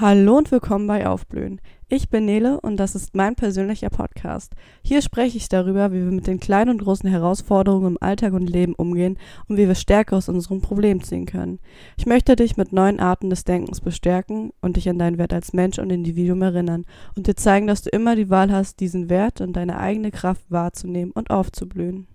Hallo 0.00 0.38
und 0.38 0.50
willkommen 0.50 0.88
bei 0.88 1.06
Aufblühen. 1.06 1.60
Ich 1.86 2.08
bin 2.08 2.24
Nele 2.24 2.60
und 2.60 2.78
das 2.78 2.96
ist 2.96 3.14
mein 3.14 3.36
persönlicher 3.36 3.90
Podcast. 3.90 4.52
Hier 4.82 5.00
spreche 5.02 5.36
ich 5.36 5.48
darüber, 5.48 5.92
wie 5.92 6.02
wir 6.04 6.10
mit 6.10 6.26
den 6.26 6.40
kleinen 6.40 6.70
und 6.70 6.82
großen 6.82 7.08
Herausforderungen 7.08 7.92
im 7.92 7.98
Alltag 8.00 8.32
und 8.32 8.50
Leben 8.50 8.74
umgehen 8.74 9.18
und 9.46 9.56
wie 9.56 9.68
wir 9.68 9.76
Stärke 9.76 10.16
aus 10.16 10.28
unseren 10.28 10.60
Problemen 10.60 11.00
ziehen 11.00 11.26
können. 11.26 11.60
Ich 11.96 12.06
möchte 12.06 12.34
dich 12.34 12.56
mit 12.56 12.72
neuen 12.72 12.98
Arten 12.98 13.30
des 13.30 13.44
Denkens 13.44 13.80
bestärken 13.80 14.52
und 14.60 14.74
dich 14.74 14.88
an 14.88 14.98
deinen 14.98 15.16
Wert 15.16 15.32
als 15.32 15.52
Mensch 15.52 15.78
und 15.78 15.90
Individuum 15.90 16.42
erinnern 16.42 16.86
und 17.14 17.28
dir 17.28 17.36
zeigen, 17.36 17.68
dass 17.68 17.82
du 17.82 17.90
immer 17.90 18.16
die 18.16 18.30
Wahl 18.30 18.50
hast, 18.50 18.80
diesen 18.80 19.08
Wert 19.08 19.40
und 19.40 19.52
deine 19.52 19.78
eigene 19.78 20.10
Kraft 20.10 20.42
wahrzunehmen 20.48 21.12
und 21.12 21.30
aufzublühen. 21.30 22.08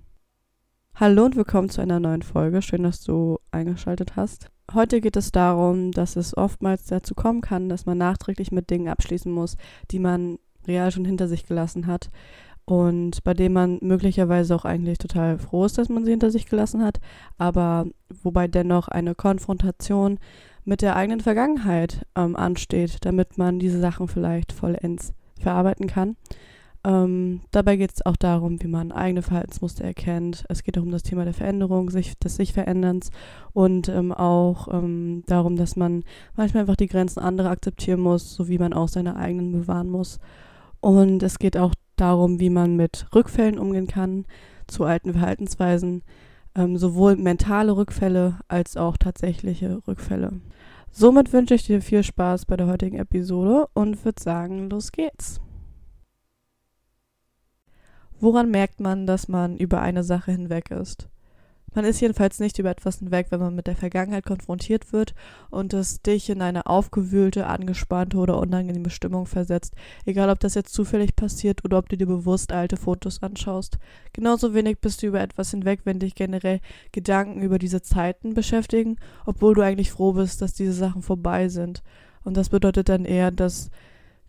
Hallo 0.96 1.24
und 1.24 1.38
willkommen 1.38 1.70
zu 1.70 1.80
einer 1.80 2.02
neuen 2.02 2.24
Folge. 2.24 2.62
Schön, 2.62 2.84
dass 2.84 3.00
du 3.00 3.40
eingeschaltet 3.52 4.18
hast. 4.18 4.52
Heute 4.74 5.02
geht 5.02 5.18
es 5.18 5.32
darum, 5.32 5.92
dass 5.92 6.16
es 6.16 6.38
oftmals 6.38 6.86
dazu 6.86 7.16
kommen 7.16 7.42
kann, 7.42 7.70
dass 7.70 7.86
man 7.86 7.98
nachträglich 7.98 8.52
mit 8.52 8.70
Dingen 8.70 8.88
abschließen 8.88 9.32
muss, 9.32 9.58
die 9.90 10.00
man 10.00 10.38
real 10.68 10.92
schon 10.92 11.06
hinter 11.06 11.28
sich 11.28 11.48
gelassen 11.48 11.88
hat 11.88 12.10
und 12.70 13.24
bei 13.24 13.34
denen 13.34 13.54
man 13.56 13.80
möglicherweise 13.82 14.54
auch 14.54 14.64
eigentlich 14.64 15.00
total 15.00 15.40
froh 15.40 15.66
ist, 15.66 15.80
dass 15.80 15.90
man 15.90 16.06
sie 16.06 16.12
hinter 16.12 16.30
sich 16.30 16.46
gelassen 16.46 16.84
hat, 16.84 17.00
aber 17.40 17.88
wobei 18.22 18.48
dennoch 18.48 18.88
eine 18.90 19.16
Konfrontation 19.16 20.20
mit 20.66 20.84
der 20.84 20.96
eigenen 20.96 21.22
Vergangenheit 21.22 22.06
ähm, 22.16 22.36
ansteht, 22.36 22.98
damit 23.02 23.40
man 23.40 23.58
diese 23.58 23.80
Sachen 23.80 24.08
vielleicht 24.08 24.52
vollends 24.52 25.14
verarbeiten 25.40 25.88
kann. 25.88 26.16
Ähm, 26.86 27.42
dabei 27.52 27.76
geht 27.76 27.92
es 27.94 28.06
auch 28.06 28.16
darum, 28.16 28.62
wie 28.62 28.68
man 28.68 28.94
eigene 28.94 29.22
Verhaltensmuster 29.22 29.84
erkennt. 29.84 30.46
Es 30.48 30.64
geht 30.64 30.78
auch 30.78 30.84
um 30.84 30.92
das 30.92 31.04
Thema 31.04 31.26
der 31.26 31.34
Veränderung, 31.34 31.90
sich, 31.90 32.18
des 32.18 32.36
sich 32.38 32.54
Veränderns 32.54 33.12
und 33.52 33.90
ähm, 33.90 34.14
auch 34.14 34.70
ähm, 34.72 35.24
darum, 35.28 35.58
dass 35.58 35.76
man 35.76 36.04
manchmal 36.38 36.62
einfach 36.62 36.78
die 36.78 36.88
Grenzen 36.88 37.20
anderer 37.20 37.50
akzeptieren 37.50 38.00
muss, 38.00 38.34
sowie 38.34 38.58
man 38.58 38.74
auch 38.74 38.88
seine 38.88 39.18
eigenen 39.18 39.52
bewahren 39.52 39.90
muss. 39.90 40.20
Und 40.80 41.22
es 41.22 41.38
geht 41.38 41.58
auch 41.58 41.74
darum, 41.98 42.40
wie 42.40 42.50
man 42.50 42.78
mit 42.78 43.08
Rückfällen 43.14 43.60
umgehen 43.60 43.88
kann 43.88 44.26
zu 44.68 44.86
alten 44.86 45.12
Verhaltensweisen, 45.12 46.04
ähm, 46.56 46.78
sowohl 46.78 47.18
mentale 47.18 47.76
Rückfälle 47.76 48.40
als 48.48 48.78
auch 48.78 48.96
tatsächliche 48.96 49.82
Rückfälle. 49.86 50.40
Somit 50.92 51.34
wünsche 51.34 51.56
ich 51.56 51.66
dir 51.66 51.82
viel 51.82 52.04
Spaß 52.04 52.46
bei 52.46 52.56
der 52.56 52.68
heutigen 52.68 52.98
Episode 52.98 53.68
und 53.74 54.06
würde 54.06 54.24
sagen, 54.24 54.70
los 54.70 54.94
geht's. 54.94 55.42
Woran 58.22 58.52
merkt 58.52 58.80
man, 58.82 59.08
dass 59.08 59.28
man 59.28 59.58
über 59.58 59.82
eine 59.82 60.04
Sache 60.04 60.32
hinweg 60.32 60.72
ist? 60.72 61.08
Man 61.76 61.86
ist 61.86 62.02
jedenfalls 62.02 62.40
nicht 62.40 62.58
über 62.58 62.72
etwas 62.72 63.00
hinweg, 63.00 63.28
wenn 63.30 63.40
man 63.40 63.56
mit 63.56 63.68
der 63.68 63.76
Vergangenheit 63.76 64.26
konfrontiert 64.26 64.92
wird 64.92 65.14
und 65.52 65.74
es 65.74 66.02
dich 66.02 66.30
in 66.30 66.42
eine 66.42 66.66
aufgewühlte, 66.66 67.46
angespannte 67.46 68.18
oder 68.18 68.40
unangenehme 68.40 68.90
Stimmung 68.90 69.28
versetzt, 69.28 69.76
egal 70.06 70.30
ob 70.30 70.40
das 70.40 70.56
jetzt 70.56 70.74
zufällig 70.74 71.16
passiert 71.16 71.64
oder 71.64 71.78
ob 71.78 71.88
du 71.88 71.96
dir 71.96 72.08
bewusst 72.08 72.52
alte 72.52 72.76
Fotos 72.76 73.22
anschaust. 73.22 73.78
Genauso 74.14 74.54
wenig 74.54 74.80
bist 74.80 75.04
du 75.04 75.08
über 75.08 75.22
etwas 75.22 75.52
hinweg, 75.52 75.82
wenn 75.84 76.00
dich 76.00 76.16
generell 76.16 76.60
Gedanken 76.92 77.42
über 77.42 77.60
diese 77.60 77.82
Zeiten 77.84 78.34
beschäftigen, 78.34 78.98
obwohl 79.26 79.54
du 79.54 79.62
eigentlich 79.62 79.92
froh 79.92 80.14
bist, 80.14 80.42
dass 80.42 80.54
diese 80.54 80.74
Sachen 80.74 81.04
vorbei 81.04 81.50
sind. 81.50 81.84
Und 82.24 82.36
das 82.36 82.50
bedeutet 82.50 82.90
dann 82.90 83.06
eher, 83.06 83.32
dass 83.32 83.70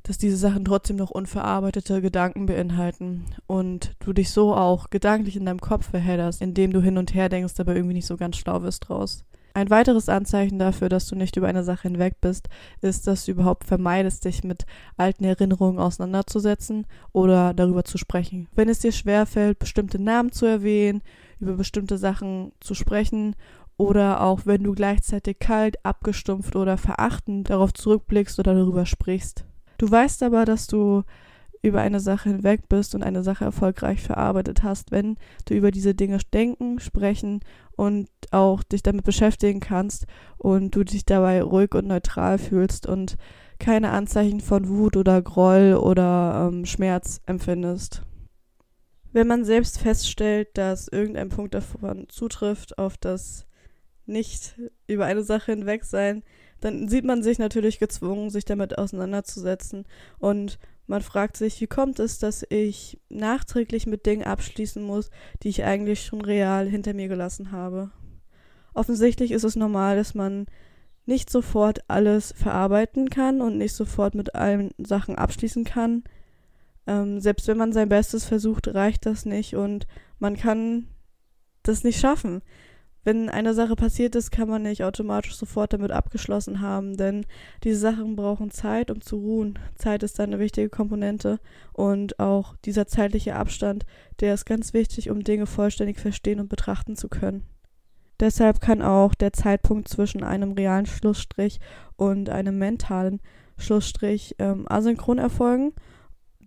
dass 0.03 0.19
diese 0.19 0.37
Sachen 0.37 0.65
trotzdem 0.65 0.97
noch 0.97 1.11
unverarbeitete 1.11 2.01
Gedanken 2.01 2.47
beinhalten 2.47 3.27
und 3.47 3.95
du 4.01 4.13
dich 4.13 4.31
so 4.31 4.55
auch 4.55 4.91
gedanklich 4.91 5.37
in 5.37 5.47
deinem 5.47 5.61
Kopf 5.61 5.91
verhedderst, 5.91 6.41
indem 6.41 6.73
du 6.73 6.81
hin 6.81 6.99
und 6.99 7.15
her 7.15 7.29
denkst, 7.29 7.55
aber 7.59 7.75
irgendwie 7.75 7.95
nicht 7.95 8.07
so 8.07 8.17
ganz 8.17 8.37
schlau 8.37 8.63
wirst 8.63 8.89
draus. 8.89 9.25
Ein 9.53 9.71
weiteres 9.71 10.09
Anzeichen 10.09 10.61
dafür, 10.61 10.89
dass 10.89 11.09
du 11.09 11.17
nicht 11.17 11.37
über 11.37 11.49
eine 11.49 11.65
Sache 11.65 11.89
hinweg 11.89 12.21
bist, 12.21 12.49
ist, 12.83 13.07
dass 13.07 13.25
du 13.25 13.33
überhaupt 13.33 13.65
vermeidest, 13.65 14.25
dich 14.25 14.45
mit 14.45 14.65
alten 14.97 15.25
Erinnerungen 15.25 15.81
auseinanderzusetzen 15.81 16.87
oder 17.13 17.53
darüber 17.53 17.85
zu 17.85 17.99
sprechen. 17.99 18.49
Wenn 18.55 18.69
es 18.69 18.79
dir 18.79 18.93
schwerfällt, 18.93 19.59
bestimmte 19.59 20.01
Namen 20.01 20.31
zu 20.31 20.47
erwähnen, 20.47 21.03
über 21.41 21.55
bestimmte 21.55 21.99
Sachen 21.99 22.53
zu 22.61 22.75
sprechen 22.75 23.35
oder 23.77 24.21
auch 24.21 24.43
wenn 24.45 24.63
du 24.63 24.73
gleichzeitig 24.73 25.41
kalt, 25.41 25.85
abgestumpft 25.85 26.55
oder 26.55 26.77
verachtend 26.77 27.51
darauf 27.51 27.75
zurückblickst 27.75 28.39
oder 28.39 28.55
darüber 28.55 28.87
sprichst. 28.87 29.45
Du 29.81 29.91
weißt 29.91 30.23
aber, 30.25 30.45
dass 30.45 30.67
du 30.67 31.05
über 31.63 31.81
eine 31.81 32.01
Sache 32.01 32.29
hinweg 32.29 32.69
bist 32.69 32.95
und 32.95 33.03
eine 33.03 33.23
Sache 33.23 33.47
erfolgreich 33.47 34.03
verarbeitet 34.03 34.63
hast, 34.63 34.91
wenn 34.91 35.17
du 35.47 35.55
über 35.55 35.71
diese 35.71 35.95
Dinge 35.95 36.19
denken, 36.35 36.81
sprechen 36.81 37.41
und 37.77 38.07
auch 38.31 38.63
dich 38.63 38.83
damit 38.83 39.07
beschäftigen 39.07 39.61
kannst 39.61 40.07
und 40.37 40.77
du 40.77 40.85
dich 40.85 41.07
dabei 41.07 41.43
ruhig 41.43 41.75
und 41.75 41.87
neutral 41.87 42.37
fühlst 42.37 42.87
und 42.87 43.17
keine 43.59 43.89
Anzeichen 43.89 44.41
von 44.41 44.69
Wut 44.69 44.99
oder 44.99 45.23
Groll 45.23 45.73
oder 45.73 46.51
ähm, 46.53 46.67
Schmerz 46.67 47.23
empfindest. 47.25 48.03
Wenn 49.15 49.29
man 49.29 49.47
selbst 49.47 49.79
feststellt, 49.79 50.49
dass 50.59 50.89
irgendein 50.89 51.31
Punkt 51.31 51.55
davon 51.55 52.07
zutrifft, 52.11 52.77
auf 52.77 52.99
das 52.99 53.47
nicht 54.05 54.61
über 54.87 55.07
eine 55.07 55.23
Sache 55.23 55.53
hinweg 55.53 55.85
sein, 55.85 56.23
dann 56.61 56.89
sieht 56.89 57.05
man 57.05 57.23
sich 57.23 57.39
natürlich 57.39 57.79
gezwungen, 57.79 58.31
sich 58.31 58.45
damit 58.45 58.79
auseinanderzusetzen. 58.79 59.87
Und 60.19 60.59
man 60.87 61.03
fragt 61.03 61.37
sich, 61.37 61.61
wie 61.61 61.67
kommt 61.67 61.99
es, 61.99 62.19
dass 62.19 62.45
ich 62.49 63.01
nachträglich 63.09 63.87
mit 63.87 64.07
Dingen 64.07 64.25
abschließen 64.25 64.83
muss, 64.83 65.11
die 65.43 65.49
ich 65.49 65.65
eigentlich 65.65 66.05
schon 66.05 66.21
real 66.21 66.69
hinter 66.69 66.95
mir 66.95 67.09
gelassen 67.09 67.53
habe. 67.53 67.91
Offensichtlich 68.75 69.33
ist 69.33 69.45
es 69.45 69.57
normal, 69.57 69.97
dass 69.97 70.15
man 70.15 70.47
nicht 71.07 71.31
sofort 71.31 71.81
alles 71.89 72.33
verarbeiten 72.37 73.11
kann 73.11 73.41
und 73.41 73.59
nicht 73.59 73.75
sofort 73.75 74.15
mit 74.15 74.35
allen 74.35 74.71
Sachen 74.79 75.17
abschließen 75.17 75.65
kann. 75.65 76.05
Ähm, 76.87 77.21
selbst 77.21 77.49
wenn 77.49 77.57
man 77.57 77.73
sein 77.73 77.89
Bestes 77.89 78.25
versucht, 78.25 78.69
reicht 78.69 79.07
das 79.07 79.25
nicht 79.25 79.57
und 79.57 79.87
man 80.19 80.37
kann 80.37 80.89
das 81.63 81.85
nicht 81.85 82.01
schaffen 82.01 82.43
wenn 83.03 83.31
eine 83.31 83.55
Sache 83.55 83.77
passiert 83.77 84.15
ist, 84.15 84.31
kann 84.31 84.49
man 84.49 84.63
nicht 84.63 84.85
automatisch 84.85 85.35
sofort 85.37 85.73
damit 85.73 85.91
abgeschlossen 85.91 86.61
haben, 86.61 86.97
denn 86.97 87.25
diese 87.65 87.79
Sachen 87.79 88.15
brauchen 88.15 88.51
Zeit, 88.51 88.91
um 88.91 89.01
zu 89.01 89.17
ruhen. 89.17 89.59
Zeit 89.75 90.03
ist 90.03 90.21
eine 90.21 90.39
wichtige 90.39 90.69
Komponente 90.69 91.41
und 91.73 92.19
auch 92.19 92.57
dieser 92.65 92.87
zeitliche 92.87 93.37
Abstand, 93.37 93.87
der 94.21 94.35
ist 94.35 94.45
ganz 94.45 94.75
wichtig, 94.75 95.09
um 95.11 95.25
Dinge 95.25 95.47
vollständig 95.47 95.99
verstehen 95.99 96.41
und 96.41 96.49
betrachten 96.49 96.95
zu 96.95 97.09
können. 97.09 97.47
Deshalb 98.21 98.61
kann 98.61 98.83
auch 98.83 99.15
der 99.15 99.33
Zeitpunkt 99.33 99.89
zwischen 99.89 100.23
einem 100.23 100.53
realen 100.53 100.85
Schlussstrich 100.85 101.59
und 101.97 102.29
einem 102.29 102.59
mentalen 102.59 103.21
Schlussstrich 103.57 104.37
ähm, 104.39 104.67
asynchron 104.69 105.17
erfolgen, 105.17 105.73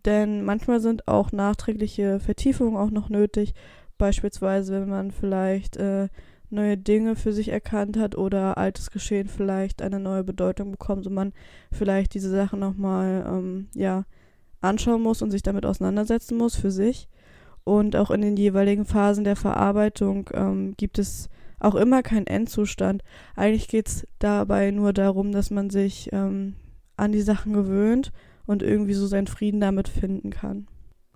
denn 0.06 0.44
manchmal 0.44 0.80
sind 0.82 1.08
auch 1.08 1.32
nachträgliche 1.32 2.20
Vertiefungen 2.20 2.78
auch 2.78 2.92
noch 2.92 3.10
nötig, 3.10 3.56
beispielsweise 3.98 4.82
wenn 4.82 4.90
man 4.90 5.12
vielleicht 5.12 5.78
äh, 5.78 6.10
neue 6.54 6.78
Dinge 6.78 7.16
für 7.16 7.34
sich 7.34 7.50
erkannt 7.50 7.98
hat 7.98 8.16
oder 8.16 8.58
altes 8.58 8.92
Geschehen 8.92 9.28
vielleicht 9.28 9.82
eine 9.82 10.00
neue 10.00 10.24
Bedeutung 10.24 10.72
bekommt 10.72 11.06
und 11.08 11.14
man 11.14 11.34
vielleicht 11.72 12.14
diese 12.14 12.30
Sachen 12.30 12.60
nochmal 12.60 13.26
ähm, 13.28 13.68
ja, 13.76 14.06
anschauen 14.62 15.02
muss 15.02 15.22
und 15.22 15.32
sich 15.32 15.42
damit 15.42 15.66
auseinandersetzen 15.66 16.38
muss 16.38 16.56
für 16.56 16.72
sich. 16.72 17.10
Und 17.66 17.96
auch 17.96 18.12
in 18.12 18.22
den 18.22 18.38
jeweiligen 18.38 18.86
Phasen 18.86 19.24
der 19.24 19.36
Verarbeitung 19.36 20.30
ähm, 20.34 20.74
gibt 20.78 21.00
es 21.00 21.30
auch 21.60 21.76
immer 21.76 22.04
keinen 22.04 22.28
Endzustand. 22.28 23.04
Eigentlich 23.36 23.68
geht 23.68 23.88
es 23.88 24.08
dabei 24.20 24.72
nur 24.72 24.94
darum, 24.94 25.32
dass 25.32 25.50
man 25.50 25.70
sich 25.70 26.10
ähm, 26.12 26.56
an 26.98 27.12
die 27.12 27.22
Sachen 27.22 27.54
gewöhnt 27.54 28.12
und 28.46 28.62
irgendwie 28.62 28.94
so 28.94 29.08
seinen 29.08 29.28
Frieden 29.28 29.62
damit 29.62 29.88
finden 29.88 30.30
kann. 30.30 30.68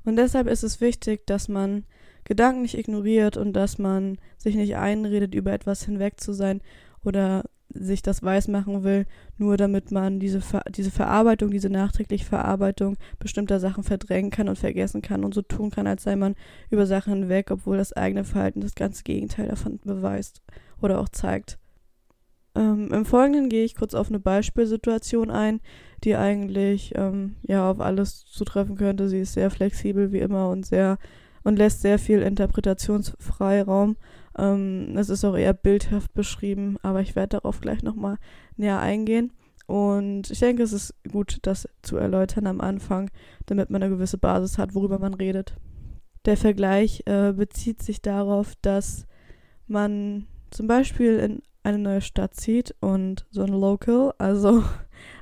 Und 0.05 0.15
deshalb 0.15 0.47
ist 0.47 0.63
es 0.63 0.79
wichtig, 0.79 1.27
dass 1.27 1.49
man 1.49 1.83
Gedanken 2.27 2.61
nicht 2.61 2.77
ignoriert 2.77 3.37
und 3.37 3.53
dass 3.53 3.77
man 3.77 4.17
sich 4.37 4.55
nicht 4.55 4.75
einredet, 4.75 5.33
über 5.33 5.53
etwas 5.53 5.83
hinweg 5.83 6.19
zu 6.19 6.33
sein 6.33 6.61
oder 7.05 7.45
sich 7.69 8.01
das 8.01 8.21
weismachen 8.21 8.83
will, 8.83 9.05
nur 9.37 9.55
damit 9.55 9.91
man 9.91 10.19
diese, 10.19 10.41
Ver 10.41 10.63
diese 10.69 10.91
Verarbeitung, 10.91 11.51
diese 11.51 11.69
nachträgliche 11.69 12.25
Verarbeitung 12.25 12.97
bestimmter 13.17 13.61
Sachen 13.61 13.83
verdrängen 13.83 14.29
kann 14.29 14.49
und 14.49 14.57
vergessen 14.57 15.01
kann 15.01 15.23
und 15.23 15.33
so 15.33 15.41
tun 15.41 15.69
kann, 15.69 15.87
als 15.87 16.03
sei 16.03 16.17
man 16.17 16.35
über 16.69 16.85
Sachen 16.85 17.13
hinweg, 17.13 17.49
obwohl 17.49 17.77
das 17.77 17.93
eigene 17.93 18.25
Verhalten 18.25 18.59
das 18.59 18.75
ganze 18.75 19.03
Gegenteil 19.03 19.47
davon 19.47 19.79
beweist 19.83 20.41
oder 20.81 20.99
auch 20.99 21.09
zeigt. 21.09 21.57
Ähm, 22.55 22.91
Im 22.91 23.05
Folgenden 23.05 23.47
gehe 23.47 23.63
ich 23.63 23.75
kurz 23.75 23.93
auf 23.93 24.09
eine 24.09 24.19
Beispielsituation 24.19 25.31
ein, 25.31 25.61
die 26.03 26.15
eigentlich 26.15 26.93
ähm, 26.95 27.35
ja 27.43 27.69
auf 27.69 27.79
alles 27.79 28.25
zutreffen 28.25 28.75
könnte. 28.75 29.07
Sie 29.07 29.19
ist 29.19 29.33
sehr 29.33 29.49
flexibel 29.49 30.11
wie 30.11 30.19
immer 30.19 30.49
und 30.49 30.65
sehr 30.65 30.97
und 31.47 31.57
lässt 31.57 31.81
sehr 31.81 31.97
viel 31.97 32.21
Interpretationsfreiraum. 32.23 33.95
Ähm, 34.37 34.97
es 34.97 35.07
ist 35.07 35.23
auch 35.23 35.37
eher 35.37 35.53
bildhaft 35.53 36.13
beschrieben, 36.13 36.75
aber 36.83 36.99
ich 36.99 37.15
werde 37.15 37.37
darauf 37.37 37.61
gleich 37.61 37.83
nochmal 37.83 38.17
näher 38.57 38.81
eingehen. 38.81 39.31
Und 39.65 40.29
ich 40.29 40.39
denke, 40.39 40.63
es 40.63 40.73
ist 40.73 40.93
gut, 41.09 41.37
das 41.43 41.69
zu 41.83 41.95
erläutern 41.95 42.47
am 42.47 42.59
Anfang, 42.59 43.09
damit 43.45 43.69
man 43.69 43.81
eine 43.81 43.95
gewisse 43.95 44.17
Basis 44.17 44.57
hat, 44.57 44.75
worüber 44.75 44.99
man 44.99 45.13
redet. 45.13 45.55
Der 46.25 46.35
Vergleich 46.35 47.03
äh, 47.05 47.31
bezieht 47.31 47.81
sich 47.81 48.01
darauf, 48.01 48.55
dass 48.61 49.07
man 49.67 50.27
zum 50.51 50.67
Beispiel 50.67 51.17
in 51.17 51.41
eine 51.63 51.79
neue 51.79 52.01
Stadt 52.01 52.33
zieht 52.33 52.75
und 52.81 53.25
so 53.31 53.43
ein 53.43 53.53
Local, 53.53 54.13
also 54.17 54.65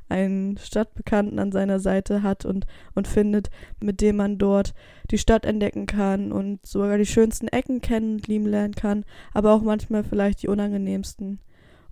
einen 0.07 0.57
Stadtbekannten 0.57 1.40
an 1.40 1.52
seiner 1.52 1.80
Seite 1.80 2.22
hat 2.22 2.46
und, 2.46 2.66
und 2.94 3.07
findet, 3.07 3.50
mit 3.80 4.02
dem 4.02 4.18
man 4.18 4.38
dort 4.38 4.74
die 5.12 5.18
Stadt 5.18 5.46
entdecken 5.46 5.88
kann 5.88 6.31
und 6.31 6.66
sogar 6.66 6.98
die 6.98 7.06
schönsten 7.06 7.48
Ecken 7.48 7.81
kennen 7.81 8.16
und 8.16 8.28
lieben 8.28 8.46
lernen 8.46 8.75
kann, 8.75 9.06
aber 9.34 9.54
auch 9.54 9.62
manchmal 9.62 10.04
vielleicht 10.04 10.44
die 10.44 10.48
unangenehmsten. 10.48 11.40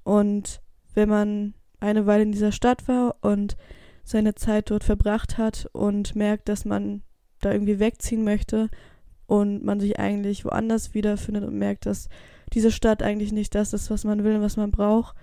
Und 0.04 0.62
wenn 0.94 1.10
man 1.10 1.54
eine 1.80 2.06
Weile 2.06 2.24
in 2.24 2.32
dieser 2.32 2.52
Stadt 2.52 2.88
war 2.88 3.16
und 3.22 3.58
seine 4.04 4.36
Zeit 4.36 4.70
dort 4.70 4.84
verbracht 4.84 5.38
hat 5.38 5.70
und 5.72 6.16
merkt, 6.16 6.50
dass 6.50 6.66
man 6.66 7.02
da 7.42 7.52
irgendwie 7.52 7.80
wegziehen 7.80 8.24
möchte 8.24 8.70
und 9.26 9.64
man 9.64 9.80
sich 9.80 10.00
eigentlich 10.00 10.46
woanders 10.46 10.94
wiederfindet 10.94 11.44
und 11.44 11.58
merkt, 11.58 11.86
dass 11.86 12.10
diese 12.54 12.72
Stadt 12.72 13.02
eigentlich 13.02 13.32
nicht 13.32 13.56
das 13.56 13.74
ist, 13.74 13.90
was 13.90 14.04
man 14.04 14.24
will 14.24 14.36
und 14.36 14.42
was 14.42 14.58
man 14.58 14.72
braucht, 14.72 15.16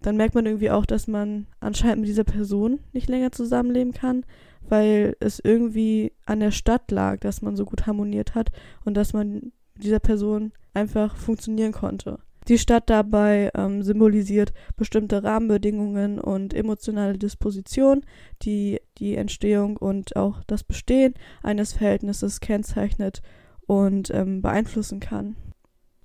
dann 0.00 0.16
merkt 0.16 0.34
man 0.34 0.46
irgendwie 0.46 0.70
auch, 0.70 0.86
dass 0.86 1.08
man 1.08 1.46
anscheinend 1.60 2.00
mit 2.00 2.08
dieser 2.08 2.24
Person 2.24 2.80
nicht 2.92 3.08
länger 3.08 3.32
zusammenleben 3.32 3.92
kann, 3.92 4.24
weil 4.68 5.16
es 5.20 5.40
irgendwie 5.42 6.12
an 6.26 6.40
der 6.40 6.50
Stadt 6.50 6.90
lag, 6.90 7.18
dass 7.20 7.42
man 7.42 7.56
so 7.56 7.64
gut 7.64 7.86
harmoniert 7.86 8.34
hat 8.34 8.50
und 8.84 8.94
dass 8.94 9.12
man 9.12 9.34
mit 9.74 9.84
dieser 9.84 10.00
Person 10.00 10.52
einfach 10.74 11.16
funktionieren 11.16 11.72
konnte. 11.72 12.18
Die 12.48 12.58
Stadt 12.58 12.88
dabei 12.88 13.50
ähm, 13.54 13.82
symbolisiert 13.82 14.54
bestimmte 14.76 15.22
Rahmenbedingungen 15.22 16.18
und 16.18 16.54
emotionale 16.54 17.18
Disposition, 17.18 18.02
die 18.42 18.80
die 18.96 19.16
Entstehung 19.16 19.76
und 19.76 20.16
auch 20.16 20.42
das 20.46 20.64
Bestehen 20.64 21.12
eines 21.42 21.74
Verhältnisses 21.74 22.40
kennzeichnet 22.40 23.20
und 23.66 24.10
ähm, 24.14 24.40
beeinflussen 24.40 24.98
kann. 24.98 25.36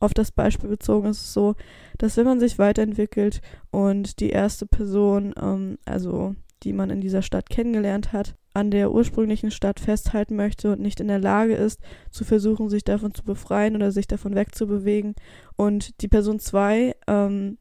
Auf 0.04 0.14
das 0.14 0.34
Beispiel 0.34 0.70
bezogen 0.70 1.08
ist 1.08 1.22
es 1.22 1.34
so, 1.34 1.56
dass 1.98 2.18
wenn 2.18 2.26
man 2.26 2.38
sich 2.38 2.60
weiterentwickelt 2.60 3.40
und 3.72 4.20
die 4.20 4.32
erste 4.32 4.66
Person, 4.66 5.34
ähm, 5.42 5.78
also 5.86 6.36
die 6.64 6.74
man 6.74 6.90
in 6.90 7.00
dieser 7.00 7.22
Stadt 7.22 7.50
kennengelernt 7.50 8.12
hat, 8.12 8.36
an 8.54 8.70
der 8.70 8.92
ursprünglichen 8.92 9.50
Stadt 9.50 9.80
festhalten 9.80 10.36
möchte 10.36 10.74
und 10.74 10.82
nicht 10.82 11.00
in 11.00 11.08
der 11.08 11.20
Lage 11.20 11.56
ist, 11.56 11.80
zu 12.12 12.26
versuchen, 12.26 12.68
sich 12.68 12.84
davon 12.84 13.14
zu 13.14 13.24
befreien 13.24 13.78
oder 13.78 13.94
sich 13.94 14.06
davon 14.06 14.36
wegzubewegen. 14.36 15.16
Und 15.56 16.02
die 16.02 16.10
Person 16.10 16.38
2 16.38 16.98
ähm, 17.08 17.58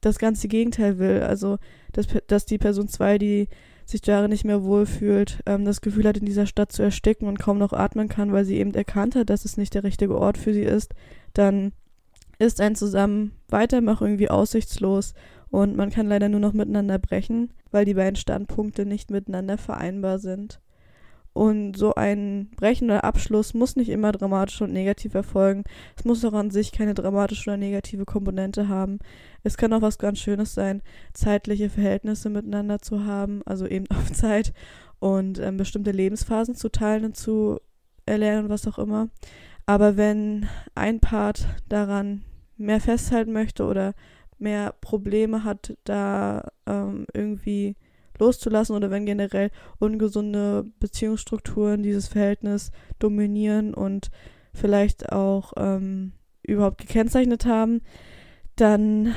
das 0.00 0.18
ganze 0.18 0.48
Gegenteil 0.48 0.98
will. 0.98 1.20
Also, 1.20 1.58
dass, 1.92 2.06
dass 2.26 2.46
die 2.46 2.58
Person 2.58 2.88
2, 2.88 3.18
die 3.18 3.48
sich 3.84 4.00
darin 4.00 4.30
nicht 4.30 4.44
mehr 4.44 4.64
wohlfühlt, 4.64 5.40
ähm, 5.44 5.66
das 5.66 5.82
Gefühl 5.82 6.08
hat, 6.08 6.16
in 6.16 6.24
dieser 6.24 6.46
Stadt 6.46 6.72
zu 6.72 6.82
ersticken 6.82 7.28
und 7.28 7.38
kaum 7.38 7.58
noch 7.58 7.74
atmen 7.74 8.08
kann, 8.08 8.32
weil 8.32 8.46
sie 8.46 8.56
eben 8.56 8.72
erkannt 8.72 9.14
hat, 9.14 9.28
dass 9.28 9.44
es 9.44 9.58
nicht 9.58 9.74
der 9.74 9.84
richtige 9.84 10.18
Ort 10.18 10.38
für 10.38 10.54
sie 10.54 10.62
ist, 10.62 10.94
dann 11.34 11.72
ist 12.38 12.60
ein 12.60 12.74
Zusammen 12.74 13.32
weitermachen 13.48 14.06
irgendwie 14.06 14.30
aussichtslos 14.30 15.14
und 15.50 15.76
man 15.76 15.90
kann 15.90 16.08
leider 16.08 16.28
nur 16.28 16.40
noch 16.40 16.52
miteinander 16.52 16.98
brechen, 16.98 17.52
weil 17.70 17.84
die 17.84 17.94
beiden 17.94 18.16
Standpunkte 18.16 18.86
nicht 18.86 19.10
miteinander 19.10 19.58
vereinbar 19.58 20.18
sind. 20.18 20.60
Und 21.34 21.76
so 21.76 21.96
ein 21.96 22.50
Brechen 22.56 22.90
oder 22.90 23.02
Abschluss 23.02 23.54
muss 23.54 23.74
nicht 23.74 23.88
immer 23.88 24.12
dramatisch 24.12 24.62
und 24.62 24.72
negativ 24.72 25.14
erfolgen. 25.14 25.64
Es 25.96 26.04
muss 26.04 26.24
auch 26.24 26.32
an 26.32 26.50
sich 26.50 26.70
keine 26.70 26.94
dramatische 26.94 27.50
oder 27.50 27.56
negative 27.56 28.04
Komponente 28.04 28.68
haben. 28.68 29.00
Es 29.42 29.56
kann 29.56 29.72
auch 29.72 29.82
was 29.82 29.98
ganz 29.98 30.20
Schönes 30.20 30.54
sein, 30.54 30.80
zeitliche 31.12 31.70
Verhältnisse 31.70 32.30
miteinander 32.30 32.78
zu 32.78 33.04
haben, 33.04 33.42
also 33.46 33.66
eben 33.66 33.86
auf 33.90 34.12
Zeit 34.12 34.52
und 35.00 35.40
ähm, 35.40 35.56
bestimmte 35.56 35.90
Lebensphasen 35.90 36.54
zu 36.54 36.68
teilen 36.68 37.04
und 37.04 37.16
zu 37.16 37.58
erlernen, 38.06 38.48
was 38.48 38.68
auch 38.68 38.78
immer. 38.78 39.08
Aber 39.66 39.96
wenn 39.96 40.46
ein 40.74 41.00
Part 41.00 41.46
daran 41.68 42.22
mehr 42.56 42.80
festhalten 42.80 43.32
möchte 43.32 43.64
oder 43.64 43.94
mehr 44.38 44.74
Probleme 44.80 45.44
hat, 45.44 45.76
da 45.84 46.50
ähm, 46.66 47.06
irgendwie 47.14 47.76
loszulassen 48.18 48.76
oder 48.76 48.90
wenn 48.90 49.06
generell 49.06 49.50
ungesunde 49.78 50.66
Beziehungsstrukturen 50.78 51.82
dieses 51.82 52.08
Verhältnis 52.08 52.70
dominieren 52.98 53.74
und 53.74 54.10
vielleicht 54.52 55.10
auch 55.10 55.52
ähm, 55.56 56.12
überhaupt 56.42 56.78
gekennzeichnet 56.78 57.46
haben, 57.46 57.80
dann 58.56 59.14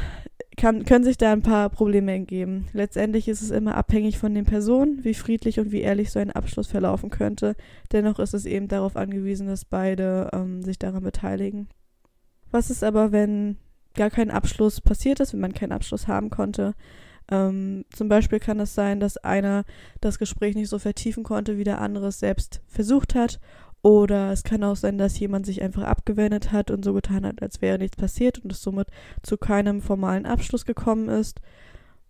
kann, 0.58 0.86
können 0.86 1.06
sich 1.06 1.18
da 1.18 1.32
ein 1.32 1.44
paar 1.44 1.70
Probleme 1.70 2.12
ergeben. 2.12 2.68
Letztendlich 2.74 3.28
ist 3.28 3.42
es 3.42 3.52
immer 3.52 3.76
abhängig 3.76 4.18
von 4.18 4.34
den 4.34 4.46
Personen, 4.46 5.04
wie 5.04 5.14
friedlich 5.14 5.60
und 5.60 5.72
wie 5.72 5.82
ehrlich 5.82 6.12
so 6.12 6.20
ein 6.20 6.32
Abschluss 6.32 6.68
verlaufen 6.68 7.12
könnte. 7.12 7.56
Dennoch 7.92 8.20
ist 8.20 8.34
es 8.34 8.46
eben 8.46 8.68
darauf 8.68 8.96
angewiesen, 8.96 9.48
dass 9.48 9.66
beide 9.66 10.30
ähm, 10.34 10.64
sich 10.64 10.80
daran 10.80 11.04
beteiligen. 11.04 11.68
Was 12.52 12.72
ist 12.72 12.84
aber, 12.84 13.12
wenn 13.12 13.58
gar 13.94 14.10
kein 14.10 14.32
Abschluss 14.32 14.82
passiert 14.82 15.20
ist, 15.20 15.34
wenn 15.34 15.42
man 15.42 15.54
keinen 15.54 15.74
Abschluss 15.74 16.08
haben 16.08 16.32
konnte? 16.32 16.74
Ähm, 17.30 17.86
zum 17.92 18.10
Beispiel 18.10 18.40
kann 18.40 18.60
es 18.60 18.74
sein, 18.74 19.00
dass 19.00 19.18
einer 19.18 19.64
das 20.02 20.18
Gespräch 20.18 20.56
nicht 20.56 20.70
so 20.70 20.80
vertiefen 20.80 21.24
konnte, 21.24 21.58
wie 21.58 21.66
der 21.66 21.82
andere 21.82 22.08
es 22.08 22.20
selbst 22.20 22.62
versucht 22.68 23.16
hat. 23.16 23.40
Oder 23.88 24.34
es 24.34 24.44
kann 24.44 24.66
auch 24.66 24.76
sein, 24.76 24.98
dass 24.98 25.18
jemand 25.18 25.46
sich 25.46 25.62
einfach 25.62 25.84
abgewendet 25.84 26.52
hat 26.52 26.72
und 26.72 26.84
so 26.84 26.94
getan 26.94 27.26
hat, 27.26 27.42
als 27.42 27.62
wäre 27.62 27.78
nichts 27.78 27.96
passiert 27.96 28.38
und 28.38 28.52
es 28.52 28.62
somit 28.62 28.90
zu 29.24 29.38
keinem 29.38 29.82
formalen 29.82 30.26
Abschluss 30.26 30.66
gekommen 30.66 31.08
ist. 31.08 31.40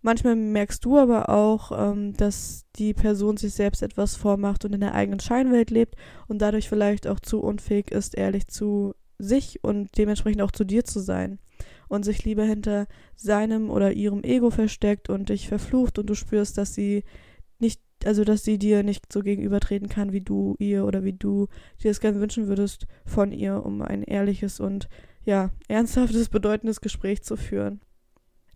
Manchmal 0.02 0.34
merkst 0.34 0.84
du 0.84 0.98
aber 0.98 1.28
auch, 1.28 1.70
ähm, 1.70 2.14
dass 2.14 2.66
die 2.74 2.94
Person 2.94 3.36
sich 3.36 3.54
selbst 3.54 3.84
etwas 3.84 4.16
vormacht 4.16 4.64
und 4.64 4.72
in 4.72 4.80
der 4.80 4.92
eigenen 4.92 5.20
Scheinwelt 5.20 5.70
lebt 5.70 5.94
und 6.26 6.42
dadurch 6.42 6.68
vielleicht 6.68 7.06
auch 7.06 7.20
zu 7.20 7.38
unfähig 7.38 7.92
ist, 7.92 8.18
ehrlich 8.18 8.48
zu 8.48 8.96
sich 9.20 9.62
und 9.62 9.96
dementsprechend 9.98 10.42
auch 10.42 10.50
zu 10.50 10.64
dir 10.64 10.84
zu 10.84 10.98
sein 10.98 11.38
und 11.86 12.04
sich 12.04 12.24
lieber 12.24 12.42
hinter 12.42 12.88
seinem 13.14 13.70
oder 13.70 13.92
ihrem 13.92 14.24
Ego 14.24 14.50
versteckt 14.50 15.10
und 15.10 15.28
dich 15.28 15.46
verflucht 15.46 16.00
und 16.00 16.10
du 16.10 16.16
spürst, 16.16 16.58
dass 16.58 16.74
sie 16.74 17.04
also 18.04 18.24
dass 18.24 18.44
sie 18.44 18.58
dir 18.58 18.82
nicht 18.82 19.12
so 19.12 19.20
gegenübertreten 19.20 19.88
kann, 19.88 20.12
wie 20.12 20.20
du 20.20 20.56
ihr 20.58 20.84
oder 20.84 21.04
wie 21.04 21.12
du 21.12 21.48
dir 21.82 21.90
das 21.90 22.00
gerne 22.00 22.20
wünschen 22.20 22.48
würdest 22.48 22.86
von 23.04 23.32
ihr, 23.32 23.64
um 23.64 23.82
ein 23.82 24.02
ehrliches 24.02 24.60
und 24.60 24.88
ja, 25.24 25.50
ernsthaftes, 25.68 26.28
bedeutendes 26.28 26.80
Gespräch 26.80 27.22
zu 27.22 27.36
führen. 27.36 27.80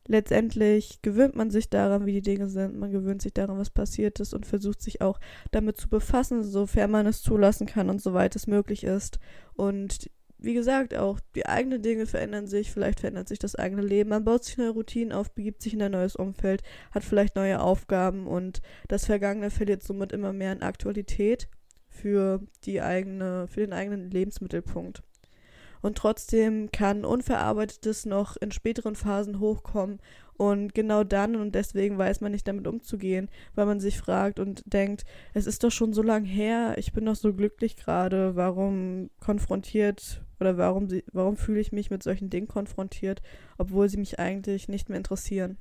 Letztendlich 0.08 1.00
gewöhnt 1.02 1.36
man 1.36 1.50
sich 1.50 1.70
daran, 1.70 2.06
wie 2.06 2.12
die 2.12 2.22
Dinge 2.22 2.48
sind, 2.48 2.76
man 2.76 2.90
gewöhnt 2.90 3.22
sich 3.22 3.32
daran, 3.34 3.58
was 3.58 3.70
passiert 3.70 4.18
ist 4.18 4.34
und 4.34 4.46
versucht 4.46 4.82
sich 4.82 5.00
auch 5.00 5.20
damit 5.52 5.76
zu 5.76 5.88
befassen, 5.88 6.42
sofern 6.42 6.90
man 6.90 7.06
es 7.06 7.22
zulassen 7.22 7.66
kann 7.66 7.88
und 7.88 8.02
soweit 8.02 8.34
es 8.34 8.48
möglich 8.48 8.82
ist. 8.82 9.20
Und 9.54 10.10
wie 10.44 10.54
gesagt, 10.54 10.94
auch 10.94 11.20
die 11.34 11.46
eigenen 11.46 11.82
Dinge 11.82 12.06
verändern 12.06 12.46
sich, 12.46 12.70
vielleicht 12.70 13.00
verändert 13.00 13.28
sich 13.28 13.38
das 13.38 13.54
eigene 13.54 13.82
Leben, 13.82 14.10
man 14.10 14.24
baut 14.24 14.44
sich 14.44 14.58
neue 14.58 14.70
Routinen 14.70 15.12
auf, 15.12 15.32
begibt 15.32 15.62
sich 15.62 15.74
in 15.74 15.82
ein 15.82 15.92
neues 15.92 16.16
Umfeld, 16.16 16.62
hat 16.90 17.04
vielleicht 17.04 17.36
neue 17.36 17.60
Aufgaben 17.60 18.26
und 18.26 18.60
das 18.88 19.06
Vergangene 19.06 19.50
verliert 19.50 19.82
somit 19.82 20.12
immer 20.12 20.32
mehr 20.32 20.52
an 20.52 20.62
Aktualität 20.62 21.48
für 21.88 22.40
die 22.64 22.80
eigene, 22.80 23.46
für 23.48 23.60
den 23.60 23.72
eigenen 23.72 24.10
Lebensmittelpunkt. 24.10 25.02
Und 25.82 25.98
trotzdem 25.98 26.70
kann 26.70 27.04
Unverarbeitetes 27.04 28.06
noch 28.06 28.36
in 28.36 28.52
späteren 28.52 28.94
Phasen 28.94 29.40
hochkommen 29.40 29.98
und 30.34 30.74
genau 30.74 31.04
dann 31.04 31.36
und 31.36 31.54
deswegen 31.54 31.98
weiß 31.98 32.20
man 32.20 32.32
nicht 32.32 32.48
damit 32.48 32.66
umzugehen, 32.66 33.28
weil 33.54 33.66
man 33.66 33.80
sich 33.80 33.98
fragt 33.98 34.38
und 34.40 34.62
denkt, 34.66 35.04
es 35.34 35.46
ist 35.46 35.62
doch 35.62 35.70
schon 35.70 35.92
so 35.92 36.02
lang 36.02 36.24
her, 36.24 36.74
ich 36.78 36.92
bin 36.92 37.04
doch 37.04 37.16
so 37.16 37.34
glücklich 37.34 37.76
gerade, 37.76 38.34
warum 38.36 39.10
konfrontiert 39.20 40.22
oder 40.42 40.58
warum, 40.58 40.88
warum 41.12 41.36
fühle 41.36 41.60
ich 41.60 41.72
mich 41.72 41.90
mit 41.90 42.02
solchen 42.02 42.28
Dingen 42.28 42.48
konfrontiert, 42.48 43.22
obwohl 43.56 43.88
sie 43.88 43.96
mich 43.96 44.18
eigentlich 44.18 44.68
nicht 44.68 44.88
mehr 44.88 44.98
interessieren. 44.98 45.56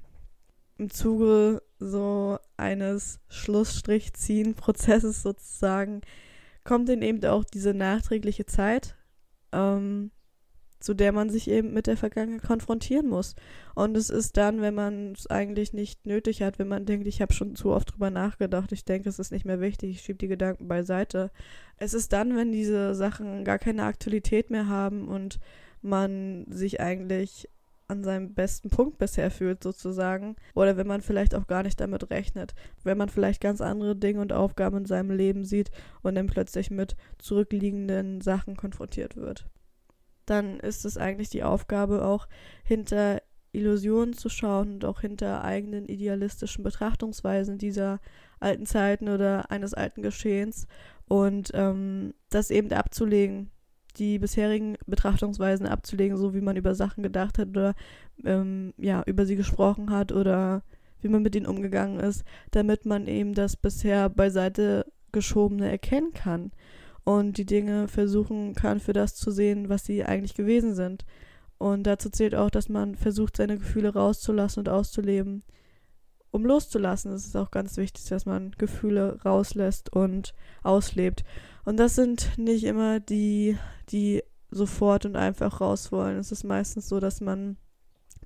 Im 0.78 0.90
Zuge 0.90 1.62
so 1.78 2.40
eines 2.58 3.20
Schlussstrichziehen-Prozesses 3.30 5.22
sozusagen 5.22 6.02
kommt 6.64 6.90
dann 6.90 7.04
eben 7.04 7.24
auch 7.26 7.44
diese 7.44 7.74
nachträgliche 7.74 8.46
Zeit, 8.46 8.96
ähm, 9.52 10.12
zu 10.80 10.96
der 10.96 11.12
man 11.12 11.30
sich 11.30 11.50
eben 11.50 11.74
mit 11.74 11.86
der 11.86 11.98
Vergangenheit 11.98 12.42
konfrontieren 12.42 13.08
muss. 13.08 13.36
Und 13.76 13.96
es 13.96 14.10
ist 14.10 14.38
dann, 14.38 14.62
wenn 14.62 14.74
man 14.74 15.12
es 15.14 15.28
eigentlich 15.28 15.74
nicht 15.74 16.08
nötig 16.08 16.42
hat, 16.42 16.58
wenn 16.58 16.68
man 16.68 16.86
denkt, 16.86 17.08
ich 17.08 17.22
habe 17.22 17.34
schon 17.34 17.56
zu 17.56 17.70
oft 17.72 17.94
drüber 17.94 18.10
nachgedacht, 18.10 18.72
ich 18.72 18.84
denke, 18.84 19.08
es 19.08 19.20
ist 19.20 19.32
nicht 19.32 19.46
mehr 19.46 19.62
wichtig, 19.62 19.92
ich 19.92 20.02
schiebe 20.02 20.18
die 20.18 20.28
Gedanken 20.28 20.68
beiseite. 20.68 21.30
Es 21.82 21.94
ist 21.94 22.14
dann, 22.14 22.36
wenn 22.36 22.52
diese 22.52 22.94
Sachen 22.94 23.44
gar 23.44 23.58
keine 23.58 23.84
Aktualität 23.84 24.52
mehr 24.52 24.68
haben 24.68 25.08
und 25.08 25.40
man 25.82 26.46
sich 26.50 26.80
eigentlich 26.80 27.50
an 27.88 28.04
seinem 28.04 28.34
besten 28.34 28.70
Punkt 28.70 29.00
bisher 29.00 29.32
fühlt, 29.32 29.64
sozusagen. 29.64 30.36
Oder 30.54 30.78
wenn 30.78 30.88
man 30.88 31.02
vielleicht 31.02 31.34
auch 31.34 31.48
gar 31.48 31.64
nicht 31.64 31.82
damit 31.82 32.10
rechnet. 32.12 32.54
Wenn 32.84 32.98
man 32.98 33.10
vielleicht 33.10 33.42
ganz 33.42 33.62
andere 33.62 33.96
Dinge 33.96 34.22
und 34.22 34.32
Aufgaben 34.32 34.78
in 34.78 34.86
seinem 34.86 35.12
Leben 35.12 35.44
sieht 35.44 35.72
und 36.04 36.16
dann 36.16 36.28
plötzlich 36.28 36.70
mit 36.70 36.96
zurückliegenden 37.18 38.22
Sachen 38.22 38.56
konfrontiert 38.56 39.18
wird 39.18 39.50
dann 40.32 40.60
ist 40.60 40.86
es 40.86 40.98
eigentlich 40.98 41.30
die 41.30 41.44
Aufgabe 41.44 42.06
auch 42.06 42.28
hinter 42.64 43.22
Illusionen 43.52 44.14
zu 44.14 44.30
schauen 44.30 44.76
und 44.76 44.86
auch 44.86 45.02
hinter 45.02 45.44
eigenen 45.44 45.86
idealistischen 45.86 46.64
Betrachtungsweisen 46.64 47.58
dieser 47.58 48.00
alten 48.40 48.66
Zeiten 48.66 49.10
oder 49.10 49.52
eines 49.52 49.74
alten 49.74 50.02
Geschehens 50.02 50.68
und 51.12 51.52
ähm, 51.56 52.14
das 52.30 52.52
eben 52.52 52.72
abzulegen, 52.72 53.52
die 53.98 54.18
bisherigen 54.18 54.78
Betrachtungsweisen 54.88 55.68
abzulegen, 55.68 56.16
so 56.16 56.34
wie 56.34 56.40
man 56.40 56.56
über 56.56 56.74
Sachen 56.74 57.04
gedacht 57.04 57.38
hat 57.38 57.50
oder 57.50 57.76
ähm, 58.24 58.74
ja 58.78 59.04
über 59.06 59.26
sie 59.26 59.36
gesprochen 59.36 59.90
hat 59.90 60.14
oder 60.14 60.64
wie 61.02 61.10
man 61.10 61.22
mit 61.22 61.36
ihnen 61.36 61.48
umgegangen 61.48 62.00
ist, 62.00 62.24
damit 62.52 62.86
man 62.86 63.08
eben 63.08 63.34
das 63.34 63.58
bisher 63.58 64.08
beiseite 64.08 64.86
geschobene 65.12 65.70
erkennen 65.70 66.14
kann 66.14 66.52
und 67.04 67.38
die 67.38 67.46
Dinge 67.46 67.90
versuchen 67.90 68.56
kann, 68.56 68.80
für 68.80 68.94
das 68.94 69.14
zu 69.14 69.32
sehen, 69.32 69.68
was 69.68 69.84
sie 69.84 70.06
eigentlich 70.06 70.36
gewesen 70.36 70.76
sind. 70.76 71.04
Und 71.58 71.88
dazu 71.88 72.10
zählt 72.10 72.36
auch, 72.36 72.52
dass 72.52 72.70
man 72.70 72.96
versucht, 72.96 73.36
seine 73.36 73.58
Gefühle 73.58 73.92
rauszulassen 73.92 74.62
und 74.62 74.70
auszuleben. 74.70 75.44
Um 76.32 76.46
loszulassen, 76.46 77.14
ist 77.14 77.28
es 77.28 77.36
auch 77.36 77.52
ganz 77.52 77.78
wichtig, 77.78 78.06
dass 78.06 78.26
man 78.26 78.52
Gefühle 78.58 79.20
rauslässt 79.24 79.94
und 79.94 80.34
auslebt. 80.64 81.24
Und 81.66 81.78
das 81.78 81.96
sind 81.96 82.38
nicht 82.38 82.64
immer 82.64 83.00
die, 83.00 83.58
die 83.90 84.24
sofort 84.50 85.06
und 85.06 85.16
einfach 85.16 85.62
raus 85.62 85.92
wollen. 85.92 86.18
Es 86.18 86.32
ist 86.32 86.44
meistens 86.44 86.88
so, 86.88 87.00
dass 87.00 87.22
man 87.22 87.58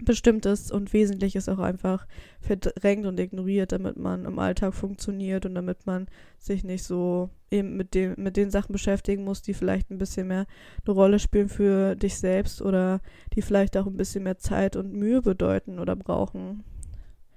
Bestimmtes 0.02 0.72
und 0.72 0.92
Wesentliches 0.92 1.48
auch 1.48 1.60
einfach 1.60 2.06
verdrängt 2.42 3.06
und 3.06 3.20
ignoriert, 3.20 3.72
damit 3.72 3.96
man 3.96 4.26
im 4.26 4.40
Alltag 4.40 4.74
funktioniert 4.74 5.46
und 5.46 5.56
damit 5.56 5.86
man 5.86 6.08
sich 6.38 6.66
nicht 6.66 6.84
so 6.84 7.30
eben 7.50 7.78
mit, 7.78 7.94
dem, 7.94 8.16
mit 8.18 8.36
den 8.36 8.52
Sachen 8.52 8.74
beschäftigen 8.74 9.24
muss, 9.24 9.42
die 9.42 9.54
vielleicht 9.54 9.92
ein 9.92 9.98
bisschen 9.98 10.28
mehr 10.28 10.48
eine 10.86 10.94
Rolle 10.94 11.20
spielen 11.20 11.48
für 11.48 11.96
dich 11.96 12.18
selbst 12.18 12.62
oder 12.62 13.00
die 13.34 13.42
vielleicht 13.42 13.78
auch 13.78 13.86
ein 13.86 13.96
bisschen 13.96 14.24
mehr 14.24 14.38
Zeit 14.38 14.76
und 14.76 14.92
Mühe 14.92 15.22
bedeuten 15.22 15.80
oder 15.80 15.96
brauchen. 15.96 16.66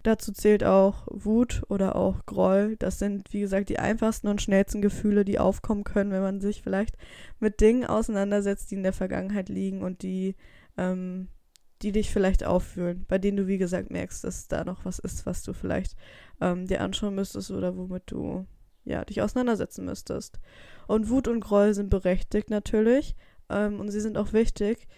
Dazu 0.09 0.33
zählt 0.33 0.65
auch 0.65 1.07
Wut 1.11 1.65
oder 1.69 1.95
auch 1.95 2.25
Groll. 2.25 2.77
Das 2.79 2.99
sind, 2.99 3.31
wie 3.35 3.41
gesagt, 3.41 3.69
die 3.69 3.79
einfachsten 3.79 4.29
und 4.29 4.41
schnellsten 4.41 4.81
Gefühle, 4.81 5.23
die 5.23 5.39
aufkommen 5.39 5.85
können, 5.85 6.13
wenn 6.13 6.23
man 6.23 6.41
sich 6.41 6.63
vielleicht 6.63 6.97
mit 7.41 7.61
Dingen 7.61 7.85
auseinandersetzt, 7.85 8.71
die 8.71 8.77
in 8.77 8.85
der 8.85 8.95
Vergangenheit 8.95 9.51
liegen 9.51 9.83
und 9.83 10.01
die 10.01 10.35
ähm, 10.79 11.29
die 11.83 11.93
dich 11.93 12.11
vielleicht 12.11 12.43
auffühlen, 12.43 13.05
bei 13.07 13.19
denen 13.19 13.37
du, 13.37 13.47
wie 13.49 13.59
gesagt, 13.59 13.91
merkst, 13.91 14.25
dass 14.25 14.49
da 14.49 14.65
noch 14.65 14.87
was 14.87 14.99
ist, 14.99 15.27
was 15.27 15.43
du 15.43 15.53
vielleicht 15.53 15.95
ähm, 16.41 16.67
dir 16.67 16.81
anschauen 16.81 17.15
müsstest 17.15 17.51
oder 17.51 17.77
womit 17.77 18.05
du 18.07 18.47
ja, 18.87 19.05
dich 19.05 19.21
auseinandersetzen 19.21 19.85
müsstest. 19.85 20.41
Und 20.87 21.11
Wut 21.11 21.29
und 21.29 21.41
Groll 21.41 21.75
sind 21.75 21.91
berechtigt 21.91 22.49
natürlich 22.49 23.15
ähm, 23.51 23.79
und 23.79 23.91
sie 23.91 24.01
sind 24.01 24.17
auch 24.17 24.33
wichtig. 24.33 24.89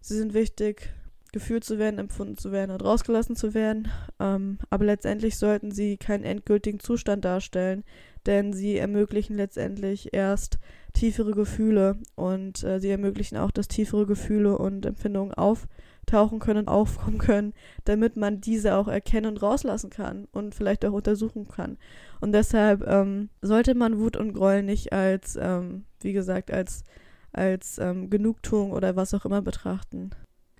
Sie 0.00 0.16
sind 0.16 0.34
wichtig, 0.34 0.92
gefühlt 1.36 1.64
zu 1.64 1.78
werden, 1.78 1.98
empfunden 1.98 2.38
zu 2.38 2.50
werden 2.50 2.70
und 2.70 2.82
rausgelassen 2.82 3.36
zu 3.36 3.52
werden. 3.52 3.88
Ähm, 4.18 4.56
aber 4.70 4.86
letztendlich 4.86 5.36
sollten 5.36 5.70
sie 5.70 5.98
keinen 5.98 6.24
endgültigen 6.24 6.80
Zustand 6.80 7.26
darstellen, 7.26 7.84
denn 8.24 8.54
sie 8.54 8.78
ermöglichen 8.78 9.36
letztendlich 9.36 10.14
erst 10.14 10.58
tiefere 10.94 11.32
Gefühle 11.32 11.98
und 12.14 12.64
äh, 12.64 12.80
sie 12.80 12.88
ermöglichen 12.88 13.36
auch, 13.36 13.50
dass 13.50 13.68
tiefere 13.68 14.06
Gefühle 14.06 14.56
und 14.56 14.86
Empfindungen 14.86 15.34
auf 15.34 15.68
tauchen 16.06 16.38
können, 16.38 16.68
aufkommen 16.68 17.18
können, 17.18 17.52
damit 17.84 18.16
man 18.16 18.40
diese 18.40 18.76
auch 18.76 18.88
erkennen 18.88 19.26
und 19.26 19.42
rauslassen 19.42 19.90
kann 19.90 20.26
und 20.32 20.54
vielleicht 20.54 20.86
auch 20.86 20.92
untersuchen 20.92 21.48
kann. 21.48 21.76
Und 22.20 22.32
deshalb 22.32 22.82
ähm, 22.86 23.28
sollte 23.42 23.74
man 23.74 23.98
Wut 23.98 24.16
und 24.16 24.32
Groll 24.32 24.62
nicht 24.62 24.94
als, 24.94 25.36
ähm, 25.38 25.84
wie 26.00 26.14
gesagt, 26.14 26.50
als, 26.50 26.82
als 27.32 27.76
ähm, 27.78 28.08
Genugtuung 28.08 28.70
oder 28.70 28.96
was 28.96 29.12
auch 29.12 29.26
immer 29.26 29.42
betrachten. 29.42 30.12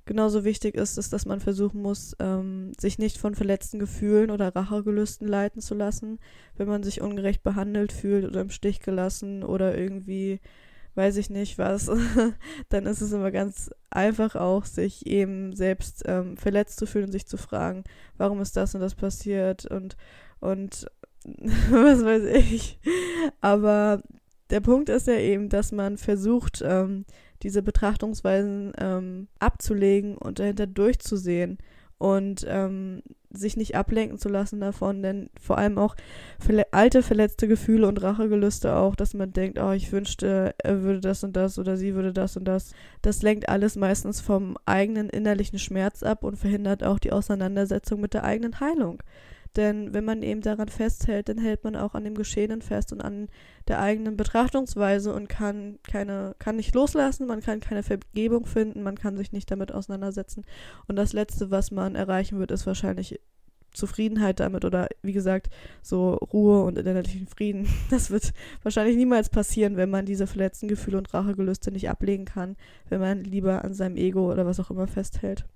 Genauso 0.06 0.44
wichtig 0.44 0.76
ist 0.76 0.98
es, 0.98 1.10
dass 1.10 1.26
man 1.26 1.40
versuchen 1.40 1.82
muss, 1.82 2.16
ähm, 2.20 2.70
sich 2.78 2.96
nicht 2.98 3.18
von 3.18 3.34
verletzten 3.34 3.80
Gefühlen 3.80 4.30
oder 4.30 4.54
Rachegelüsten 4.54 5.26
leiten 5.26 5.60
zu 5.60 5.75
lassen, 5.75 6.20
wenn 6.56 6.68
man 6.68 6.84
sich 6.84 7.00
ungerecht 7.00 7.42
behandelt 7.42 7.90
fühlt 7.90 8.25
oder 8.25 8.40
im 8.40 8.50
Stich 8.50 8.78
gelassen 8.78 9.42
oder 9.42 9.76
irgendwie 9.76 10.40
weiß 10.94 11.16
ich 11.16 11.28
nicht 11.28 11.58
was, 11.58 11.90
dann 12.68 12.86
ist 12.86 13.00
es 13.00 13.12
immer 13.12 13.32
ganz 13.32 13.70
einfach 13.90 14.36
auch, 14.36 14.64
sich 14.64 15.06
eben 15.06 15.54
selbst 15.54 16.04
ähm, 16.06 16.36
verletzt 16.36 16.78
zu 16.78 16.86
fühlen 16.86 17.06
und 17.06 17.12
sich 17.12 17.26
zu 17.26 17.36
fragen, 17.36 17.82
warum 18.16 18.40
ist 18.40 18.56
das 18.56 18.75
und 18.76 18.80
das 18.80 18.94
passiert 18.94 19.66
und, 19.66 19.96
und 20.38 20.86
was 21.25 22.04
weiß 22.04 22.25
ich. 22.25 22.78
Aber 23.40 24.02
der 24.50 24.60
Punkt 24.60 24.88
ist 24.88 25.08
ja 25.08 25.18
eben, 25.18 25.48
dass 25.48 25.72
man 25.72 25.98
versucht, 25.98 26.62
ähm, 26.64 27.04
diese 27.43 27.62
Betrachtungsweisen 27.62 28.73
ähm, 28.78 29.28
abzulegen 29.38 30.16
und 30.16 30.38
dahinter 30.38 30.66
durchzusehen 30.66 31.59
und 31.99 32.45
ähm, 32.49 33.02
sich 33.31 33.57
nicht 33.57 33.75
ablenken 33.75 34.19
zu 34.19 34.28
lassen 34.28 34.61
davon, 34.61 35.02
denn 35.02 35.31
vor 35.40 35.59
allem 35.59 35.78
auch 35.78 35.95
alte 36.71 37.02
verletzte 37.02 37.49
Gefühle 37.49 37.88
und 37.88 38.02
Rachegelüste 38.02 38.76
auch, 38.76 38.97
dass 38.97 39.14
man 39.14 39.33
denkt, 39.33 39.59
oh, 39.59 39.73
ich 39.73 39.93
wünschte, 39.93 40.55
er 40.59 40.83
würde 40.83 41.00
das 41.00 41.25
und 41.25 41.37
das 41.37 41.59
oder 41.59 41.76
sie 41.76 41.95
würde 41.95 42.12
das 42.12 42.37
und 42.37 42.45
das. 42.45 42.73
Das 43.02 43.23
lenkt 43.23 43.49
alles 43.49 43.76
meistens 43.76 44.21
vom 44.21 44.57
eigenen 44.64 45.09
innerlichen 45.11 45.59
Schmerz 45.59 46.02
ab 46.02 46.25
und 46.25 46.37
verhindert 46.37 46.85
auch 46.85 46.99
die 46.99 47.12
Auseinandersetzung 47.12 48.00
mit 48.00 48.14
der 48.14 48.25
eigenen 48.25 48.61
Heilung. 48.61 49.02
Denn 49.56 49.94
wenn 49.94 50.04
man 50.04 50.22
eben 50.22 50.42
daran 50.42 50.68
festhält, 50.68 51.30
dann 51.30 51.38
hält 51.38 51.64
man 51.64 51.76
auch 51.76 51.94
an 51.94 52.04
dem 52.04 52.14
Geschehenen 52.14 52.60
fest 52.60 52.92
und 52.92 53.00
an 53.00 53.28
der 53.68 53.80
eigenen 53.80 54.16
Betrachtungsweise 54.16 55.14
und 55.14 55.28
kann 55.28 55.78
keine, 55.82 56.36
kann 56.38 56.56
nicht 56.56 56.75
loslassen, 56.75 57.26
man 57.26 57.40
kann 57.40 57.60
keine 57.60 57.82
Vergebung 57.82 58.44
finden, 58.44 58.82
man 58.82 58.96
kann 58.96 59.16
sich 59.16 59.32
nicht 59.32 59.50
damit 59.50 59.72
auseinandersetzen. 59.72 60.44
Und 60.88 60.96
das 60.96 61.14
Letzte, 61.14 61.50
was 61.50 61.70
man 61.70 61.94
erreichen 61.94 62.38
wird, 62.38 62.50
ist 62.50 62.66
wahrscheinlich 62.66 63.18
Zufriedenheit 63.72 64.40
damit 64.40 64.64
oder 64.64 64.88
wie 65.02 65.12
gesagt, 65.12 65.48
so 65.82 66.14
Ruhe 66.14 66.62
und 66.62 66.78
innerlichen 66.78 67.26
Frieden. 67.26 67.66
Das 67.90 68.10
wird 68.10 68.32
wahrscheinlich 68.62 68.96
niemals 68.96 69.30
passieren, 69.30 69.76
wenn 69.76 69.90
man 69.90 70.04
diese 70.04 70.26
verletzten 70.26 70.68
Gefühle 70.68 70.98
und 70.98 71.12
Rachegelüste 71.14 71.70
nicht 71.70 71.88
ablegen 71.88 72.26
kann, 72.26 72.56
wenn 72.88 73.00
man 73.00 73.25
lieber 73.25 73.64
an 73.64 73.75
seinem 73.75 73.96
Ego 73.96 74.30
oder 74.30 74.44
was 74.44 74.60
auch 74.60 74.70
immer 74.70 74.86
festhält 74.86 75.46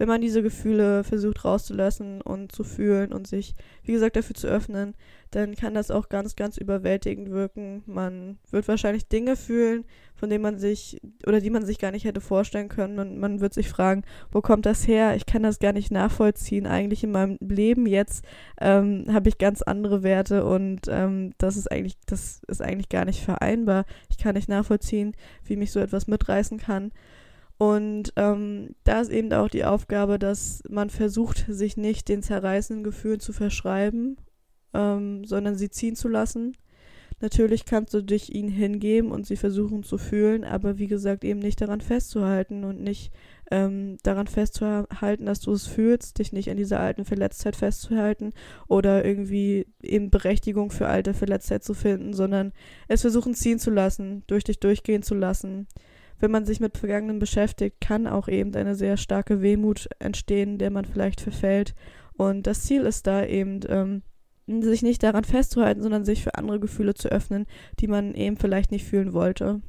wenn 0.00 0.08
man 0.08 0.22
diese 0.22 0.42
Gefühle 0.42 1.04
versucht 1.04 1.44
rauszulassen 1.44 2.22
und 2.22 2.52
zu 2.52 2.64
fühlen 2.64 3.12
und 3.12 3.26
sich, 3.26 3.54
wie 3.84 3.92
gesagt, 3.92 4.16
dafür 4.16 4.34
zu 4.34 4.46
öffnen, 4.46 4.94
dann 5.30 5.54
kann 5.54 5.74
das 5.74 5.90
auch 5.90 6.08
ganz, 6.08 6.36
ganz 6.36 6.56
überwältigend 6.56 7.30
wirken. 7.30 7.82
Man 7.84 8.38
wird 8.50 8.66
wahrscheinlich 8.66 9.08
Dinge 9.08 9.36
fühlen, 9.36 9.84
von 10.14 10.30
denen 10.30 10.40
man 10.40 10.58
sich 10.58 11.02
oder 11.26 11.42
die 11.42 11.50
man 11.50 11.66
sich 11.66 11.78
gar 11.78 11.90
nicht 11.90 12.06
hätte 12.06 12.22
vorstellen 12.22 12.70
können 12.70 12.98
und 12.98 13.18
man 13.18 13.40
wird 13.40 13.52
sich 13.52 13.68
fragen, 13.68 14.02
wo 14.32 14.40
kommt 14.40 14.64
das 14.64 14.88
her? 14.88 15.16
Ich 15.16 15.26
kann 15.26 15.42
das 15.42 15.58
gar 15.58 15.74
nicht 15.74 15.90
nachvollziehen. 15.90 16.66
Eigentlich 16.66 17.04
in 17.04 17.12
meinem 17.12 17.36
Leben 17.38 17.84
jetzt 17.84 18.24
ähm, 18.58 19.04
habe 19.12 19.28
ich 19.28 19.36
ganz 19.36 19.60
andere 19.60 20.02
Werte 20.02 20.46
und 20.46 20.80
ähm, 20.88 21.34
das 21.36 21.58
ist 21.58 21.70
eigentlich, 21.70 21.98
das 22.06 22.40
ist 22.48 22.62
eigentlich 22.62 22.88
gar 22.88 23.04
nicht 23.04 23.22
vereinbar. 23.22 23.84
Ich 24.08 24.16
kann 24.16 24.34
nicht 24.34 24.48
nachvollziehen, 24.48 25.12
wie 25.44 25.56
mich 25.56 25.72
so 25.72 25.78
etwas 25.78 26.06
mitreißen 26.06 26.56
kann. 26.56 26.90
Und 27.60 28.14
ähm, 28.16 28.74
da 28.84 29.02
ist 29.02 29.10
eben 29.10 29.30
auch 29.34 29.48
die 29.48 29.66
Aufgabe, 29.66 30.18
dass 30.18 30.62
man 30.70 30.88
versucht, 30.88 31.44
sich 31.46 31.76
nicht 31.76 32.08
den 32.08 32.22
zerreißenden 32.22 32.82
Gefühlen 32.82 33.20
zu 33.20 33.34
verschreiben, 33.34 34.16
ähm, 34.72 35.26
sondern 35.26 35.56
sie 35.56 35.68
ziehen 35.68 35.94
zu 35.94 36.08
lassen. 36.08 36.56
Natürlich 37.20 37.66
kannst 37.66 37.92
du 37.92 38.00
dich 38.00 38.34
ihnen 38.34 38.48
hingeben 38.48 39.12
und 39.12 39.26
sie 39.26 39.36
versuchen 39.36 39.82
zu 39.82 39.98
fühlen, 39.98 40.42
aber 40.42 40.78
wie 40.78 40.86
gesagt, 40.86 41.22
eben 41.22 41.40
nicht 41.40 41.60
daran 41.60 41.82
festzuhalten 41.82 42.64
und 42.64 42.80
nicht 42.80 43.12
ähm, 43.50 43.98
daran 44.04 44.26
festzuhalten, 44.26 45.26
dass 45.26 45.40
du 45.40 45.52
es 45.52 45.66
fühlst, 45.66 46.18
dich 46.18 46.32
nicht 46.32 46.48
an 46.48 46.56
dieser 46.56 46.80
alten 46.80 47.04
Verletztheit 47.04 47.56
festzuhalten 47.56 48.32
oder 48.68 49.04
irgendwie 49.04 49.66
eben 49.82 50.08
Berechtigung 50.08 50.70
für 50.70 50.86
alte 50.86 51.12
Verletztheit 51.12 51.62
zu 51.62 51.74
finden, 51.74 52.14
sondern 52.14 52.52
es 52.88 53.02
versuchen 53.02 53.34
ziehen 53.34 53.58
zu 53.58 53.68
lassen, 53.68 54.22
durch 54.28 54.44
dich 54.44 54.60
durchgehen 54.60 55.02
zu 55.02 55.14
lassen 55.14 55.66
wenn 56.20 56.30
man 56.30 56.46
sich 56.46 56.60
mit 56.60 56.78
Vergangenen 56.78 57.18
beschäftigt, 57.18 57.80
kann 57.80 58.06
auch 58.06 58.28
eben 58.28 58.54
eine 58.54 58.74
sehr 58.74 58.96
starke 58.96 59.42
Wehmut 59.42 59.88
entstehen, 59.98 60.58
der 60.58 60.70
man 60.70 60.84
vielleicht 60.84 61.20
verfällt. 61.20 61.74
Und 62.12 62.46
das 62.46 62.62
Ziel 62.62 62.82
ist 62.82 63.06
da 63.06 63.24
eben, 63.24 63.60
ähm, 63.68 64.02
sich 64.46 64.82
nicht 64.82 65.02
daran 65.02 65.24
festzuhalten, 65.24 65.82
sondern 65.82 66.04
sich 66.04 66.22
für 66.22 66.34
andere 66.34 66.60
Gefühle 66.60 66.94
zu 66.94 67.08
öffnen, 67.08 67.46
die 67.78 67.86
man 67.86 68.14
eben 68.14 68.36
vielleicht 68.36 68.70
nicht 68.70 68.84
fühlen 68.84 69.12
wollte. 69.12 69.62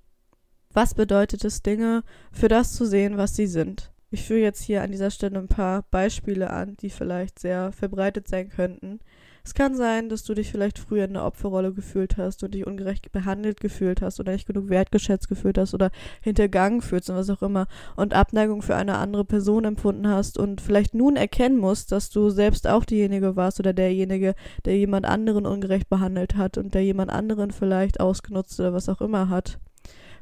Was 0.73 0.93
bedeutet 0.93 1.43
es, 1.45 1.61
Dinge 1.61 2.03
für 2.31 2.47
das 2.47 2.73
zu 2.73 2.85
sehen, 2.85 3.17
was 3.17 3.35
sie 3.35 3.47
sind? 3.47 3.91
Ich 4.09 4.23
führe 4.23 4.41
jetzt 4.41 4.61
hier 4.61 4.81
an 4.81 4.91
dieser 4.91 5.11
Stelle 5.11 5.39
ein 5.39 5.47
paar 5.47 5.83
Beispiele 5.91 6.49
an, 6.49 6.75
die 6.81 6.89
vielleicht 6.89 7.39
sehr 7.39 7.71
verbreitet 7.71 8.27
sein 8.27 8.49
könnten. 8.49 8.99
Es 9.43 9.55
kann 9.55 9.75
sein, 9.75 10.09
dass 10.09 10.23
du 10.23 10.35
dich 10.35 10.51
vielleicht 10.51 10.77
früher 10.77 11.05
in 11.05 11.13
der 11.13 11.25
Opferrolle 11.25 11.73
gefühlt 11.73 12.17
hast 12.17 12.43
und 12.43 12.53
dich 12.53 12.67
ungerecht 12.67 13.11
behandelt 13.11 13.59
gefühlt 13.59 14.01
hast 14.01 14.19
oder 14.19 14.33
nicht 14.33 14.45
genug 14.45 14.69
wertgeschätzt 14.69 15.27
gefühlt 15.27 15.57
hast 15.57 15.73
oder 15.73 15.89
hintergangen 16.21 16.81
fühlst 16.81 17.09
und 17.09 17.15
was 17.15 17.29
auch 17.29 17.41
immer 17.41 17.67
und 17.95 18.13
Abneigung 18.13 18.61
für 18.61 18.75
eine 18.75 18.97
andere 18.99 19.25
Person 19.25 19.65
empfunden 19.65 20.07
hast 20.07 20.37
und 20.37 20.61
vielleicht 20.61 20.93
nun 20.93 21.15
erkennen 21.15 21.57
musst, 21.57 21.91
dass 21.91 22.11
du 22.11 22.29
selbst 22.29 22.67
auch 22.67 22.85
diejenige 22.85 23.35
warst 23.35 23.59
oder 23.59 23.73
derjenige, 23.73 24.35
der 24.65 24.77
jemand 24.77 25.07
anderen 25.07 25.47
ungerecht 25.47 25.89
behandelt 25.89 26.35
hat 26.35 26.57
und 26.59 26.75
der 26.75 26.83
jemand 26.83 27.11
anderen 27.11 27.49
vielleicht 27.49 27.99
ausgenutzt 27.99 28.59
oder 28.59 28.73
was 28.73 28.89
auch 28.89 29.01
immer 29.01 29.29
hat. 29.29 29.59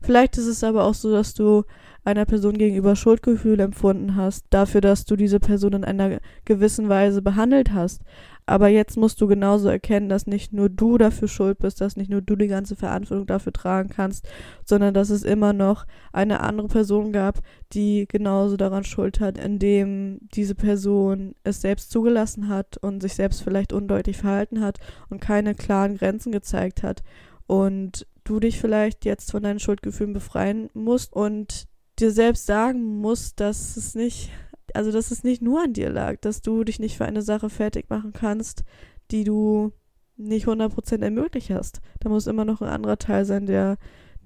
Vielleicht 0.01 0.37
ist 0.37 0.47
es 0.47 0.63
aber 0.63 0.85
auch 0.85 0.93
so, 0.93 1.11
dass 1.11 1.33
du 1.33 1.63
einer 2.05 2.25
Person 2.25 2.57
gegenüber 2.57 2.95
Schuldgefühl 2.95 3.59
empfunden 3.59 4.15
hast, 4.15 4.45
dafür, 4.49 4.81
dass 4.81 5.05
du 5.05 5.15
diese 5.15 5.39
Person 5.39 5.73
in 5.73 5.83
einer 5.83 6.19
gewissen 6.45 6.89
Weise 6.89 7.21
behandelt 7.21 7.73
hast. 7.73 8.01
Aber 8.49 8.67
jetzt 8.67 8.97
musst 8.97 9.21
du 9.21 9.27
genauso 9.27 9.69
erkennen, 9.69 10.09
dass 10.09 10.25
nicht 10.25 10.53
nur 10.53 10.69
du 10.69 10.97
dafür 10.97 11.27
schuld 11.27 11.59
bist, 11.59 11.81
dass 11.81 11.95
nicht 11.95 12.09
nur 12.09 12.21
du 12.21 12.35
die 12.35 12.47
ganze 12.47 12.75
Verantwortung 12.75 13.27
dafür 13.27 13.53
tragen 13.53 13.89
kannst, 13.89 14.27
sondern 14.65 14.93
dass 14.93 15.11
es 15.11 15.23
immer 15.23 15.53
noch 15.53 15.85
eine 16.11 16.39
andere 16.39 16.67
Person 16.67 17.11
gab, 17.11 17.41
die 17.73 18.07
genauso 18.07 18.57
daran 18.57 18.83
schuld 18.83 19.19
hat, 19.19 19.37
indem 19.37 20.19
diese 20.33 20.55
Person 20.55 21.35
es 21.43 21.61
selbst 21.61 21.91
zugelassen 21.91 22.49
hat 22.49 22.77
und 22.77 23.01
sich 23.01 23.13
selbst 23.13 23.43
vielleicht 23.43 23.71
undeutlich 23.71 24.17
verhalten 24.17 24.61
hat 24.61 24.79
und 25.09 25.21
keine 25.21 25.53
klaren 25.53 25.95
Grenzen 25.95 26.31
gezeigt 26.31 26.81
hat. 26.81 27.03
Und 27.45 28.07
du 28.23 28.39
dich 28.39 28.59
vielleicht 28.59 29.05
jetzt 29.05 29.29
von 29.31 29.43
deinen 29.43 29.59
Schuldgefühlen 29.59 30.13
befreien 30.13 30.69
musst 30.73 31.13
und 31.13 31.67
dir 31.99 32.11
selbst 32.11 32.47
sagen 32.47 32.99
musst, 32.99 33.39
dass 33.39 33.77
es 33.77 33.93
nicht 33.93 34.31
also 34.75 34.91
dass 34.91 35.11
es 35.11 35.23
nicht 35.23 35.41
nur 35.41 35.63
an 35.63 35.73
dir 35.73 35.89
lag, 35.89 36.17
dass 36.21 36.41
du 36.41 36.63
dich 36.63 36.79
nicht 36.79 36.97
für 36.97 37.05
eine 37.05 37.21
Sache 37.21 37.49
fertig 37.49 37.89
machen 37.89 38.13
kannst, 38.13 38.63
die 39.11 39.23
du 39.23 39.71
nicht 40.17 40.47
100% 40.47 41.01
ermöglicht 41.01 41.49
hast. 41.49 41.81
Da 41.99 42.09
muss 42.09 42.27
immer 42.27 42.45
noch 42.45 42.61
ein 42.61 42.69
anderer 42.69 42.97
Teil 42.97 43.25
sein, 43.25 43.45
der 43.45 43.77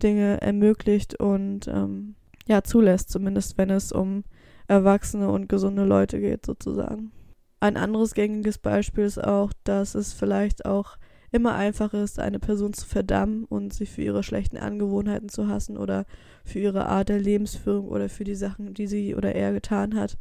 Dinge 0.02 0.42
ermöglicht 0.42 1.20
und 1.20 1.68
ähm, 1.68 2.16
ja, 2.48 2.64
zulässt, 2.64 3.10
zumindest 3.10 3.58
wenn 3.58 3.70
es 3.70 3.92
um 3.92 4.24
erwachsene 4.68 5.30
und 5.30 5.50
gesunde 5.50 5.86
Leute 5.86 6.20
geht, 6.20 6.46
sozusagen. 6.46 7.12
Ein 7.60 7.78
anderes 7.78 8.14
gängiges 8.14 8.58
Beispiel 8.58 9.06
ist 9.06 9.24
auch, 9.24 9.54
dass 9.64 9.96
es 9.96 10.14
vielleicht 10.14 10.66
auch 10.66 10.98
immer 11.34 11.56
einfacher 11.56 12.04
ist, 12.04 12.20
eine 12.20 12.40
Person 12.40 12.74
zu 12.74 12.86
verdammen 12.88 13.46
und 13.46 13.74
sie 13.74 13.88
für 13.88 14.04
ihre 14.04 14.24
schlechten 14.24 14.58
Angewohnheiten 14.58 15.30
zu 15.30 15.48
hassen 15.48 15.78
oder 15.78 16.06
für 16.46 16.60
ihre 16.60 16.86
Art 16.86 17.10
der 17.10 17.20
Lebensführung 17.20 17.88
oder 17.88 18.08
für 18.08 18.24
die 18.24 18.36
Sachen, 18.36 18.74
die 18.74 18.88
sie 18.88 19.16
oder 19.16 19.34
er 19.34 19.52
getan 19.52 19.96
hat. 19.96 20.18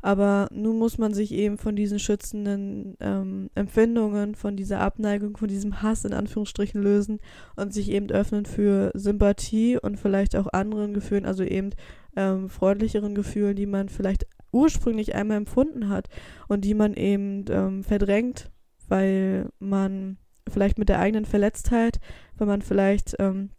Aber 0.00 0.48
nun 0.52 0.78
muss 0.78 0.98
man 0.98 1.14
sich 1.14 1.32
eben 1.32 1.56
von 1.56 1.76
diesen 1.76 1.98
schützenden 1.98 2.94
ähm, 3.00 3.48
Empfindungen, 3.54 4.34
von 4.34 4.56
dieser 4.56 4.80
Abneigung, 4.80 5.36
von 5.36 5.48
diesem 5.48 5.80
Hass 5.80 6.04
in 6.04 6.12
Anführungsstrichen 6.12 6.82
lösen 6.82 7.20
und 7.56 7.72
sich 7.72 7.90
eben 7.90 8.10
öffnen 8.10 8.44
für 8.44 8.90
Sympathie 8.94 9.78
und 9.78 9.98
vielleicht 9.98 10.36
auch 10.36 10.46
anderen 10.52 10.92
Gefühlen, 10.92 11.24
also 11.24 11.42
eben 11.42 11.70
ähm, 12.16 12.50
freundlicheren 12.50 13.14
Gefühlen, 13.14 13.56
die 13.56 13.66
man 13.66 13.88
vielleicht 13.88 14.26
ursprünglich 14.52 15.14
einmal 15.14 15.38
empfunden 15.38 15.88
hat 15.88 16.08
und 16.48 16.64
die 16.64 16.74
man 16.74 16.94
eben 16.94 17.44
ähm, 17.50 17.82
verdrängt, 17.82 18.50
weil 18.88 19.48
man 19.58 20.18
vielleicht 20.48 20.78
mit 20.78 20.88
der 20.88 20.98
eigenen 20.98 21.24
Verletztheit, 21.24 22.00
weil 22.36 22.46
man 22.46 22.62
vielleicht 22.62 23.16
ähm, 23.18 23.50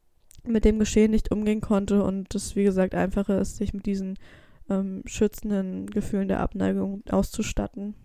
mit 0.44 0.65
dem 0.65 0.80
Geschehen 0.80 1.12
nicht 1.12 1.32
umgehen 1.32 1.62
konnte 1.62 2.04
und 2.04 2.34
es, 2.36 2.56
wie 2.56 2.63
gesagt, 2.63 2.96
einfacher 2.96 3.39
ist, 3.39 3.58
sich 3.58 3.74
mit 3.74 3.86
diesen 3.86 4.18
ähm, 4.70 5.01
schützenden 5.06 5.88
Gefühlen 5.88 6.27
der 6.27 6.39
Abneigung 6.39 7.04
auszustatten. 7.10 7.96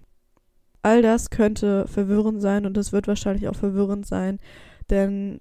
All 0.82 1.02
das 1.02 1.30
könnte 1.30 1.86
verwirrend 1.86 2.40
sein 2.40 2.64
und 2.64 2.76
es 2.78 2.92
wird 2.92 3.06
wahrscheinlich 3.06 3.48
auch 3.48 3.56
verwirrend 3.56 4.06
sein, 4.06 4.38
denn 4.88 5.40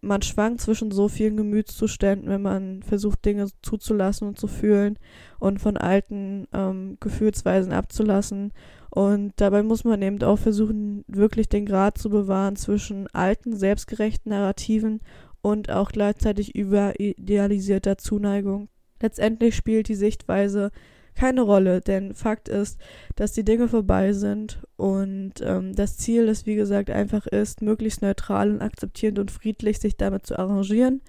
man 0.00 0.22
schwankt 0.22 0.60
zwischen 0.60 0.90
so 0.90 1.08
vielen 1.08 1.36
Gemütszuständen, 1.36 2.28
wenn 2.28 2.42
man 2.42 2.82
versucht, 2.82 3.24
Dinge 3.24 3.48
zuzulassen 3.62 4.28
und 4.28 4.38
zu 4.38 4.46
fühlen 4.46 4.98
und 5.38 5.60
von 5.60 5.76
alten 5.76 6.46
ähm, 6.52 6.96
Gefühlsweisen 7.00 7.72
abzulassen. 7.72 8.52
Und 8.90 9.32
dabei 9.36 9.62
muss 9.62 9.84
man 9.84 10.00
eben 10.02 10.22
auch 10.22 10.38
versuchen, 10.38 11.04
wirklich 11.06 11.48
den 11.48 11.66
Grad 11.66 11.98
zu 11.98 12.08
bewahren 12.08 12.56
zwischen 12.56 13.08
alten, 13.08 13.56
selbstgerechten 13.56 14.30
Narrativen 14.30 15.00
und 15.42 15.70
auch 15.70 15.90
gleichzeitig 15.90 16.54
überidealisierter 16.54 17.98
Zuneigung. 17.98 18.68
Letztendlich 19.00 19.54
spielt 19.54 19.88
die 19.88 19.94
Sichtweise 19.94 20.70
keine 21.16 21.42
Rolle, 21.42 21.80
denn 21.80 22.14
Fakt 22.14 22.48
ist, 22.48 22.78
dass 23.16 23.32
die 23.32 23.44
Dinge 23.44 23.68
vorbei 23.68 24.12
sind 24.12 24.60
und 24.76 25.34
ähm, 25.42 25.74
das 25.74 25.96
Ziel, 25.96 26.26
das 26.26 26.46
wie 26.46 26.54
gesagt 26.54 26.90
einfach 26.90 27.26
ist, 27.26 27.62
möglichst 27.62 28.02
neutral 28.02 28.50
und 28.50 28.62
akzeptierend 28.62 29.18
und 29.18 29.30
friedlich 29.30 29.80
sich 29.80 29.96
damit 29.96 30.26
zu 30.26 30.38
arrangieren 30.38 31.00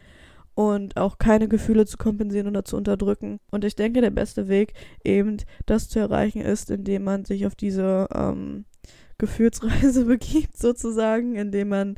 und 0.55 0.97
auch 0.97 1.19
keine 1.19 1.47
Gefühle 1.47 1.85
zu 1.85 1.97
kompensieren 1.97 2.47
oder 2.47 2.65
zu 2.65 2.77
unterdrücken. 2.77 3.39
Und 3.51 3.63
ich 3.63 3.75
denke, 3.75 4.01
der 4.01 4.09
beste 4.09 4.47
Weg, 4.47 4.73
eben 5.03 5.37
das 5.67 5.87
zu 5.87 5.99
erreichen, 5.99 6.41
ist, 6.41 6.71
indem 6.71 7.03
man 7.03 7.25
sich 7.25 7.45
auf 7.45 7.53
diese 7.53 8.07
ähm, 8.11 8.65
Gefühlsreise 9.19 10.05
begibt, 10.07 10.57
sozusagen, 10.57 11.35
indem 11.35 11.69
man 11.69 11.95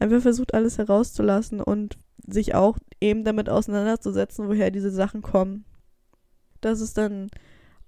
einfach 0.00 0.22
versucht, 0.22 0.54
alles 0.54 0.78
herauszulassen 0.78 1.60
und 1.60 1.98
sich 2.26 2.54
auch 2.56 2.78
eben 3.00 3.22
damit 3.22 3.48
auseinanderzusetzen, 3.48 4.48
woher 4.48 4.72
diese 4.72 4.90
Sachen 4.90 5.22
kommen. 5.22 5.64
Das 6.60 6.80
ist 6.80 6.98
dann 6.98 7.30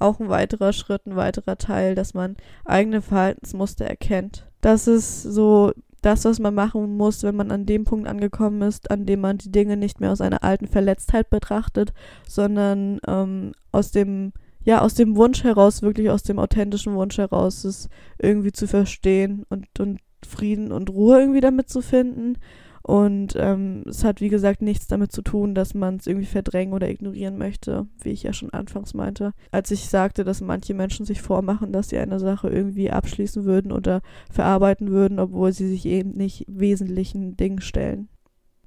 auch 0.03 0.21
ein 0.21 0.29
weiterer 0.29 0.73
Schritt, 0.73 1.07
ein 1.07 1.17
weiterer 1.17 1.57
Teil, 1.57 1.95
dass 1.95 2.15
man 2.15 2.37
eigene 2.65 3.03
Verhaltensmuster 3.03 3.85
erkennt. 3.87 4.47
Das 4.61 4.87
ist 4.87 5.23
so 5.23 5.73
das, 6.03 6.25
was 6.25 6.41
man 6.41 6.55
machen 6.55 6.97
muss, 6.97 7.23
wenn 7.23 7.37
man 7.37 7.51
an 7.51 7.65
dem 7.65 7.85
Punkt 7.85 8.09
angekommen 8.09 8.63
ist, 8.63 8.91
an 8.91 9.07
dem 9.07 9.21
man 9.21 9.39
die 9.39 9.53
Dinge 9.53 9.77
nicht 9.77 10.01
mehr 10.01 10.11
aus 10.11 10.21
einer 10.21 10.43
alten 10.43 10.67
Verletztheit 10.67 11.31
betrachtet, 11.31 11.93
sondern 12.29 12.99
ähm, 13.07 13.53
aus 13.71 13.93
dem 13.93 14.33
ja 14.65 14.81
aus 14.81 14.95
dem 14.95 15.17
Wunsch 15.17 15.43
heraus, 15.43 15.83
wirklich 15.83 16.11
aus 16.11 16.23
dem 16.23 16.39
authentischen 16.39 16.95
Wunsch 16.95 17.19
heraus, 17.19 17.65
es 17.65 17.89
irgendwie 18.19 18.53
zu 18.53 18.69
verstehen 18.69 19.45
und, 19.49 19.67
und 19.81 20.01
Frieden 20.27 20.71
und 20.71 20.91
Ruhe 20.91 21.21
irgendwie 21.21 21.41
damit 21.41 21.69
zu 21.69 21.81
finden 21.81 22.37
und 22.83 23.35
ähm, 23.37 23.85
es 23.87 24.03
hat, 24.03 24.21
wie 24.21 24.29
gesagt, 24.29 24.61
nichts 24.61 24.89
damit 24.89 25.13
zu 25.13 25.23
tun, 25.23 25.55
dass 25.55 25.73
man 25.73 25.97
es 25.97 26.07
irgendwie 26.07 26.27
verdrängen 26.27 26.75
oder 26.75 26.89
ignorieren 26.89 27.39
möchte, 27.39 27.87
wie 28.01 28.11
ich 28.11 28.25
ja 28.25 28.33
schon 28.33 28.51
anfangs 28.51 28.93
meinte. 28.93 29.33
Als 29.53 29.71
ich 29.71 29.89
sagte, 29.89 30.25
dass 30.25 30.41
manche 30.41 30.75
Menschen 30.75 31.07
sich 31.07 31.23
vormachen, 31.23 31.73
dass 31.73 31.91
sie 31.91 31.99
eine 31.99 32.19
Sache 32.19 32.49
irgendwie 32.49 32.91
abschließen 32.91 33.45
würden 33.45 33.71
oder 33.71 34.03
verarbeiten 34.31 34.91
würden, 34.91 35.21
obwohl 35.21 35.53
sie 35.53 35.69
sich 35.69 35.87
eben 35.87 36.11
nicht 36.13 36.45
wesentlichen 36.49 37.37
Dingen 37.37 37.61
stellen. 37.61 38.09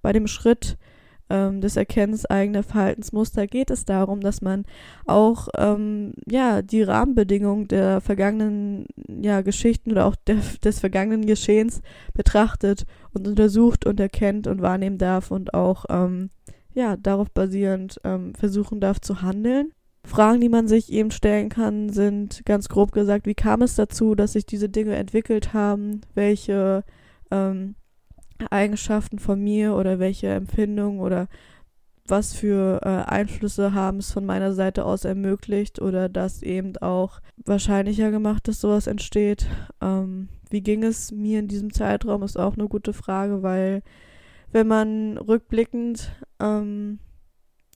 Bei 0.01 0.13
dem 0.13 0.27
Schritt, 0.27 0.77
ähm, 1.29 1.61
des 1.61 1.75
Erkennens 1.75 2.25
eigener 2.25 2.63
Verhaltensmuster 2.63 3.47
geht 3.47 3.71
es 3.71 3.85
darum, 3.85 4.21
dass 4.21 4.41
man 4.41 4.65
auch 5.05 5.47
ähm, 5.57 6.13
ja 6.27 6.61
die 6.61 6.83
Rahmenbedingungen 6.83 7.67
der 7.67 8.01
vergangenen 8.01 8.87
ja, 9.07 9.41
Geschichten 9.41 9.91
oder 9.91 10.05
auch 10.05 10.15
der, 10.15 10.37
des 10.63 10.79
vergangenen 10.79 11.25
Geschehens 11.25 11.81
betrachtet 12.13 12.85
und 13.13 13.27
untersucht 13.27 13.85
und 13.85 13.99
erkennt 13.99 14.47
und 14.47 14.61
wahrnehmen 14.61 14.97
darf 14.97 15.31
und 15.31 15.53
auch 15.53 15.85
ähm, 15.89 16.29
ja 16.73 16.95
darauf 16.97 17.31
basierend 17.31 17.99
ähm, 18.03 18.33
versuchen 18.35 18.79
darf 18.79 18.99
zu 19.01 19.21
handeln. 19.21 19.71
Fragen, 20.05 20.39
die 20.39 20.49
man 20.49 20.67
sich 20.67 20.91
eben 20.91 21.09
stellen 21.09 21.49
kann, 21.49 21.89
sind 21.89 22.45
ganz 22.45 22.69
grob 22.69 22.91
gesagt, 22.91 23.25
wie 23.25 23.33
kam 23.33 23.63
es 23.63 23.75
dazu, 23.75 24.13
dass 24.13 24.33
sich 24.33 24.45
diese 24.45 24.69
Dinge 24.69 24.95
entwickelt 24.95 25.53
haben, 25.53 26.01
welche 26.13 26.83
ähm, 27.31 27.73
Eigenschaften 28.49 29.19
von 29.19 29.41
mir 29.41 29.75
oder 29.75 29.99
welche 29.99 30.27
Empfindungen 30.27 30.99
oder 30.99 31.27
was 32.07 32.33
für 32.33 32.81
äh, 32.83 33.09
Einflüsse 33.09 33.73
haben 33.73 33.97
es 33.97 34.11
von 34.11 34.25
meiner 34.25 34.53
Seite 34.53 34.85
aus 34.85 35.05
ermöglicht 35.05 35.81
oder 35.81 36.07
das 36.07 36.43
eben 36.43 36.77
auch 36.77 37.19
wahrscheinlicher 37.45 38.11
gemacht, 38.11 38.47
dass 38.47 38.61
sowas 38.61 38.87
entsteht. 38.87 39.47
Ähm, 39.81 40.29
wie 40.51 40.61
ging 40.61 40.83
es 40.83 41.11
mir 41.11 41.39
in 41.39 41.47
diesem 41.47 41.73
Zeitraum, 41.73 42.21
ist 42.21 42.37
auch 42.37 42.55
eine 42.55 42.67
gute 42.67 42.93
Frage, 42.93 43.41
weil 43.41 43.81
wenn 44.51 44.67
man 44.67 45.17
rückblickend 45.17 46.11
ähm, 46.39 46.99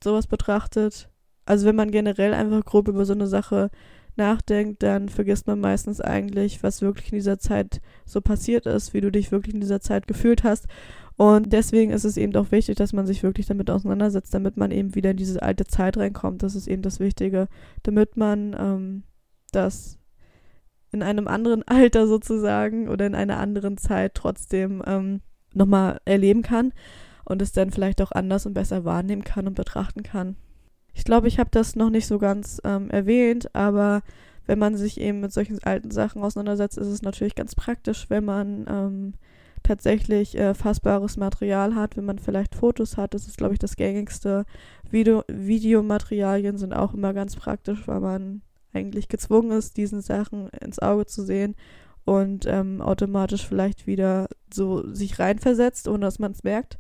sowas 0.04 0.28
betrachtet, 0.28 1.10
also 1.46 1.66
wenn 1.66 1.76
man 1.76 1.90
generell 1.90 2.34
einfach 2.34 2.64
grob 2.64 2.88
über 2.88 3.06
so 3.06 3.14
eine 3.14 3.28
Sache 3.28 3.72
nachdenkt, 4.20 4.84
dann 4.84 5.10
vergisst 5.10 5.48
man 5.48 5.60
meistens 5.60 6.00
eigentlich, 6.00 6.62
was 6.62 6.84
wirklich 6.84 7.12
in 7.12 7.18
dieser 7.18 7.40
Zeit 7.40 7.82
so 8.06 8.22
passiert 8.22 8.68
ist, 8.68 8.94
wie 8.94 9.02
du 9.02 9.12
dich 9.12 9.32
wirklich 9.32 9.56
in 9.56 9.62
dieser 9.62 9.82
Zeit 9.82 10.08
gefühlt 10.08 10.44
hast. 10.44 10.68
Und 11.18 11.52
deswegen 11.52 11.92
ist 11.92 12.06
es 12.06 12.16
eben 12.16 12.36
auch 12.36 12.52
wichtig, 12.52 12.78
dass 12.78 12.94
man 12.94 13.08
sich 13.08 13.24
wirklich 13.24 13.48
damit 13.48 13.70
auseinandersetzt, 13.70 14.34
damit 14.34 14.56
man 14.56 14.72
eben 14.72 14.96
wieder 14.96 15.12
in 15.12 15.18
diese 15.18 15.42
alte 15.42 15.66
Zeit 15.66 15.98
reinkommt. 15.98 16.44
Das 16.44 16.56
ist 16.56 16.68
eben 16.68 16.82
das 16.82 17.00
Wichtige, 17.00 17.48
damit 17.84 18.16
man 18.16 18.56
ähm, 18.58 19.04
das 19.52 19.98
in 20.92 21.04
einem 21.04 21.28
anderen 21.28 21.64
Alter 21.68 22.08
sozusagen 22.08 22.88
oder 22.88 23.06
in 23.06 23.16
einer 23.16 23.38
anderen 23.38 23.78
Zeit 23.78 24.14
trotzdem 24.14 24.82
ähm, 24.86 25.22
nochmal 25.54 26.00
erleben 26.06 26.42
kann 26.42 26.74
und 27.26 27.42
es 27.42 27.52
dann 27.52 27.72
vielleicht 27.72 28.02
auch 28.02 28.12
anders 28.12 28.46
und 28.46 28.54
besser 28.54 28.86
wahrnehmen 28.86 29.24
kann 29.24 29.48
und 29.48 29.56
betrachten 29.56 30.04
kann. 30.04 30.36
Ich 30.94 31.04
glaube, 31.04 31.28
ich 31.28 31.40
habe 31.40 31.50
das 31.52 31.76
noch 31.76 31.90
nicht 31.90 32.08
so 32.08 32.20
ganz 32.20 32.62
ähm, 32.64 32.90
erwähnt, 32.90 33.54
aber 33.56 34.02
wenn 34.46 34.60
man 34.60 34.76
sich 34.76 35.00
eben 35.00 35.20
mit 35.20 35.32
solchen 35.32 35.60
alten 35.64 35.92
Sachen 35.92 36.24
auseinandersetzt, 36.24 36.78
ist 36.78 36.88
es 36.88 37.02
natürlich 37.02 37.36
ganz 37.36 37.56
praktisch, 37.56 38.10
wenn 38.10 38.26
man 38.26 38.66
ähm, 38.68 39.14
tatsächlich 39.64 40.38
äh, 40.38 40.54
fassbares 40.54 41.18
Material 41.18 41.76
hat, 41.76 41.98
wenn 41.98 42.06
man 42.06 42.20
vielleicht 42.20 42.56
Fotos 42.56 42.98
hat. 42.98 43.14
Das 43.14 43.28
ist, 43.28 43.38
glaube 43.38 43.54
ich, 43.54 43.60
das 43.60 43.76
gängigste. 43.76 44.46
Video 44.90 45.24
Videomaterialien 45.28 46.58
sind 46.58 46.74
auch 46.74 46.94
immer 46.94 47.14
ganz 47.14 47.36
praktisch, 47.36 47.88
weil 47.88 48.00
man 48.00 48.42
eigentlich 48.74 49.08
gezwungen 49.08 49.52
ist, 49.52 49.78
diesen 49.78 50.02
Sachen 50.02 50.50
ins 50.50 50.80
Auge 50.80 51.06
zu 51.06 51.24
sehen 51.24 51.56
und 52.06 52.46
ähm, 52.48 52.82
automatisch 52.82 53.46
vielleicht 53.46 53.86
wieder 53.86 54.28
so 54.52 54.92
sich 54.94 55.20
reinversetzt, 55.20 55.88
ohne 55.88 56.06
dass 56.06 56.20
man 56.20 56.32
es 56.32 56.44
merkt. 56.44 56.80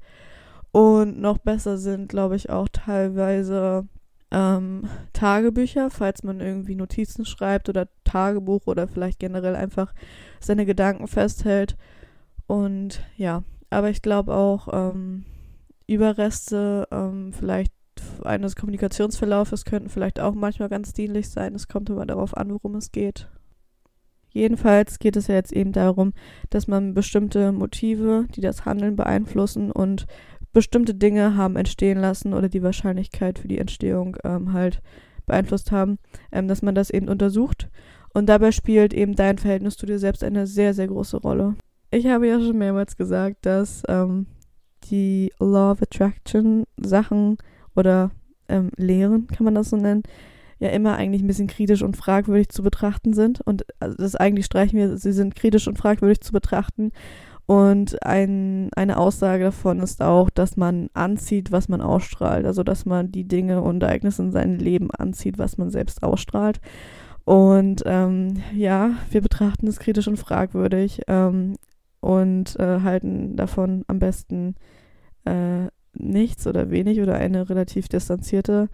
Und 0.72 1.19
noch 1.19 1.39
besser 1.39 1.78
sind, 1.78 2.10
glaube 2.10 2.36
ich, 2.36 2.50
auch 2.50 2.67
teilweise 2.72 3.88
ähm, 4.31 4.87
Tagebücher, 5.13 5.89
falls 5.89 6.23
man 6.23 6.39
irgendwie 6.39 6.75
Notizen 6.75 7.25
schreibt 7.25 7.69
oder 7.69 7.87
Tagebuch 8.03 8.67
oder 8.67 8.87
vielleicht 8.87 9.19
generell 9.19 9.55
einfach 9.55 9.93
seine 10.39 10.65
Gedanken 10.65 11.07
festhält. 11.07 11.77
Und 12.47 13.03
ja, 13.17 13.43
aber 13.69 13.89
ich 13.89 14.01
glaube 14.01 14.33
auch 14.33 14.67
ähm, 14.71 15.25
Überreste 15.87 16.87
ähm, 16.91 17.33
vielleicht 17.33 17.73
eines 18.23 18.55
Kommunikationsverlaufes 18.55 19.65
könnten 19.65 19.89
vielleicht 19.89 20.19
auch 20.19 20.33
manchmal 20.33 20.69
ganz 20.69 20.93
dienlich 20.93 21.29
sein. 21.29 21.55
Es 21.55 21.67
kommt 21.67 21.89
immer 21.89 22.05
darauf 22.05 22.37
an, 22.37 22.51
worum 22.51 22.75
es 22.75 22.91
geht. 22.91 23.29
Jedenfalls 24.31 24.99
geht 24.99 25.17
es 25.17 25.27
ja 25.27 25.35
jetzt 25.35 25.51
eben 25.51 25.71
darum, 25.71 26.13
dass 26.49 26.67
man 26.67 26.93
bestimmte 26.93 27.51
Motive, 27.51 28.27
die 28.35 28.41
das 28.41 28.65
Handeln 28.65 28.95
beeinflussen 28.95 29.71
und 29.71 30.05
bestimmte 30.53 30.95
Dinge 30.95 31.35
haben 31.35 31.55
entstehen 31.55 31.99
lassen 31.99 32.33
oder 32.33 32.49
die 32.49 32.63
Wahrscheinlichkeit 32.63 33.39
für 33.39 33.47
die 33.47 33.59
Entstehung 33.59 34.17
ähm, 34.23 34.53
halt 34.53 34.81
beeinflusst 35.25 35.71
haben, 35.71 35.99
ähm, 36.31 36.47
dass 36.47 36.62
man 36.62 36.75
das 36.75 36.89
eben 36.89 37.07
untersucht. 37.07 37.69
Und 38.13 38.27
dabei 38.27 38.51
spielt 38.51 38.93
eben 38.93 39.15
dein 39.15 39.38
Verhältnis 39.38 39.77
zu 39.77 39.85
dir 39.85 39.99
selbst 39.99 40.23
eine 40.23 40.47
sehr, 40.47 40.73
sehr 40.73 40.88
große 40.88 41.17
Rolle. 41.17 41.55
Ich 41.91 42.07
habe 42.07 42.27
ja 42.27 42.39
schon 42.39 42.57
mehrmals 42.57 42.97
gesagt, 42.97 43.45
dass 43.45 43.83
ähm, 43.88 44.25
die 44.89 45.31
Law 45.39 45.71
of 45.71 45.81
Attraction 45.81 46.63
Sachen 46.77 47.38
oder 47.75 48.12
ähm, 48.47 48.71
Lehren, 48.75 49.27
kann 49.27 49.45
man 49.45 49.55
das 49.55 49.69
so 49.69 49.77
nennen, 49.77 50.03
ja 50.59 50.69
immer 50.69 50.95
eigentlich 50.95 51.21
ein 51.21 51.27
bisschen 51.27 51.47
kritisch 51.47 51.81
und 51.81 51.95
fragwürdig 51.95 52.49
zu 52.49 52.63
betrachten 52.63 53.13
sind. 53.13 53.41
Und 53.41 53.65
also 53.79 53.95
das 53.97 54.15
eigentlich 54.15 54.45
streichen 54.45 54.77
wir, 54.77 54.97
sie 54.97 55.13
sind 55.13 55.35
kritisch 55.35 55.67
und 55.67 55.77
fragwürdig 55.77 56.21
zu 56.21 56.33
betrachten. 56.33 56.91
Und 57.49 58.05
ein, 58.05 58.69
eine 58.75 58.97
Aussage 58.97 59.45
davon 59.45 59.79
ist 59.79 60.03
auch, 60.03 60.29
dass 60.29 60.55
man 60.55 60.91
anzieht, 60.93 61.51
was 61.51 61.67
man 61.67 61.81
ausstrahlt. 61.81 62.45
Also 62.45 62.62
dass 62.62 62.85
man 62.85 63.12
die 63.12 63.27
Dinge 63.27 63.63
und 63.63 63.81
Ereignisse 63.81 64.21
in 64.21 64.31
seinem 64.31 64.59
Leben 64.59 64.91
anzieht, 64.91 65.39
was 65.39 65.57
man 65.57 65.71
selbst 65.71 66.03
ausstrahlt. 66.03 66.62
Und 67.25 67.81
ähm, 67.88 68.43
ja, 68.53 68.91
wir 69.09 69.21
betrachten 69.21 69.65
es 69.65 69.79
kritisch 69.79 70.07
und 70.07 70.17
fragwürdig 70.17 71.01
ähm, 71.07 71.55
und 72.01 72.55
äh, 72.59 72.81
halten 72.81 73.35
davon 73.35 73.83
am 73.88 73.97
besten 73.97 74.53
äh, 75.25 75.69
nichts 75.93 76.45
oder 76.45 76.69
wenig 76.69 77.01
oder 77.01 77.15
eine 77.15 77.49
relativ 77.49 77.89
distanzierte 77.89 78.69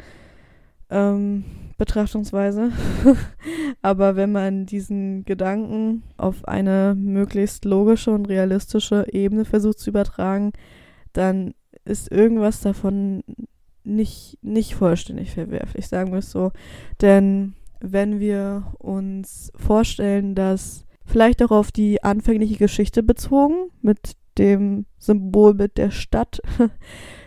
ähm, 0.90 1.44
Betrachtungsweise. 1.78 2.72
Aber 3.82 4.16
wenn 4.16 4.32
man 4.32 4.66
diesen 4.66 5.26
Gedanken 5.26 6.04
auf 6.18 6.48
eine 6.48 6.96
möglichst 6.98 7.66
logische 7.66 8.12
und 8.12 8.28
realistische 8.28 9.06
Ebene 9.12 9.46
versucht 9.46 9.80
zu 9.80 9.90
übertragen, 9.90 10.54
dann 11.14 11.54
ist 11.84 12.12
irgendwas 12.12 12.62
davon 12.62 13.24
nicht, 13.84 14.38
nicht 14.42 14.76
vollständig 14.76 15.32
verwerflich, 15.32 15.88
sagen 15.88 16.12
wir 16.12 16.20
es 16.20 16.32
so. 16.32 16.52
Denn 17.02 17.54
wenn 17.80 18.20
wir 18.20 18.74
uns 18.80 19.52
vorstellen, 19.56 20.34
dass 20.34 20.86
vielleicht 21.06 21.44
auch 21.44 21.52
auf 21.52 21.72
die 21.72 22.04
anfängliche 22.04 22.58
Geschichte 22.58 23.04
bezogen, 23.04 23.70
mit 23.82 24.16
dem 24.38 24.86
Symbolbild 24.98 25.78
der 25.78 25.92
Stadt, 25.92 26.42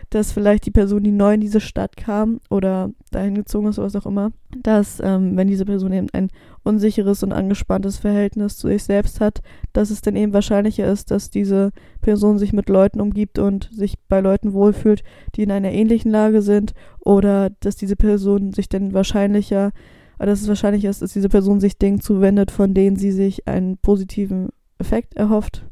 dass 0.09 0.31
vielleicht 0.31 0.65
die 0.65 0.71
Person, 0.71 1.03
die 1.03 1.11
neu 1.11 1.35
in 1.35 1.41
diese 1.41 1.59
Stadt 1.59 1.95
kam 1.95 2.39
oder 2.49 2.91
dahin 3.11 3.35
gezogen 3.35 3.67
ist 3.67 3.77
oder 3.77 3.87
was 3.87 3.95
auch 3.95 4.05
immer, 4.05 4.31
dass 4.63 4.99
ähm, 5.03 5.37
wenn 5.37 5.47
diese 5.47 5.65
Person 5.65 5.93
eben 5.93 6.07
ein 6.13 6.29
unsicheres 6.63 7.21
und 7.21 7.31
angespanntes 7.31 7.97
Verhältnis 7.97 8.57
zu 8.57 8.67
sich 8.67 8.83
selbst 8.83 9.21
hat, 9.21 9.41
dass 9.71 9.91
es 9.91 10.01
dann 10.01 10.15
eben 10.15 10.33
wahrscheinlicher 10.33 10.91
ist, 10.91 11.11
dass 11.11 11.29
diese 11.29 11.71
Person 12.01 12.39
sich 12.39 12.53
mit 12.53 12.69
Leuten 12.69 13.01
umgibt 13.01 13.37
und 13.37 13.69
sich 13.71 13.99
bei 14.07 14.19
Leuten 14.19 14.53
wohlfühlt, 14.53 15.03
die 15.35 15.43
in 15.43 15.51
einer 15.51 15.71
ähnlichen 15.71 16.11
Lage 16.11 16.41
sind 16.41 16.73
oder 16.99 17.51
dass 17.59 17.75
diese 17.75 17.95
Person 17.95 18.51
sich 18.51 18.67
dann 18.67 18.93
wahrscheinlicher, 18.93 19.71
dass 20.17 20.41
es 20.41 20.47
wahrscheinlicher 20.47 20.89
ist, 20.89 21.01
dass 21.03 21.13
diese 21.13 21.29
Person 21.29 21.59
sich 21.59 21.77
Dingen 21.77 22.01
zuwendet, 22.01 22.49
von 22.49 22.73
denen 22.73 22.95
sie 22.95 23.11
sich 23.11 23.47
einen 23.47 23.77
positiven 23.77 24.49
Effekt 24.79 25.15
erhofft 25.15 25.65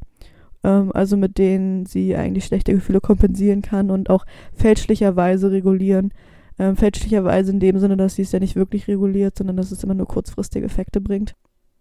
ähm, 0.63 0.91
also 0.93 1.17
mit 1.17 1.37
denen 1.37 1.85
sie 1.85 2.15
eigentlich 2.15 2.45
schlechte 2.45 2.73
Gefühle 2.73 3.01
kompensieren 3.01 3.61
kann 3.61 3.91
und 3.91 4.09
auch 4.09 4.25
fälschlicherweise 4.53 5.51
regulieren. 5.51 6.13
Ähm, 6.59 6.75
fälschlicherweise 6.75 7.51
in 7.51 7.59
dem 7.59 7.79
Sinne, 7.79 7.97
dass 7.97 8.15
sie 8.15 8.23
es 8.23 8.31
ja 8.31 8.39
nicht 8.39 8.55
wirklich 8.55 8.87
reguliert, 8.87 9.37
sondern 9.37 9.57
dass 9.57 9.71
es 9.71 9.83
immer 9.83 9.93
nur 9.93 10.07
kurzfristige 10.07 10.65
Effekte 10.65 11.01
bringt. 11.01 11.35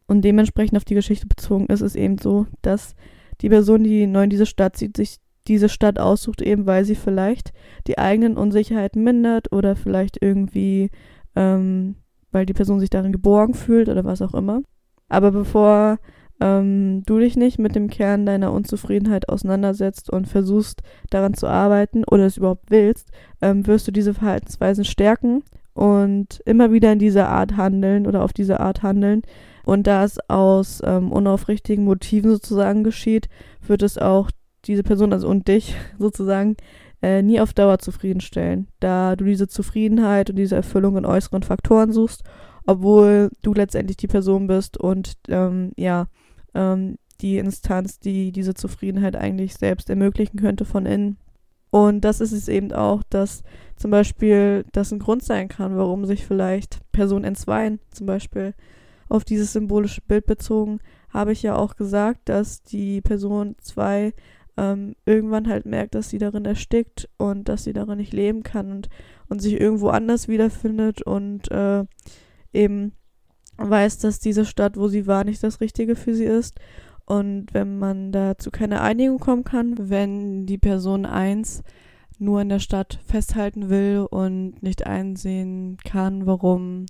Und 0.06 0.22
dementsprechend 0.22 0.76
auf 0.76 0.84
die 0.84 0.94
Geschichte 0.94 1.26
bezogen 1.26 1.66
ist 1.66 1.80
es 1.80 1.96
eben 1.96 2.18
so, 2.18 2.46
dass 2.62 2.94
die 3.40 3.48
Person, 3.48 3.84
die 3.84 4.06
neu 4.06 4.24
in 4.24 4.30
diese 4.30 4.46
Stadt 4.46 4.76
zieht, 4.76 4.96
sich 4.96 5.16
diese 5.48 5.68
Stadt 5.68 5.98
aussucht, 5.98 6.42
eben 6.42 6.66
weil 6.66 6.84
sie 6.84 6.94
vielleicht 6.94 7.52
die 7.86 7.98
eigenen 7.98 8.36
Unsicherheiten 8.36 9.02
mindert 9.02 9.52
oder 9.52 9.76
vielleicht 9.76 10.18
irgendwie, 10.20 10.90
ähm, 11.34 11.96
weil 12.32 12.46
die 12.46 12.54
Person 12.54 12.80
sich 12.80 12.90
darin 12.90 13.12
geborgen 13.12 13.54
fühlt 13.54 13.88
oder 13.88 14.04
was 14.04 14.22
auch 14.22 14.34
immer. 14.34 14.62
Aber 15.08 15.30
bevor 15.30 15.98
ähm, 16.40 17.03
du 17.07 17.18
dich 17.18 17.37
nicht 17.37 17.59
mit 17.59 17.75
dem 17.75 17.88
Kern 17.88 18.27
deiner 18.27 18.53
Unzufriedenheit 18.53 19.29
auseinandersetzt 19.29 20.11
und 20.11 20.29
versuchst 20.29 20.83
daran 21.11 21.35
zu 21.35 21.46
arbeiten 21.46 22.05
oder 22.05 22.27
es 22.27 22.37
überhaupt 22.37 22.70
willst, 22.70 23.11
ähm, 23.40 23.66
wirst 23.66 23.88
du 23.88 23.92
diese 23.92 24.14
Verhaltensweisen 24.14 24.85
stärken 24.85 25.42
und 25.75 26.40
immer 26.44 26.72
wieder 26.72 26.92
in 26.92 26.99
dieser 26.99 27.29
Art 27.29 27.57
handeln 27.57 28.07
oder 28.07 28.22
auf 28.22 28.33
diese 28.33 28.61
Art 28.61 28.83
handeln. 28.83 29.22
Und 29.64 29.87
da 29.87 30.05
es 30.05 30.18
aus 30.29 30.81
ähm, 30.85 31.11
unaufrichtigen 31.11 31.85
Motiven 31.85 32.31
sozusagen 32.31 32.85
geschieht, 32.85 33.29
wird 33.66 33.83
es 33.83 33.99
auch 33.99 34.31
diese 34.64 34.83
Person, 34.83 35.12
also 35.12 35.29
und 35.29 35.49
dich 35.49 35.75
sozusagen, 35.99 36.57
äh, 37.03 37.22
nie 37.22 37.40
auf 37.40 37.53
Dauer 37.53 37.79
zufriedenstellen, 37.79 38.68
da 38.81 39.16
du 39.16 39.25
diese 39.25 39.49
Zufriedenheit 39.49 40.31
und 40.31 40.37
diese 40.37 40.57
Erfüllung 40.57 40.96
in 40.96 41.05
äußeren 41.05 41.42
Faktoren 41.42 41.92
suchst, 41.92 42.22
obwohl 42.66 43.31
du 43.42 43.53
letztendlich 43.55 43.96
die 43.96 44.07
Person 44.07 44.46
bist 44.46 44.79
und 44.79 45.14
ähm, 45.29 45.72
ja, 45.77 46.07
ähm, 46.57 46.97
die 47.21 47.38
Instanz, 47.38 47.99
die 47.99 48.33
diese 48.33 48.55
Zufriedenheit 48.55 49.16
eigentlich 49.16 49.55
selbst 49.55 49.88
ermöglichen 49.90 50.38
könnte 50.38 50.64
von 50.64 50.87
innen. 50.87 51.19
Und 51.71 52.03
das 52.03 52.21
ist 52.21 52.33
es 52.33 52.49
eben 52.49 52.73
auch, 52.73 53.03
dass 53.11 53.42
zum 53.77 53.90
Beispiel 53.90 54.64
das 54.73 54.92
ein 54.92 54.99
Grund 54.99 55.23
sein 55.23 55.49
kann, 55.49 55.77
warum 55.77 56.07
sich 56.07 56.27
vielleicht 56.27 56.81
Person 56.92 57.25
entzweien, 57.25 57.81
zum 57.90 58.07
Beispiel 58.07 58.55
auf 59.09 59.25
dieses 59.25 59.53
symbolische 59.53 60.01
Bild 60.01 60.27
bezogen, 60.27 60.81
habe 61.11 61.33
ich 61.33 61.42
ja 61.42 61.57
auch 61.57 61.77
gesagt, 61.77 62.29
dass 62.29 62.62
die 62.62 63.01
Person 63.01 63.57
2 63.61 64.12
ähm, 64.57 64.97
irgendwann 65.05 65.49
halt 65.49 65.66
merkt, 65.66 65.95
dass 65.95 66.09
sie 66.09 66.19
darin 66.19 66.45
erstickt 66.45 67.09
und 67.19 67.49
dass 67.49 67.64
sie 67.64 67.73
darin 67.73 67.99
nicht 67.99 68.12
leben 68.12 68.42
kann 68.42 68.71
und, 68.71 68.88
und 69.29 69.42
sich 69.42 69.61
irgendwo 69.61 69.88
anders 69.88 70.29
wiederfindet 70.29 71.03
und 71.03 71.51
äh, 71.51 71.85
eben 72.53 72.92
weiß, 73.59 73.99
dass 73.99 74.19
diese 74.19 74.45
Stadt, 74.45 74.77
wo 74.77 74.88
sie 74.88 75.07
war, 75.07 75.25
nicht 75.25 75.42
das 75.42 75.61
Richtige 75.61 75.97
für 75.97 76.14
sie 76.14 76.25
ist. 76.25 76.59
Und 77.05 77.55
wenn 77.55 77.79
man 77.79 78.12
da 78.12 78.37
zu 78.37 78.51
keiner 78.51 78.83
Einigung 78.83 79.19
kommen 79.19 79.45
kann, 79.45 79.75
wenn 79.79 80.47
die 80.47 80.59
Person 80.59 81.07
1 81.07 81.62
nur 82.19 82.40
in 82.40 82.49
der 82.49 82.59
Stadt 82.59 82.99
festhalten 83.07 83.69
will 83.69 84.07
und 84.11 84.62
nicht 84.62 84.87
einsehen 84.87 85.77
kann, 85.85 86.27
warum 86.27 86.87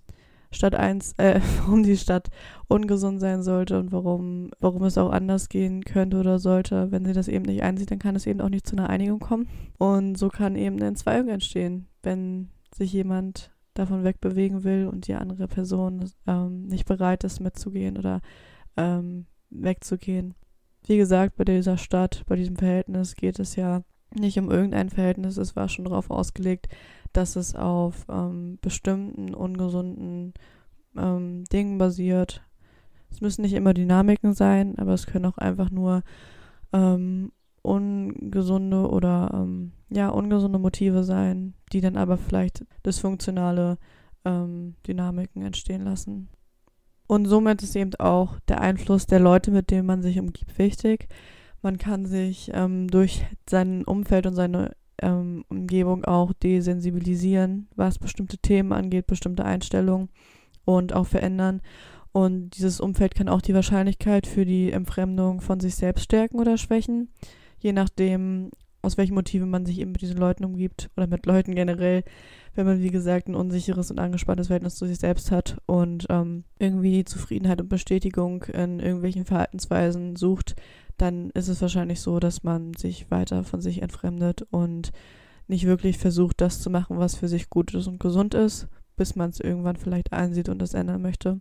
Stadt 0.51 0.75
1, 0.75 1.15
äh, 1.19 1.41
warum 1.59 1.83
die 1.83 1.97
Stadt 1.97 2.29
ungesund 2.69 3.21
sein 3.21 3.43
sollte 3.43 3.79
und 3.79 3.93
warum, 3.93 4.51
warum 4.61 4.85
es 4.85 4.99
auch 4.99 5.11
anders 5.11 5.49
gehen 5.49 5.85
könnte 5.85 6.19
oder 6.19 6.39
sollte, 6.39 6.91
wenn 6.91 7.05
sie 7.05 7.13
das 7.13 7.29
eben 7.29 7.45
nicht 7.45 7.63
einsieht, 7.63 7.91
dann 7.91 7.99
kann 7.99 8.17
es 8.17 8.27
eben 8.27 8.41
auch 8.41 8.49
nicht 8.49 8.67
zu 8.67 8.77
einer 8.77 8.89
Einigung 8.89 9.21
kommen. 9.21 9.49
Und 9.79 10.17
so 10.17 10.29
kann 10.29 10.57
eben 10.57 10.77
eine 10.77 10.87
Entzweiung 10.87 11.29
entstehen, 11.29 11.87
wenn 12.03 12.49
sich 12.75 12.93
jemand 12.93 13.51
davon 13.79 14.05
wegbewegen 14.05 14.65
will 14.65 14.87
und 14.87 15.07
die 15.07 15.15
andere 15.15 15.49
Person 15.49 16.11
ähm, 16.27 16.63
nicht 16.63 16.87
bereit 16.87 17.25
ist 17.25 17.41
mitzugehen 17.41 17.97
oder 17.97 18.21
ähm, 18.77 19.27
wegzugehen. 19.51 20.35
Wie 20.87 20.97
gesagt, 20.97 21.37
bei 21.37 21.45
dieser 21.45 21.77
Stadt, 21.77 22.25
bei 22.27 22.37
diesem 22.37 22.57
Verhältnis 22.57 23.15
geht 23.15 23.39
es 23.39 23.57
ja 23.57 23.83
nicht 24.15 24.39
um 24.39 24.51
irgendein 24.51 24.89
Verhältnis, 24.91 25.37
es 25.37 25.57
war 25.57 25.69
schon 25.69 25.85
darauf 25.85 26.11
ausgelegt, 26.11 26.69
dass 27.13 27.37
es 27.37 27.55
auf 27.55 28.07
ähm, 28.09 28.59
bestimmten 28.61 29.35
ungesunden 29.35 30.35
ähm, 30.97 31.45
Dingen 31.45 31.79
basiert. 31.79 32.43
Es 33.11 33.21
müssen 33.21 33.43
nicht 33.43 33.55
immer 33.55 33.75
Dynamiken 33.75 34.35
sein, 34.35 34.79
aber 34.79 34.93
es 34.93 35.07
können 35.07 35.27
auch 35.27 35.39
einfach 35.39 35.71
nur 35.71 36.03
ähm, 36.73 37.33
ungesunde 37.67 38.89
oder 38.89 39.31
ähm, 39.35 39.73
ja, 39.91 40.09
ungesunde 40.09 40.59
Motive 40.59 41.05
sein, 41.05 41.55
die 41.73 41.81
dann 41.81 41.97
aber 41.97 42.17
vielleicht 42.17 42.65
dysfunktionale 42.85 43.79
ähm, 44.25 44.75
Dynamiken 44.87 45.43
entstehen 45.43 45.83
lassen. 45.83 46.29
Und 47.07 47.27
somit 47.27 47.63
ist 47.63 47.77
eben 47.77 47.95
auch 47.99 48.41
der 48.49 48.61
Einfluss 48.61 49.07
der 49.07 49.21
Leute, 49.21 49.51
mit 49.51 49.71
denen 49.71 49.87
man 49.87 50.03
sich 50.03 50.19
umgibt, 50.19 50.59
wichtig. 50.59 51.09
Man 51.63 51.79
kann 51.79 52.07
sich 52.07 52.51
ähm, 52.55 52.89
durch 52.89 53.25
sein 53.49 53.85
Umfeld 53.85 54.27
und 54.27 54.35
seine 54.35 54.73
ähm, 55.01 55.45
Umgebung 55.49 56.05
auch 56.05 56.33
desensibilisieren, 56.33 57.69
was 57.77 57.99
bestimmte 57.99 58.39
Themen 58.39 58.73
angeht, 58.73 59.07
bestimmte 59.07 59.45
Einstellungen 59.45 60.09
und 60.65 60.93
auch 60.93 61.07
verändern. 61.07 61.61
Und 62.13 62.57
dieses 62.57 62.81
Umfeld 62.81 63.15
kann 63.15 63.29
auch 63.29 63.43
die 63.43 63.55
Wahrscheinlichkeit 63.55 64.27
für 64.27 64.47
die 64.47 64.73
Entfremdung 64.73 65.41
von 65.41 65.61
sich 65.61 65.75
selbst 65.75 66.05
stärken 66.05 66.39
oder 66.39 66.57
schwächen 66.57 67.09
je 67.59 67.73
nachdem, 67.73 68.51
aus 68.83 68.97
welchen 68.97 69.15
Motiven 69.15 69.51
man 69.51 69.67
sich 69.67 69.81
eben 69.81 69.93
mit 69.93 70.01
diesen 70.01 70.19
Leuten 70.19 70.45
umgibt 70.45 70.91
oder 70.97 71.07
mit 71.07 71.27
Leuten 71.27 71.55
generell 71.55 72.05
wenn 72.57 72.67
man, 72.67 72.83
wie 72.83 72.91
gesagt, 72.91 73.29
ein 73.29 73.35
unsicheres 73.35 73.91
und 73.91 73.99
angespanntes 73.99 74.47
Verhältnis 74.47 74.77
zu 74.77 74.87
sich 74.87 74.99
selbst 74.99 75.31
hat 75.31 75.59
und 75.67 76.07
ähm, 76.09 76.45
irgendwie 76.59 77.05
Zufriedenheit 77.05 77.61
und 77.61 77.69
Bestätigung 77.69 78.45
in 78.45 78.81
irgendwelchen 78.81 79.27
Verhaltensweisen 79.27 80.17
sucht, 80.17 80.57
dann 80.97 81.31
ist 81.31 81.49
es 81.49 81.61
wahrscheinlich 81.61 82.01
so, 82.01 82.19
dass 82.19 82.43
man 82.43 82.73
sich 82.75 83.11
weiter 83.11 83.45
von 83.45 83.61
sich 83.61 83.83
entfremdet 83.83 84.47
und 84.51 84.91
nicht 85.47 85.67
wirklich 85.67 85.99
versucht, 85.99 86.41
das 86.41 86.61
zu 86.61 86.71
machen, 86.71 86.99
was 86.99 87.15
für 87.15 87.29
sich 87.29 87.51
gut 87.51 87.75
ist 87.75 87.87
und 87.87 88.01
gesund 88.01 88.35
ist, 88.35 88.69
bis 88.97 89.15
man 89.15 89.31
es 89.31 89.39
irgendwann 89.39 89.77
vielleicht 89.77 90.13
einsieht 90.13 90.49
und 90.49 90.59
das 90.59 90.73
ändern 90.73 91.03
möchte. 91.03 91.41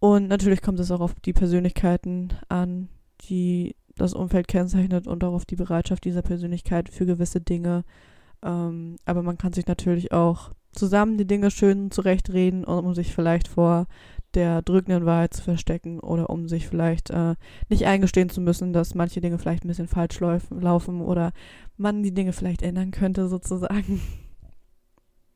Und 0.00 0.28
natürlich 0.28 0.62
kommt 0.62 0.80
es 0.80 0.90
auch 0.90 1.00
auf 1.00 1.14
die 1.20 1.34
Persönlichkeiten 1.34 2.32
an, 2.48 2.88
die 3.28 3.76
das 3.96 4.14
Umfeld 4.14 4.48
kennzeichnet 4.48 5.06
und 5.06 5.22
auch 5.24 5.34
auf 5.34 5.44
die 5.44 5.56
Bereitschaft 5.56 6.04
dieser 6.04 6.22
Persönlichkeit 6.22 6.88
für 6.88 7.06
gewisse 7.06 7.40
Dinge. 7.40 7.84
Ähm, 8.42 8.96
aber 9.04 9.22
man 9.22 9.38
kann 9.38 9.52
sich 9.52 9.66
natürlich 9.66 10.12
auch 10.12 10.50
zusammen 10.72 11.18
die 11.18 11.26
Dinge 11.26 11.50
schön 11.50 11.90
zurechtreden, 11.90 12.64
um 12.64 12.94
sich 12.94 13.14
vielleicht 13.14 13.48
vor 13.48 13.86
der 14.34 14.62
drückenden 14.62 15.04
Wahrheit 15.04 15.34
zu 15.34 15.42
verstecken 15.42 16.00
oder 16.00 16.30
um 16.30 16.48
sich 16.48 16.66
vielleicht 16.66 17.10
äh, 17.10 17.34
nicht 17.68 17.86
eingestehen 17.86 18.30
zu 18.30 18.40
müssen, 18.40 18.72
dass 18.72 18.94
manche 18.94 19.20
Dinge 19.20 19.38
vielleicht 19.38 19.64
ein 19.64 19.68
bisschen 19.68 19.88
falsch 19.88 20.20
laufen 20.20 21.02
oder 21.02 21.32
man 21.76 22.02
die 22.02 22.14
Dinge 22.14 22.32
vielleicht 22.32 22.62
ändern 22.62 22.90
könnte 22.90 23.28
sozusagen. 23.28 24.00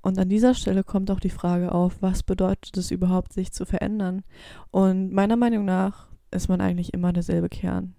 Und 0.06 0.20
an 0.20 0.28
dieser 0.28 0.54
Stelle 0.54 0.84
kommt 0.84 1.10
auch 1.10 1.18
die 1.18 1.30
Frage 1.30 1.72
auf, 1.72 2.00
was 2.00 2.22
bedeutet 2.22 2.76
es 2.76 2.92
überhaupt, 2.92 3.32
sich 3.32 3.52
zu 3.52 3.66
verändern? 3.66 4.22
Und 4.70 5.12
meiner 5.12 5.34
Meinung 5.34 5.64
nach 5.64 6.06
ist 6.30 6.48
man 6.48 6.60
eigentlich 6.60 6.94
immer 6.94 7.12
derselbe 7.12 7.48
Kern. 7.48 7.95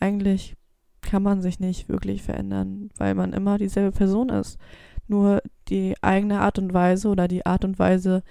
Eigentlich 0.00 0.54
kann 1.00 1.22
man 1.22 1.40
sich 1.40 1.60
nicht 1.60 1.88
wirklich 1.88 2.22
verändern, 2.22 2.90
weil 2.96 3.14
man 3.14 3.32
immer 3.32 3.58
dieselbe 3.58 3.96
Person 3.96 4.28
ist. 4.28 4.58
Nur 5.08 5.40
die 5.68 5.94
eigene 6.02 6.40
Art 6.40 6.58
und 6.58 6.74
Weise 6.74 7.08
oder 7.08 7.28
die 7.28 7.46
Art 7.46 7.64
und 7.64 7.78
Weise, 7.78 8.22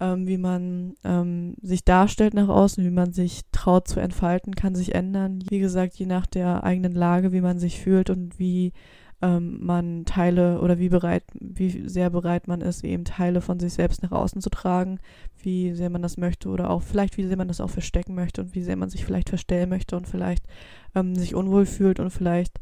ähm, 0.00 0.26
wie 0.26 0.38
man 0.38 0.94
ähm, 1.04 1.54
sich 1.62 1.84
darstellt 1.84 2.34
nach 2.34 2.48
außen, 2.48 2.84
wie 2.84 2.90
man 2.90 3.12
sich 3.12 3.42
traut 3.50 3.88
zu 3.88 3.98
entfalten, 3.98 4.54
kann 4.54 4.74
sich 4.74 4.94
ändern. 4.94 5.42
Wie 5.48 5.58
gesagt, 5.58 5.94
je 5.94 6.06
nach 6.06 6.26
der 6.26 6.64
eigenen 6.64 6.92
Lage, 6.92 7.32
wie 7.32 7.40
man 7.40 7.58
sich 7.58 7.80
fühlt 7.80 8.10
und 8.10 8.38
wie 8.38 8.72
ähm, 9.20 9.58
man 9.64 10.04
Teile 10.04 10.60
oder 10.60 10.78
wie 10.78 10.88
bereit, 10.88 11.24
wie 11.34 11.88
sehr 11.88 12.10
bereit 12.10 12.46
man 12.46 12.60
ist, 12.60 12.84
eben 12.84 13.04
Teile 13.04 13.40
von 13.40 13.58
sich 13.58 13.72
selbst 13.72 14.02
nach 14.02 14.12
außen 14.12 14.40
zu 14.40 14.50
tragen, 14.50 15.00
wie 15.42 15.74
sehr 15.74 15.90
man 15.90 16.02
das 16.02 16.16
möchte 16.16 16.48
oder 16.48 16.70
auch 16.70 16.82
vielleicht 16.82 17.16
wie 17.16 17.26
sehr 17.26 17.36
man 17.36 17.48
das 17.48 17.60
auch 17.60 17.70
verstecken 17.70 18.14
möchte 18.14 18.42
und 18.42 18.54
wie 18.54 18.62
sehr 18.62 18.76
man 18.76 18.90
sich 18.90 19.04
vielleicht 19.04 19.28
verstellen 19.28 19.70
möchte 19.70 19.96
und 19.96 20.06
vielleicht 20.06 20.44
ähm, 20.94 21.14
sich 21.16 21.34
unwohl 21.34 21.66
fühlt 21.66 21.98
und 22.00 22.10
vielleicht 22.10 22.60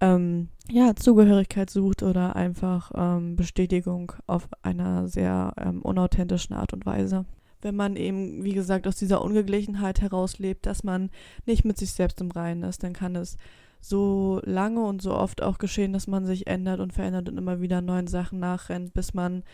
ähm, 0.00 0.48
ja 0.70 0.94
Zugehörigkeit 0.94 1.70
sucht 1.70 2.02
oder 2.02 2.36
einfach 2.36 2.92
ähm, 2.94 3.36
Bestätigung 3.36 4.12
auf 4.26 4.48
einer 4.62 5.08
sehr 5.08 5.54
ähm, 5.56 5.80
unauthentischen 5.82 6.54
Art 6.54 6.72
und 6.72 6.84
Weise. 6.84 7.24
Wenn 7.62 7.76
man 7.76 7.96
eben, 7.96 8.44
wie 8.44 8.52
gesagt, 8.52 8.86
aus 8.86 8.96
dieser 8.96 9.22
Ungeglichenheit 9.22 10.02
herauslebt, 10.02 10.66
dass 10.66 10.84
man 10.84 11.08
nicht 11.46 11.64
mit 11.64 11.78
sich 11.78 11.92
selbst 11.92 12.20
im 12.20 12.30
Reinen 12.30 12.62
ist, 12.62 12.82
dann 12.82 12.92
kann 12.92 13.16
es 13.16 13.38
so 13.84 14.40
lange 14.44 14.82
und 14.82 15.02
so 15.02 15.14
oft 15.14 15.42
auch 15.42 15.58
geschehen, 15.58 15.92
dass 15.92 16.06
man 16.06 16.24
sich 16.24 16.46
ändert 16.46 16.80
und 16.80 16.94
verändert 16.94 17.28
und 17.28 17.36
immer 17.36 17.60
wieder 17.60 17.82
neuen 17.82 18.06
Sachen 18.06 18.38
nachrennt, 18.38 18.94
bis 18.94 19.12
man 19.12 19.44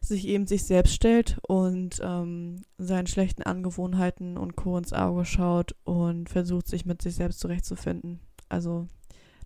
sich 0.00 0.26
eben 0.28 0.46
sich 0.46 0.64
selbst 0.64 0.94
stellt 0.94 1.38
und 1.46 2.00
ähm, 2.02 2.62
seinen 2.78 3.06
schlechten 3.06 3.42
Angewohnheiten 3.42 4.38
und 4.38 4.56
Co. 4.56 4.78
ins 4.78 4.94
Auge 4.94 5.26
schaut 5.26 5.74
und 5.84 6.30
versucht, 6.30 6.68
sich 6.68 6.86
mit 6.86 7.02
sich 7.02 7.16
selbst 7.16 7.40
zurechtzufinden. 7.40 8.20
Also 8.48 8.86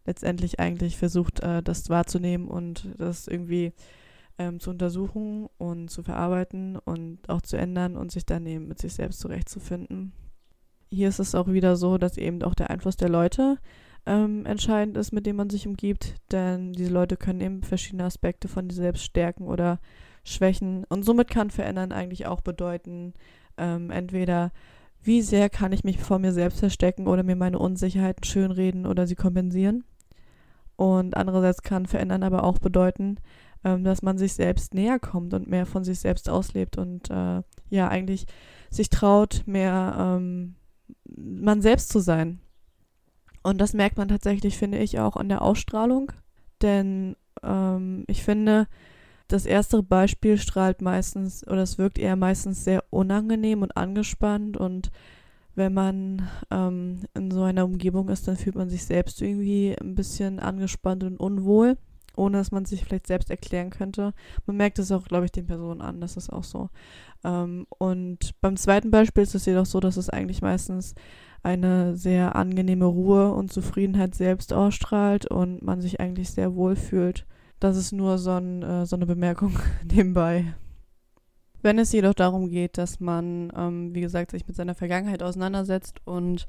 letztendlich 0.07 0.61
eigentlich 0.61 0.97
versucht, 0.97 1.41
äh, 1.41 1.61
das 1.61 1.89
wahrzunehmen 1.89 2.47
und 2.47 2.89
das 2.99 3.27
irgendwie 3.27 3.73
ähm, 4.39 4.61
zu 4.61 4.71
untersuchen 4.71 5.49
und 5.59 5.91
zu 5.91 6.05
verarbeiten 6.05 6.77
und 6.77 7.29
auch 7.29 7.43
zu 7.43 7.57
ändern 7.57 7.97
und 7.97 8.13
sich 8.13 8.27
dann 8.27 8.47
eben 8.47 8.69
mit 8.69 8.79
sich 8.79 8.95
selbst 8.95 9.19
zurechtzufinden. 9.19 10.13
Hier 10.89 11.09
ist 11.09 11.19
es 11.19 11.35
auch 11.35 11.49
wieder 11.49 11.75
so, 11.77 11.99
dass 11.99 12.17
eben 12.17 12.43
auch 12.45 12.55
der 12.55 12.71
Einfluss 12.71 12.97
der 12.97 13.09
Leute 13.09 13.59
ähm, 14.11 14.45
entscheidend 14.45 14.97
ist, 14.97 15.13
mit 15.13 15.25
dem 15.25 15.37
man 15.37 15.51
sich 15.51 15.69
umgibt, 15.69 16.17
denn 16.33 16.73
diese 16.73 16.91
Leute 16.91 17.17
können 17.17 17.41
eben 17.41 17.63
verschiedene 17.63 18.05
Aspekte 18.05 18.49
von 18.49 18.67
dir 18.67 18.75
selbst 18.75 19.05
stärken 19.05 19.47
oder 19.47 19.79
schwächen 20.25 20.85
und 20.89 21.05
somit 21.05 21.29
kann 21.29 21.51
verändern 21.51 21.93
eigentlich 21.93 22.27
auch 22.27 22.41
bedeuten, 22.41 23.15
ähm, 23.57 23.91
entweder 23.93 24.51
wie 25.01 25.23
sehr 25.23 25.49
kann 25.49 25.73
ich 25.73 25.85
mich 25.85 25.99
vor 25.99 26.19
mir 26.19 26.33
selbst 26.33 26.59
verstecken 26.59 27.07
oder 27.07 27.23
mir 27.23 27.37
meine 27.37 27.61
Unsicherheiten 27.61 28.25
schönreden 28.25 28.85
oder 28.85 29.07
sie 29.07 29.15
kompensieren. 29.15 29.85
Und 30.77 31.17
andererseits 31.17 31.63
kann 31.63 31.87
verändern 31.87 32.23
aber 32.23 32.43
auch 32.43 32.59
bedeuten, 32.59 33.17
ähm, 33.65 33.85
dass 33.85 34.03
man 34.03 34.19
sich 34.19 34.33
selbst 34.33 34.75
näher 34.75 34.99
kommt 34.99 35.35
und 35.35 35.49
mehr 35.49 35.67
von 35.67 35.85
sich 35.85 36.01
selbst 36.01 36.29
auslebt 36.29 36.79
und 36.79 37.11
äh, 37.11 37.43
ja 37.69 37.89
eigentlich 37.89 38.27
sich 38.71 38.91
traut, 38.91 39.43
mehr 39.47 39.95
ähm, 39.97 40.57
man 41.05 41.63
selbst 41.63 41.91
zu 41.91 42.01
sein. 42.01 42.41
Und 43.43 43.61
das 43.61 43.73
merkt 43.73 43.97
man 43.97 44.09
tatsächlich, 44.09 44.59
finde 44.59 44.79
ich, 44.79 44.99
auch 44.99 45.17
an 45.17 45.29
der 45.29 45.43
Ausstrahlung. 45.43 46.13
Denn 46.63 47.17
ähm, 47.43 48.05
ich 48.07 48.23
finde, 48.23 48.67
das 49.29 49.47
erste 49.47 49.83
Beispiel 49.83 50.39
strahlt 50.39 50.83
meistens 50.83 51.47
oder 51.47 51.63
es 51.63 51.79
wirkt 51.79 51.99
eher 51.99 52.17
meistens 52.17 52.65
sehr 52.65 52.85
unangenehm 52.91 53.63
und 53.63 53.77
angespannt. 53.77 54.57
Und 54.57 54.91
wenn 55.55 55.73
man 55.73 56.29
ähm, 56.51 57.03
in 57.15 57.31
so 57.31 57.43
einer 57.43 57.65
Umgebung 57.65 58.09
ist, 58.09 58.29
dann 58.29 58.37
fühlt 58.37 58.57
man 58.57 58.69
sich 58.69 58.85
selbst 58.85 59.23
irgendwie 59.23 59.77
ein 59.81 59.95
bisschen 59.95 60.41
angespannt 60.41 61.05
und 61.05 61.19
unwohl, 61.19 61.79
ohne 62.17 62.39
dass 62.39 62.51
man 62.51 62.65
sich 62.65 62.85
vielleicht 62.85 63.07
selbst 63.07 63.31
erklären 63.31 63.71
könnte. 63.71 64.13
Man 64.47 64.57
merkt 64.57 64.79
es 64.79 64.93
auch, 64.93 65.05
glaube 65.05 65.27
ich, 65.27 65.33
den 65.33 65.47
Personen 65.47 65.81
an, 65.81 66.01
das 66.01 66.17
ist 66.17 66.31
auch 66.31 66.45
so. 66.45 66.69
Ähm, 67.25 67.67
und 67.79 68.41
beim 68.41 68.57
zweiten 68.57 68.91
Beispiel 68.91 69.23
ist 69.23 69.35
es 69.35 69.47
jedoch 69.47 69.67
so, 69.67 69.81
dass 69.81 69.97
es 69.97 70.11
eigentlich 70.11 70.43
meistens 70.43 70.95
eine 71.43 71.97
sehr 71.97 72.37
angenehme 72.37 72.85
Ruhe 72.85 73.33
und 73.33 73.53
Zufriedenheit 73.53 74.15
selbst 74.15 74.53
ausstrahlt 74.53 75.27
und 75.27 75.63
man 75.63 75.81
sich 75.81 76.01
eigentlich 76.01 76.31
sehr 76.31 76.55
wohl 76.55 76.77
fühlt. 76.77 77.27
Das 77.61 77.77
ist 77.77 77.93
nur 77.93 78.19
so, 78.19 78.33
ein, 78.33 78.63
äh, 78.63 78.87
so 78.87 78.97
eine 78.97 79.07
Bemerkung 79.07 79.59
nebenbei. 79.85 80.55
Wenn 81.63 81.79
es 81.79 81.93
jedoch 81.93 82.15
darum 82.15 82.49
geht, 82.49 82.79
dass 82.79 83.01
man, 83.01 83.53
ähm, 83.55 83.95
wie 83.95 84.01
gesagt, 84.01 84.31
sich 84.31 84.47
mit 84.47 84.57
seiner 84.57 84.75
Vergangenheit 84.75 85.23
auseinandersetzt 85.23 86.01
und 86.07 86.47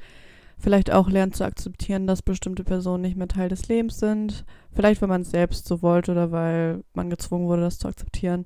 vielleicht 0.57 0.91
auch 0.91 1.10
lernt 1.10 1.36
zu 1.36 1.43
akzeptieren, 1.43 2.07
dass 2.07 2.21
bestimmte 2.21 2.63
Personen 2.63 3.01
nicht 3.01 3.17
mehr 3.17 3.27
Teil 3.27 3.49
des 3.49 3.67
Lebens 3.67 3.99
sind, 3.99 4.45
vielleicht 4.71 5.01
weil 5.01 5.10
man 5.10 5.21
es 5.21 5.31
selbst 5.31 5.67
so 5.67 5.81
wollte 5.81 6.12
oder 6.12 6.31
weil 6.31 6.84
man 6.93 7.10
gezwungen 7.10 7.47
wurde, 7.47 7.63
das 7.63 7.79
zu 7.79 7.88
akzeptieren, 7.88 8.45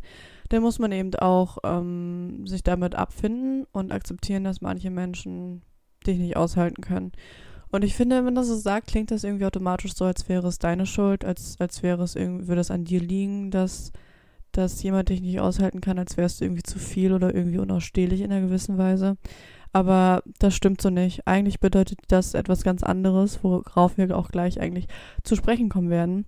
dann 0.49 0.61
muss 0.61 0.79
man 0.79 0.91
eben 0.91 1.13
auch 1.15 1.57
ähm, 1.63 2.45
sich 2.47 2.63
damit 2.63 2.95
abfinden 2.95 3.65
und 3.71 3.91
akzeptieren, 3.91 4.43
dass 4.43 4.61
manche 4.61 4.89
Menschen 4.89 5.61
dich 6.05 6.19
nicht 6.19 6.37
aushalten 6.37 6.81
können. 6.81 7.11
Und 7.71 7.83
ich 7.83 7.95
finde, 7.95 8.23
wenn 8.23 8.35
das 8.35 8.47
so 8.47 8.55
sagt, 8.55 8.87
klingt 8.87 9.11
das 9.11 9.23
irgendwie 9.23 9.45
automatisch 9.45 9.95
so, 9.95 10.05
als 10.05 10.29
wäre 10.29 10.47
es 10.47 10.59
deine 10.59 10.85
Schuld, 10.85 11.25
als, 11.25 11.55
als 11.59 11.83
wäre 11.83 12.03
es 12.03 12.15
irgendwie, 12.15 12.47
würde 12.47 12.61
es 12.61 12.71
an 12.71 12.85
dir 12.85 13.01
liegen, 13.01 13.51
dass, 13.51 13.91
dass 14.51 14.81
jemand 14.83 15.09
dich 15.09 15.21
nicht 15.21 15.39
aushalten 15.39 15.81
kann, 15.81 15.99
als 15.99 16.15
wärst 16.15 16.39
du 16.39 16.45
irgendwie 16.45 16.63
zu 16.63 16.79
viel 16.79 17.11
oder 17.11 17.33
irgendwie 17.33 17.57
unausstehlich 17.57 18.21
in 18.21 18.31
einer 18.31 18.45
gewissen 18.47 18.77
Weise. 18.77 19.17
Aber 19.73 20.23
das 20.39 20.55
stimmt 20.55 20.81
so 20.81 20.89
nicht. 20.89 21.27
Eigentlich 21.27 21.59
bedeutet 21.59 21.99
das 22.07 22.33
etwas 22.33 22.63
ganz 22.63 22.81
anderes, 22.81 23.43
worauf 23.43 23.97
wir 23.97 24.17
auch 24.17 24.29
gleich 24.29 24.61
eigentlich 24.61 24.87
zu 25.23 25.35
sprechen 25.35 25.67
kommen 25.67 25.89
werden. 25.89 26.25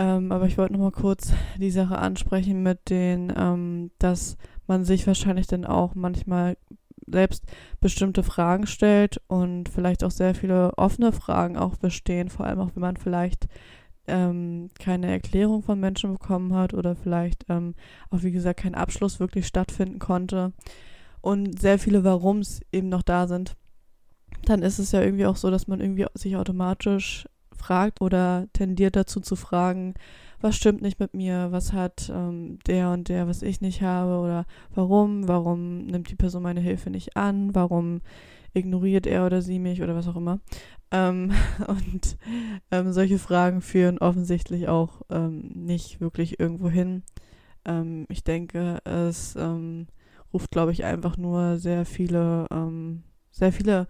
Ähm, 0.00 0.32
aber 0.32 0.46
ich 0.46 0.56
wollte 0.56 0.72
nochmal 0.72 0.92
kurz 0.92 1.34
die 1.58 1.70
Sache 1.70 1.98
ansprechen 1.98 2.62
mit 2.62 2.88
den, 2.88 3.30
ähm, 3.36 3.90
dass 3.98 4.38
man 4.66 4.82
sich 4.82 5.06
wahrscheinlich 5.06 5.46
dann 5.46 5.66
auch 5.66 5.94
manchmal 5.94 6.56
selbst 7.06 7.44
bestimmte 7.80 8.22
Fragen 8.22 8.66
stellt 8.66 9.20
und 9.26 9.68
vielleicht 9.68 10.02
auch 10.02 10.10
sehr 10.10 10.34
viele 10.34 10.72
offene 10.78 11.12
Fragen 11.12 11.58
auch 11.58 11.76
bestehen, 11.76 12.30
vor 12.30 12.46
allem 12.46 12.60
auch 12.60 12.70
wenn 12.74 12.80
man 12.80 12.96
vielleicht 12.96 13.46
ähm, 14.06 14.70
keine 14.78 15.10
Erklärung 15.10 15.62
von 15.62 15.78
Menschen 15.78 16.14
bekommen 16.14 16.54
hat 16.54 16.72
oder 16.72 16.96
vielleicht 16.96 17.44
ähm, 17.50 17.74
auch 18.08 18.22
wie 18.22 18.32
gesagt 18.32 18.60
kein 18.60 18.74
Abschluss 18.74 19.20
wirklich 19.20 19.46
stattfinden 19.46 19.98
konnte 19.98 20.54
und 21.20 21.60
sehr 21.60 21.78
viele 21.78 22.04
Warums 22.04 22.62
eben 22.72 22.88
noch 22.88 23.02
da 23.02 23.26
sind, 23.26 23.54
dann 24.46 24.62
ist 24.62 24.78
es 24.78 24.92
ja 24.92 25.02
irgendwie 25.02 25.26
auch 25.26 25.36
so, 25.36 25.50
dass 25.50 25.66
man 25.66 25.82
irgendwie 25.82 26.06
sich 26.14 26.36
automatisch 26.36 27.26
fragt 27.60 28.00
oder 28.00 28.48
tendiert 28.52 28.96
dazu 28.96 29.20
zu 29.20 29.36
fragen, 29.36 29.94
was 30.40 30.56
stimmt 30.56 30.80
nicht 30.80 30.98
mit 30.98 31.14
mir, 31.14 31.48
was 31.50 31.72
hat 31.72 32.10
ähm, 32.14 32.58
der 32.66 32.90
und 32.90 33.08
der, 33.08 33.28
was 33.28 33.42
ich 33.42 33.60
nicht 33.60 33.82
habe 33.82 34.18
oder 34.24 34.46
warum, 34.74 35.28
warum 35.28 35.86
nimmt 35.86 36.10
die 36.10 36.16
Person 36.16 36.42
meine 36.42 36.60
Hilfe 36.60 36.90
nicht 36.90 37.16
an, 37.16 37.54
warum 37.54 38.00
ignoriert 38.54 39.06
er 39.06 39.26
oder 39.26 39.42
sie 39.42 39.58
mich 39.58 39.82
oder 39.82 39.94
was 39.94 40.08
auch 40.08 40.16
immer. 40.16 40.40
Ähm, 40.90 41.32
und 41.68 42.16
ähm, 42.70 42.92
solche 42.92 43.18
Fragen 43.18 43.60
führen 43.60 43.98
offensichtlich 43.98 44.68
auch 44.68 45.02
ähm, 45.10 45.50
nicht 45.54 46.00
wirklich 46.00 46.40
irgendwo 46.40 46.70
hin. 46.70 47.02
Ähm, 47.66 48.06
ich 48.08 48.24
denke, 48.24 48.78
es 48.84 49.36
ähm, 49.36 49.86
ruft, 50.32 50.50
glaube 50.50 50.72
ich, 50.72 50.84
einfach 50.84 51.16
nur 51.16 51.58
sehr 51.58 51.84
viele, 51.84 52.46
sehr 53.32 53.52
viele 53.52 53.88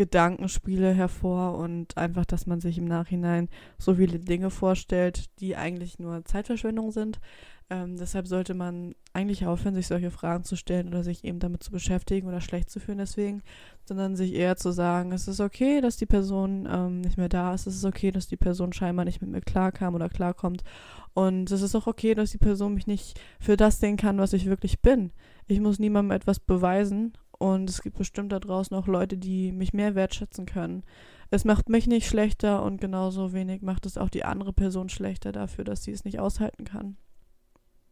Gedankenspiele 0.00 0.94
hervor 0.94 1.58
und 1.58 1.98
einfach, 1.98 2.24
dass 2.24 2.46
man 2.46 2.58
sich 2.58 2.78
im 2.78 2.86
Nachhinein 2.86 3.50
so 3.76 3.96
viele 3.96 4.18
Dinge 4.18 4.48
vorstellt, 4.48 5.26
die 5.40 5.56
eigentlich 5.56 5.98
nur 5.98 6.24
Zeitverschwendung 6.24 6.90
sind. 6.90 7.20
Ähm, 7.68 7.98
deshalb 7.98 8.26
sollte 8.26 8.54
man 8.54 8.94
eigentlich 9.12 9.44
aufhören, 9.44 9.74
sich 9.74 9.88
solche 9.88 10.10
Fragen 10.10 10.44
zu 10.44 10.56
stellen 10.56 10.88
oder 10.88 11.04
sich 11.04 11.22
eben 11.22 11.38
damit 11.38 11.62
zu 11.62 11.70
beschäftigen 11.70 12.28
oder 12.28 12.40
schlecht 12.40 12.70
zu 12.70 12.80
fühlen 12.80 12.96
deswegen, 12.96 13.42
sondern 13.84 14.16
sich 14.16 14.32
eher 14.32 14.56
zu 14.56 14.72
sagen, 14.72 15.12
es 15.12 15.28
ist 15.28 15.38
okay, 15.38 15.82
dass 15.82 15.98
die 15.98 16.06
Person 16.06 16.66
ähm, 16.72 17.02
nicht 17.02 17.18
mehr 17.18 17.28
da 17.28 17.52
ist, 17.52 17.66
es 17.66 17.76
ist 17.76 17.84
okay, 17.84 18.10
dass 18.10 18.26
die 18.26 18.38
Person 18.38 18.72
scheinbar 18.72 19.04
nicht 19.04 19.20
mit 19.20 19.30
mir 19.30 19.42
klarkam 19.42 19.94
oder 19.94 20.08
klarkommt 20.08 20.64
und 21.12 21.50
es 21.50 21.60
ist 21.60 21.74
auch 21.76 21.86
okay, 21.86 22.14
dass 22.14 22.30
die 22.30 22.38
Person 22.38 22.72
mich 22.72 22.86
nicht 22.86 23.20
für 23.38 23.58
das 23.58 23.80
sehen 23.80 23.98
kann, 23.98 24.16
was 24.16 24.32
ich 24.32 24.46
wirklich 24.46 24.80
bin. 24.80 25.12
Ich 25.46 25.60
muss 25.60 25.78
niemandem 25.78 26.16
etwas 26.16 26.40
beweisen 26.40 27.12
und 27.40 27.68
es 27.68 27.82
gibt 27.82 27.98
bestimmt 27.98 28.30
da 28.30 28.38
draußen 28.38 28.76
auch 28.76 28.86
Leute, 28.86 29.18
die 29.18 29.50
mich 29.50 29.72
mehr 29.72 29.96
wertschätzen 29.96 30.46
können. 30.46 30.84
Es 31.30 31.44
macht 31.44 31.68
mich 31.68 31.86
nicht 31.86 32.06
schlechter 32.06 32.62
und 32.62 32.80
genauso 32.80 33.32
wenig 33.32 33.62
macht 33.62 33.86
es 33.86 33.98
auch 33.98 34.10
die 34.10 34.24
andere 34.24 34.52
Person 34.52 34.88
schlechter 34.88 35.32
dafür, 35.32 35.64
dass 35.64 35.82
sie 35.82 35.92
es 35.92 36.04
nicht 36.04 36.20
aushalten 36.20 36.64
kann 36.64 36.96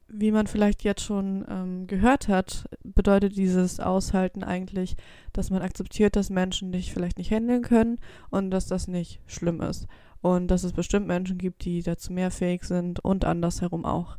wie 0.08 0.32
man 0.32 0.46
vielleicht 0.46 0.84
jetzt 0.84 1.02
schon 1.02 1.44
ähm, 1.48 1.87
gehört 1.87 2.28
hat, 2.28 2.64
bedeutet 2.82 3.37
dieses 3.37 3.78
Aushalten 3.78 4.42
eigentlich, 4.42 4.96
dass 5.32 5.50
man 5.50 5.62
akzeptiert, 5.62 6.16
dass 6.16 6.30
Menschen 6.30 6.72
dich 6.72 6.92
vielleicht 6.92 7.18
nicht 7.18 7.30
handeln 7.30 7.62
können 7.62 7.98
und 8.30 8.50
dass 8.50 8.66
das 8.66 8.88
nicht 8.88 9.20
schlimm 9.26 9.61
ist. 9.61 9.87
Und 10.20 10.48
dass 10.48 10.64
es 10.64 10.72
bestimmt 10.72 11.06
Menschen 11.06 11.38
gibt, 11.38 11.64
die 11.64 11.82
dazu 11.82 12.12
mehr 12.12 12.30
fähig 12.30 12.64
sind 12.64 13.00
und 13.04 13.24
andersherum 13.24 13.84
auch. 13.84 14.18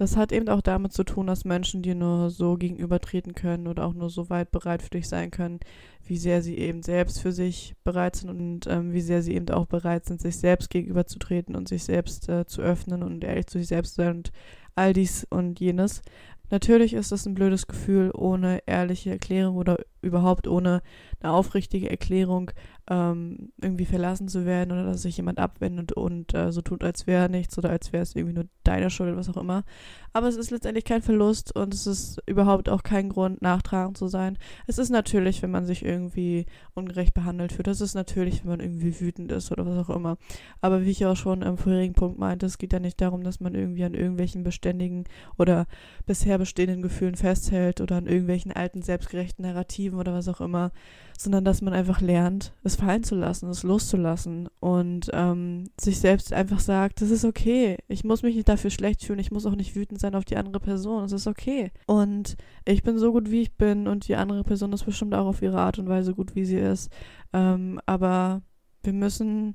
Das 0.00 0.16
hat 0.16 0.32
eben 0.32 0.48
auch 0.48 0.62
damit 0.62 0.94
zu 0.94 1.04
tun, 1.04 1.26
dass 1.26 1.44
Menschen 1.44 1.82
dir 1.82 1.94
nur 1.94 2.30
so 2.30 2.56
gegenübertreten 2.56 3.34
können 3.34 3.66
oder 3.66 3.84
auch 3.84 3.92
nur 3.92 4.08
so 4.08 4.30
weit 4.30 4.50
bereit 4.50 4.80
für 4.80 4.88
dich 4.88 5.06
sein 5.06 5.30
können, 5.30 5.60
wie 6.06 6.16
sehr 6.16 6.40
sie 6.40 6.56
eben 6.56 6.82
selbst 6.82 7.20
für 7.20 7.32
sich 7.32 7.74
bereit 7.84 8.16
sind 8.16 8.30
und 8.30 8.66
ähm, 8.66 8.94
wie 8.94 9.02
sehr 9.02 9.20
sie 9.20 9.34
eben 9.34 9.50
auch 9.50 9.66
bereit 9.66 10.06
sind, 10.06 10.22
sich 10.22 10.38
selbst 10.38 10.70
gegenüberzutreten 10.70 11.54
und 11.54 11.68
sich 11.68 11.84
selbst 11.84 12.30
äh, 12.30 12.46
zu 12.46 12.62
öffnen 12.62 13.02
und 13.02 13.22
ehrlich 13.24 13.48
zu 13.48 13.58
sich 13.58 13.68
selbst 13.68 13.96
zu 13.96 14.00
sein 14.00 14.16
und 14.16 14.32
all 14.74 14.94
dies 14.94 15.26
und 15.28 15.60
jenes. 15.60 16.00
Natürlich 16.48 16.94
ist 16.94 17.12
es 17.12 17.26
ein 17.26 17.34
blödes 17.34 17.66
Gefühl, 17.66 18.10
ohne 18.14 18.62
ehrliche 18.64 19.10
Erklärung 19.10 19.58
oder 19.58 19.76
überhaupt 20.02 20.48
ohne 20.48 20.82
eine 21.20 21.32
aufrichtige 21.32 21.90
Erklärung 21.90 22.50
ähm, 22.88 23.52
irgendwie 23.60 23.84
verlassen 23.84 24.26
zu 24.28 24.44
werden 24.44 24.72
oder 24.72 24.84
dass 24.84 25.02
sich 25.02 25.16
jemand 25.16 25.38
abwendet 25.38 25.92
und 25.92 26.34
äh, 26.34 26.50
so 26.50 26.60
tut, 26.60 26.82
als 26.82 27.06
wäre 27.06 27.28
nichts 27.28 27.56
oder 27.56 27.70
als 27.70 27.92
wäre 27.92 28.02
es 28.02 28.16
irgendwie 28.16 28.34
nur 28.34 28.46
deine 28.64 28.90
Schuld 28.90 29.16
was 29.16 29.28
auch 29.28 29.36
immer. 29.36 29.64
Aber 30.12 30.26
es 30.26 30.36
ist 30.36 30.50
letztendlich 30.50 30.84
kein 30.84 31.02
Verlust 31.02 31.54
und 31.54 31.72
es 31.72 31.86
ist 31.86 32.20
überhaupt 32.26 32.68
auch 32.68 32.82
kein 32.82 33.08
Grund, 33.08 33.42
nachtragend 33.42 33.96
zu 33.96 34.08
sein. 34.08 34.38
Es 34.66 34.78
ist 34.78 34.90
natürlich, 34.90 35.40
wenn 35.42 35.52
man 35.52 35.66
sich 35.66 35.84
irgendwie 35.84 36.46
ungerecht 36.74 37.14
behandelt 37.14 37.52
fühlt. 37.52 37.68
Es 37.68 37.80
ist 37.80 37.94
natürlich, 37.94 38.42
wenn 38.42 38.50
man 38.50 38.60
irgendwie 38.60 39.00
wütend 39.00 39.30
ist 39.30 39.52
oder 39.52 39.64
was 39.66 39.78
auch 39.78 39.94
immer. 39.94 40.18
Aber 40.60 40.84
wie 40.84 40.90
ich 40.90 41.06
auch 41.06 41.16
schon 41.16 41.42
im 41.42 41.58
vorherigen 41.58 41.94
Punkt 41.94 42.18
meinte, 42.18 42.46
es 42.46 42.58
geht 42.58 42.72
ja 42.72 42.80
nicht 42.80 43.00
darum, 43.00 43.22
dass 43.22 43.38
man 43.38 43.54
irgendwie 43.54 43.84
an 43.84 43.94
irgendwelchen 43.94 44.42
beständigen 44.42 45.04
oder 45.38 45.66
bisher 46.06 46.38
bestehenden 46.38 46.82
Gefühlen 46.82 47.14
festhält 47.14 47.80
oder 47.80 47.96
an 47.96 48.06
irgendwelchen 48.06 48.50
alten 48.50 48.82
selbstgerechten 48.82 49.44
Narrativen 49.44 49.89
oder 49.98 50.14
was 50.14 50.28
auch 50.28 50.40
immer, 50.40 50.72
sondern 51.18 51.44
dass 51.44 51.60
man 51.60 51.74
einfach 51.74 52.00
lernt, 52.00 52.52
es 52.62 52.76
fallen 52.76 53.04
zu 53.04 53.14
lassen, 53.14 53.50
es 53.50 53.62
loszulassen 53.62 54.48
und 54.60 55.10
ähm, 55.12 55.70
sich 55.78 56.00
selbst 56.00 56.32
einfach 56.32 56.60
sagt, 56.60 57.02
das 57.02 57.10
ist 57.10 57.24
okay, 57.24 57.76
ich 57.88 58.04
muss 58.04 58.22
mich 58.22 58.36
nicht 58.36 58.48
dafür 58.48 58.70
schlecht 58.70 59.04
fühlen, 59.04 59.18
ich 59.18 59.30
muss 59.30 59.46
auch 59.46 59.54
nicht 59.54 59.74
wütend 59.74 60.00
sein 60.00 60.14
auf 60.14 60.24
die 60.24 60.36
andere 60.36 60.60
Person, 60.60 61.04
es 61.04 61.12
ist 61.12 61.26
okay. 61.26 61.72
Und 61.86 62.36
ich 62.64 62.82
bin 62.82 62.98
so 62.98 63.12
gut, 63.12 63.30
wie 63.30 63.42
ich 63.42 63.56
bin 63.56 63.86
und 63.86 64.08
die 64.08 64.16
andere 64.16 64.44
Person 64.44 64.72
ist 64.72 64.84
bestimmt 64.84 65.14
auch 65.14 65.26
auf 65.26 65.42
ihre 65.42 65.60
Art 65.60 65.78
und 65.78 65.88
Weise 65.88 66.14
gut, 66.14 66.34
wie 66.34 66.44
sie 66.44 66.58
ist. 66.58 66.90
Ähm, 67.32 67.80
aber 67.86 68.42
wir 68.82 68.92
müssen 68.92 69.54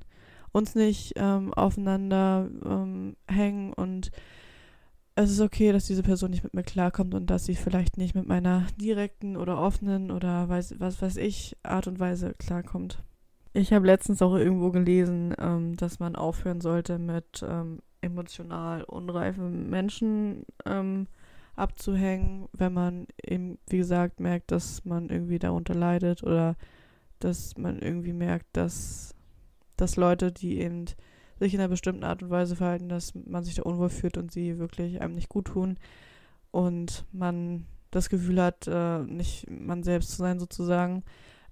uns 0.52 0.74
nicht 0.74 1.12
ähm, 1.16 1.52
aufeinander 1.52 2.48
ähm, 2.64 3.16
hängen 3.28 3.72
und 3.72 4.10
es 5.16 5.30
ist 5.30 5.40
okay, 5.40 5.72
dass 5.72 5.86
diese 5.86 6.02
Person 6.02 6.30
nicht 6.30 6.44
mit 6.44 6.52
mir 6.52 6.62
klarkommt 6.62 7.14
und 7.14 7.30
dass 7.30 7.46
sie 7.46 7.54
vielleicht 7.54 7.96
nicht 7.96 8.14
mit 8.14 8.26
meiner 8.26 8.66
direkten 8.78 9.36
oder 9.36 9.58
offenen 9.58 10.10
oder 10.10 10.48
weiß, 10.48 10.74
was 10.78 11.00
weiß 11.00 11.16
ich 11.16 11.56
Art 11.62 11.86
und 11.86 11.98
Weise 11.98 12.34
klarkommt. 12.34 13.02
Ich 13.54 13.72
habe 13.72 13.86
letztens 13.86 14.20
auch 14.20 14.34
irgendwo 14.34 14.70
gelesen, 14.70 15.34
ähm, 15.38 15.74
dass 15.76 15.98
man 15.98 16.16
aufhören 16.16 16.60
sollte 16.60 16.98
mit 16.98 17.42
ähm, 17.48 17.80
emotional 18.02 18.84
unreifen 18.84 19.70
Menschen 19.70 20.44
ähm, 20.66 21.06
abzuhängen, 21.56 22.50
wenn 22.52 22.74
man 22.74 23.06
eben, 23.24 23.58
wie 23.70 23.78
gesagt, 23.78 24.20
merkt, 24.20 24.50
dass 24.50 24.84
man 24.84 25.08
irgendwie 25.08 25.38
darunter 25.38 25.74
leidet 25.74 26.22
oder 26.22 26.56
dass 27.20 27.56
man 27.56 27.78
irgendwie 27.78 28.12
merkt, 28.12 28.48
dass, 28.52 29.14
dass 29.78 29.96
Leute, 29.96 30.30
die 30.30 30.60
eben 30.60 30.84
sich 31.38 31.54
in 31.54 31.60
einer 31.60 31.68
bestimmten 31.68 32.04
Art 32.04 32.22
und 32.22 32.30
Weise 32.30 32.56
verhalten, 32.56 32.88
dass 32.88 33.14
man 33.14 33.44
sich 33.44 33.54
da 33.56 33.62
unwohl 33.62 33.90
fühlt 33.90 34.16
und 34.16 34.32
sie 34.32 34.58
wirklich 34.58 35.00
einem 35.00 35.14
nicht 35.14 35.28
gut 35.28 35.46
tun 35.46 35.78
und 36.50 37.04
man 37.12 37.66
das 37.90 38.08
Gefühl 38.08 38.42
hat, 38.42 38.66
äh, 38.66 39.00
nicht 39.00 39.48
man 39.50 39.82
selbst 39.82 40.10
zu 40.10 40.16
sein 40.16 40.38
sozusagen. 40.38 41.04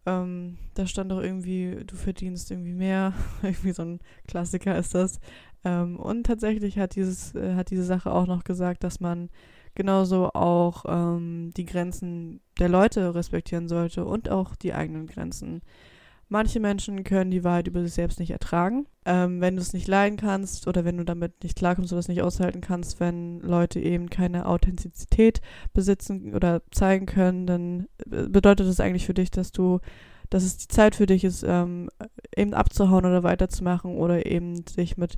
Ähm, 0.07 0.59
da 0.75 0.87
stand 0.87 1.11
doch 1.11 1.20
irgendwie, 1.20 1.83
du 1.87 1.97
verdienst 1.97 2.51
irgendwie 2.51 2.75
mehr. 2.75 3.14
irgendwie 3.42 3.73
so 3.73 3.83
ein 3.83 4.01
Klassiker 4.27 4.77
ist 4.77 4.94
das. 4.94 5.20
Ähm, 5.64 5.99
und 5.99 6.25
tatsächlich 6.25 6.79
hat 6.79 6.97
dieses, 6.97 7.35
äh, 7.35 7.55
hat 7.55 7.70
diese 7.70 7.85
Sache 7.85 8.12
auch 8.12 8.27
noch 8.27 8.44
gesagt, 8.44 8.85
dass 8.85 9.01
man 9.01 9.31
genauso 9.75 10.31
auch 10.33 10.85
ähm, 10.87 11.53
die 11.57 11.64
Grenzen 11.64 12.40
der 12.59 12.68
Leute 12.68 13.14
respektieren 13.14 13.68
sollte 13.68 14.05
und 14.05 14.29
auch 14.29 14.55
die 14.57 14.75
eigenen 14.75 15.07
Grenzen. 15.07 15.62
Manche 16.35 16.59
Menschen 16.59 17.05
können 17.05 17.31
die 17.31 17.44
Wahrheit 17.44 17.68
über 17.68 17.81
sich 17.85 17.92
selbst 17.92 18.18
nicht 18.18 18.33
ertragen. 18.33 18.88
Ähm, 19.05 19.40
wenn 19.40 19.55
du 19.55 19.62
es 19.62 19.73
nicht 19.73 19.87
leiden 19.87 20.18
kannst 20.18 20.66
oder 20.66 20.85
wenn 20.85 20.97
du 20.97 21.05
damit 21.05 21.44
nicht 21.44 21.57
klarkommst 21.57 21.92
oder 21.92 22.01
es 22.01 22.09
nicht 22.09 22.23
aushalten 22.23 22.61
kannst, 22.61 22.99
wenn 22.99 23.38
Leute 23.38 23.79
eben 23.79 24.11
keine 24.11 24.47
Authentizität 24.47 25.40
besitzen 25.75 26.35
oder 26.35 26.62
zeigen 26.73 27.07
können, 27.07 27.47
dann 27.47 27.87
äh, 28.11 28.27
bedeutet 28.27 28.66
das 28.66 28.81
eigentlich 28.81 29.07
für 29.07 29.14
dich, 29.14 29.31
dass 29.31 29.53
du, 29.53 29.79
dass 30.29 30.42
es 30.42 30.57
die 30.57 30.66
Zeit 30.66 30.97
für 30.97 31.07
dich 31.07 31.23
ist, 31.23 31.44
ähm, 31.47 31.88
eben 32.37 32.53
abzuhauen 32.53 33.07
oder 33.07 33.23
weiterzumachen 33.23 33.94
oder 33.94 34.27
eben 34.27 34.66
sich 34.66 34.97
mit 34.97 35.14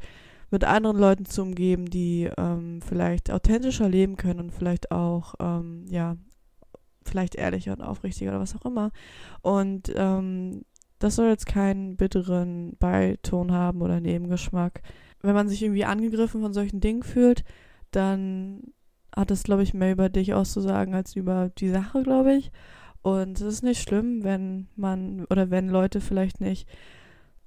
mit 0.50 0.64
anderen 0.64 0.98
Leuten 0.98 1.24
zu 1.24 1.40
umgeben, 1.40 1.86
die 1.86 2.30
ähm, 2.36 2.82
vielleicht 2.82 3.30
authentischer 3.30 3.88
leben 3.88 4.16
können 4.16 4.40
und 4.40 4.52
vielleicht 4.52 4.90
auch, 4.90 5.34
ähm, 5.40 5.86
ja, 5.88 6.18
vielleicht 7.04 7.36
ehrlicher 7.36 7.72
und 7.72 7.80
aufrichtiger 7.80 8.32
oder 8.32 8.40
was 8.40 8.54
auch 8.54 8.66
immer. 8.66 8.92
Und 9.40 9.90
ähm, 9.96 10.62
das 10.98 11.16
soll 11.16 11.28
jetzt 11.28 11.46
keinen 11.46 11.96
bitteren 11.96 12.76
Beiton 12.78 13.52
haben 13.52 13.82
oder 13.82 14.00
Nebengeschmack. 14.00 14.82
Wenn 15.22 15.34
man 15.34 15.48
sich 15.48 15.62
irgendwie 15.62 15.84
angegriffen 15.84 16.40
von 16.40 16.54
solchen 16.54 16.80
Dingen 16.80 17.02
fühlt, 17.02 17.44
dann 17.90 18.62
hat 19.14 19.30
es, 19.30 19.42
glaube 19.42 19.62
ich, 19.62 19.74
mehr 19.74 19.92
über 19.92 20.08
dich 20.08 20.34
auszusagen 20.34 20.94
als 20.94 21.16
über 21.16 21.50
die 21.58 21.70
Sache, 21.70 22.02
glaube 22.02 22.34
ich. 22.34 22.52
Und 23.02 23.40
es 23.40 23.46
ist 23.46 23.62
nicht 23.62 23.80
schlimm, 23.80 24.24
wenn 24.24 24.68
man 24.76 25.24
oder 25.26 25.50
wenn 25.50 25.68
Leute 25.68 26.00
vielleicht 26.00 26.40
nicht 26.40 26.68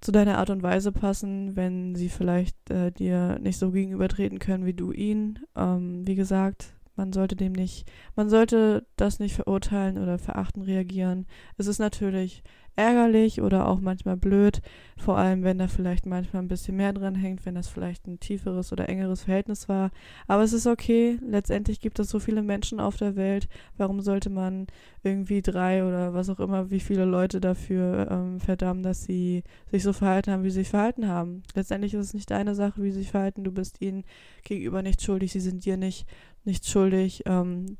zu 0.01 0.12
deiner 0.12 0.38
Art 0.38 0.49
und 0.49 0.63
Weise 0.63 0.91
passen, 0.91 1.55
wenn 1.55 1.95
sie 1.95 2.09
vielleicht 2.09 2.55
äh, 2.69 2.91
dir 2.91 3.38
nicht 3.39 3.57
so 3.57 3.71
gegenübertreten 3.71 4.39
können 4.39 4.65
wie 4.65 4.73
du 4.73 4.91
ihnen. 4.91 5.39
Ähm, 5.55 6.07
wie 6.07 6.15
gesagt, 6.15 6.73
man 6.95 7.13
sollte 7.13 7.35
dem 7.35 7.53
nicht, 7.53 7.89
man 8.15 8.29
sollte 8.29 8.85
das 8.95 9.19
nicht 9.19 9.35
verurteilen 9.35 9.97
oder 9.97 10.17
verachten 10.17 10.62
reagieren. 10.62 11.27
Es 11.57 11.67
ist 11.67 11.79
natürlich 11.79 12.43
ärgerlich 12.79 13.41
oder 13.41 13.67
auch 13.67 13.81
manchmal 13.81 14.15
blöd, 14.15 14.61
vor 14.97 15.17
allem 15.17 15.43
wenn 15.43 15.57
da 15.57 15.67
vielleicht 15.67 16.05
manchmal 16.05 16.41
ein 16.41 16.47
bisschen 16.47 16.77
mehr 16.77 16.93
dran 16.93 17.13
hängt, 17.13 17.45
wenn 17.45 17.55
das 17.55 17.67
vielleicht 17.67 18.07
ein 18.07 18.19
tieferes 18.19 18.71
oder 18.71 18.87
engeres 18.87 19.23
Verhältnis 19.23 19.67
war. 19.67 19.91
Aber 20.27 20.43
es 20.43 20.53
ist 20.53 20.65
okay, 20.65 21.19
letztendlich 21.21 21.81
gibt 21.81 21.99
es 21.99 22.09
so 22.09 22.19
viele 22.19 22.41
Menschen 22.41 22.79
auf 22.79 22.95
der 22.95 23.17
Welt, 23.17 23.49
warum 23.77 23.99
sollte 23.99 24.29
man 24.29 24.67
irgendwie 25.03 25.41
drei 25.41 25.83
oder 25.83 26.13
was 26.13 26.29
auch 26.29 26.39
immer, 26.39 26.71
wie 26.71 26.79
viele 26.79 27.03
Leute 27.03 27.41
dafür 27.41 28.07
ähm, 28.09 28.39
verdammen, 28.39 28.81
dass 28.81 29.03
sie 29.03 29.43
sich 29.69 29.83
so 29.83 29.91
verhalten 29.91 30.31
haben, 30.31 30.43
wie 30.43 30.49
sie 30.49 30.61
sich 30.61 30.69
verhalten 30.69 31.07
haben. 31.07 31.43
Letztendlich 31.55 31.93
ist 31.93 32.07
es 32.07 32.13
nicht 32.13 32.31
deine 32.31 32.55
Sache, 32.55 32.81
wie 32.81 32.91
sie 32.91 32.99
sich 32.99 33.11
verhalten, 33.11 33.43
du 33.43 33.51
bist 33.51 33.81
ihnen 33.81 34.05
gegenüber 34.43 34.81
nicht 34.81 35.01
schuldig, 35.01 35.33
sie 35.33 35.41
sind 35.41 35.65
dir 35.65 35.75
nicht, 35.75 36.07
nicht 36.45 36.65
schuldig. 36.65 37.23
Ähm, 37.25 37.77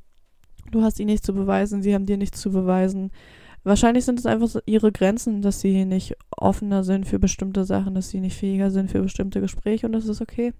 du 0.70 0.82
hast 0.82 1.00
ihnen 1.00 1.10
nichts 1.10 1.26
zu 1.26 1.32
beweisen, 1.32 1.82
sie 1.82 1.94
haben 1.94 2.06
dir 2.06 2.18
nichts 2.18 2.40
zu 2.40 2.50
beweisen. 2.50 3.10
Wahrscheinlich 3.62 4.04
sind 4.06 4.18
es 4.18 4.26
einfach 4.26 4.60
ihre 4.64 4.90
Grenzen, 4.90 5.42
dass 5.42 5.60
sie 5.60 5.84
nicht 5.84 6.16
offener 6.30 6.82
sind 6.82 7.06
für 7.06 7.18
bestimmte 7.18 7.64
Sachen, 7.64 7.94
dass 7.94 8.08
sie 8.08 8.20
nicht 8.20 8.36
fähiger 8.36 8.70
sind 8.70 8.90
für 8.90 9.02
bestimmte 9.02 9.40
Gespräche 9.40 9.86
und 9.86 9.92
das 9.92 10.06
ist 10.06 10.22
okay. 10.22 10.54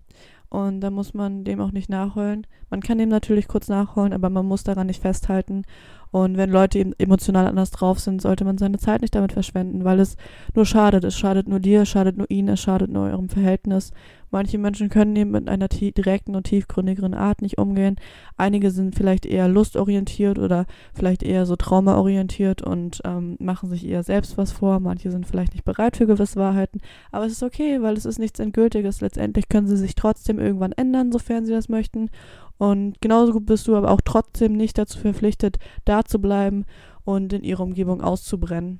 Und 0.50 0.80
da 0.80 0.90
muss 0.90 1.14
man 1.14 1.44
dem 1.44 1.60
auch 1.60 1.70
nicht 1.70 1.88
nachholen. 1.88 2.44
Man 2.70 2.80
kann 2.80 2.98
dem 2.98 3.08
natürlich 3.08 3.46
kurz 3.46 3.68
nachholen, 3.68 4.12
aber 4.12 4.30
man 4.30 4.44
muss 4.46 4.64
daran 4.64 4.88
nicht 4.88 5.00
festhalten. 5.00 5.62
Und 6.10 6.36
wenn 6.36 6.50
Leute 6.50 6.92
emotional 6.98 7.46
anders 7.46 7.70
drauf 7.70 8.00
sind, 8.00 8.20
sollte 8.20 8.44
man 8.44 8.58
seine 8.58 8.78
Zeit 8.78 9.00
nicht 9.00 9.14
damit 9.14 9.32
verschwenden, 9.32 9.84
weil 9.84 10.00
es 10.00 10.16
nur 10.54 10.66
schadet. 10.66 11.04
Es 11.04 11.16
schadet 11.16 11.48
nur 11.48 11.60
dir, 11.60 11.82
es 11.82 11.88
schadet 11.88 12.16
nur 12.16 12.28
ihnen, 12.28 12.48
es 12.48 12.60
schadet 12.60 12.90
nur 12.90 13.04
eurem 13.04 13.28
Verhältnis. 13.28 13.92
Manche 14.32 14.58
Menschen 14.58 14.88
können 14.88 15.16
eben 15.16 15.32
mit 15.32 15.48
einer 15.48 15.66
direkten 15.68 16.36
und 16.36 16.44
tiefgründigeren 16.44 17.14
Art 17.14 17.42
nicht 17.42 17.58
umgehen. 17.58 17.96
Einige 18.36 18.70
sind 18.70 18.94
vielleicht 18.94 19.26
eher 19.26 19.48
lustorientiert 19.48 20.38
oder 20.38 20.66
vielleicht 20.94 21.24
eher 21.24 21.46
so 21.46 21.56
traumaorientiert 21.56 22.62
und 22.62 23.00
ähm, 23.04 23.36
machen 23.40 23.68
sich 23.68 23.86
eher 23.86 24.04
selbst 24.04 24.38
was 24.38 24.52
vor. 24.52 24.78
Manche 24.78 25.10
sind 25.10 25.26
vielleicht 25.26 25.54
nicht 25.54 25.64
bereit 25.64 25.96
für 25.96 26.06
gewisse 26.06 26.36
Wahrheiten. 26.36 26.80
Aber 27.10 27.26
es 27.26 27.32
ist 27.32 27.42
okay, 27.42 27.82
weil 27.82 27.96
es 27.96 28.04
ist 28.04 28.20
nichts 28.20 28.38
Endgültiges. 28.38 29.00
Letztendlich 29.00 29.48
können 29.48 29.66
sie 29.66 29.76
sich 29.76 29.96
trotzdem 29.96 30.38
irgendwann 30.38 30.72
ändern, 30.72 31.10
sofern 31.10 31.44
sie 31.44 31.52
das 31.52 31.68
möchten. 31.68 32.08
Und 32.56 33.00
genauso 33.00 33.40
bist 33.40 33.66
du 33.66 33.74
aber 33.74 33.90
auch 33.90 34.00
trotzdem 34.04 34.52
nicht 34.52 34.78
dazu 34.78 34.98
verpflichtet, 34.98 35.58
da 35.84 36.04
zu 36.04 36.20
bleiben 36.20 36.66
und 37.04 37.32
in 37.32 37.42
ihrer 37.42 37.64
Umgebung 37.64 38.00
auszubrennen. 38.00 38.78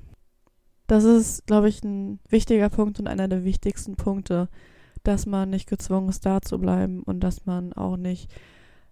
Das 0.87 1.03
ist, 1.03 1.45
glaube 1.47 1.67
ich, 1.67 1.83
ein 1.83 2.19
wichtiger 2.29 2.69
Punkt 2.69 2.99
und 2.99 3.07
einer 3.07 3.27
der 3.27 3.43
wichtigsten 3.43 3.95
Punkte, 3.95 4.49
dass 5.03 5.25
man 5.25 5.49
nicht 5.49 5.67
gezwungen 5.67 6.09
ist, 6.09 6.25
da 6.25 6.41
zu 6.41 6.59
bleiben 6.59 7.03
und 7.03 7.21
dass 7.21 7.45
man 7.45 7.73
auch 7.73 7.97
nicht 7.97 8.31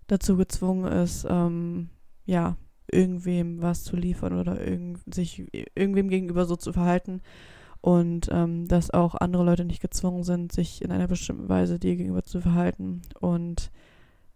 dazu 0.08 0.38
gezwungen 0.38 0.92
ist, 0.92 1.26
ähm, 1.30 1.90
ja, 2.26 2.58
irgendwem 2.92 3.62
was 3.62 3.84
zu 3.84 3.96
liefern 3.96 4.38
oder 4.38 4.66
irgend, 4.66 5.00
sich 5.14 5.48
irgendwem 5.76 6.10
gegenüber 6.10 6.46
so 6.46 6.56
zu 6.56 6.74
verhalten 6.74 7.22
und 7.82 8.30
ähm, 8.32 8.68
dass 8.68 8.92
auch 8.92 9.16
andere 9.16 9.44
Leute 9.44 9.66
nicht 9.66 9.82
gezwungen 9.82 10.24
sind, 10.24 10.52
sich 10.52 10.82
in 10.82 10.92
einer 10.92 11.08
bestimmten 11.08 11.48
Weise 11.48 11.80
dir 11.80 11.96
gegenüber 11.96 12.24
zu 12.24 12.42
verhalten. 12.42 13.02
Und 13.20 13.72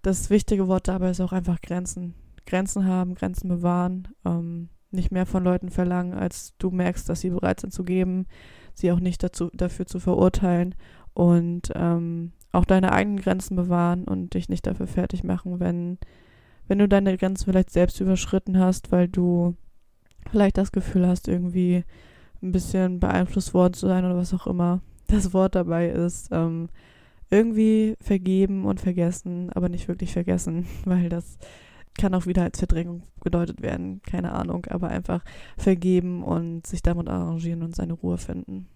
das 0.01 0.29
wichtige 0.29 0.67
Wort 0.67 0.87
dabei 0.87 1.09
ist 1.09 1.21
auch 1.21 1.33
einfach 1.33 1.61
Grenzen. 1.61 2.13
Grenzen 2.45 2.85
haben, 2.85 3.15
Grenzen 3.15 3.49
bewahren, 3.49 4.09
ähm, 4.25 4.69
nicht 4.91 5.11
mehr 5.11 5.25
von 5.25 5.43
Leuten 5.43 5.69
verlangen, 5.69 6.13
als 6.13 6.53
du 6.57 6.69
merkst, 6.69 7.09
dass 7.09 7.21
sie 7.21 7.31
bereit 7.31 7.59
sind 7.59 7.73
zu 7.73 7.83
geben, 7.83 8.27
sie 8.75 8.91
auch 8.91 8.99
nicht 8.99 9.23
dazu, 9.23 9.49
dafür 9.53 9.85
zu 9.85 9.99
verurteilen 9.99 10.75
und 11.13 11.71
ähm, 11.75 12.31
auch 12.51 12.65
deine 12.65 12.91
eigenen 12.91 13.19
Grenzen 13.19 13.55
bewahren 13.55 14.03
und 14.05 14.33
dich 14.33 14.49
nicht 14.49 14.67
dafür 14.67 14.87
fertig 14.87 15.23
machen, 15.23 15.59
wenn, 15.59 15.97
wenn 16.67 16.79
du 16.79 16.87
deine 16.87 17.17
Grenzen 17.17 17.45
vielleicht 17.45 17.71
selbst 17.71 17.99
überschritten 17.99 18.59
hast, 18.59 18.91
weil 18.91 19.07
du 19.07 19.55
vielleicht 20.29 20.57
das 20.57 20.71
Gefühl 20.71 21.07
hast, 21.07 21.27
irgendwie 21.27 21.83
ein 22.41 22.51
bisschen 22.51 22.99
beeinflusst 22.99 23.53
worden 23.53 23.73
zu 23.73 23.87
sein 23.87 24.05
oder 24.05 24.15
was 24.15 24.33
auch 24.33 24.47
immer 24.47 24.81
das 25.07 25.33
Wort 25.33 25.55
dabei 25.55 25.89
ist. 25.89 26.29
Ähm, 26.31 26.69
irgendwie 27.29 27.95
vergeben 27.99 28.65
und 28.65 28.79
vergessen, 28.79 29.49
aber 29.53 29.67
nicht 29.67 29.87
wirklich 29.87 30.13
vergessen, 30.13 30.67
weil 30.85 31.09
das 31.09 31.37
kann 31.97 32.13
auch 32.13 32.25
wieder 32.25 32.43
als 32.43 32.59
Verdrängung 32.59 33.03
gedeutet 33.21 33.61
werden, 33.61 34.01
keine 34.03 34.33
Ahnung, 34.33 34.65
aber 34.67 34.89
einfach 34.89 35.23
vergeben 35.57 36.23
und 36.23 36.65
sich 36.65 36.81
damit 36.81 37.07
arrangieren 37.07 37.63
und 37.63 37.75
seine 37.75 37.93
Ruhe 37.93 38.17
finden. 38.17 38.67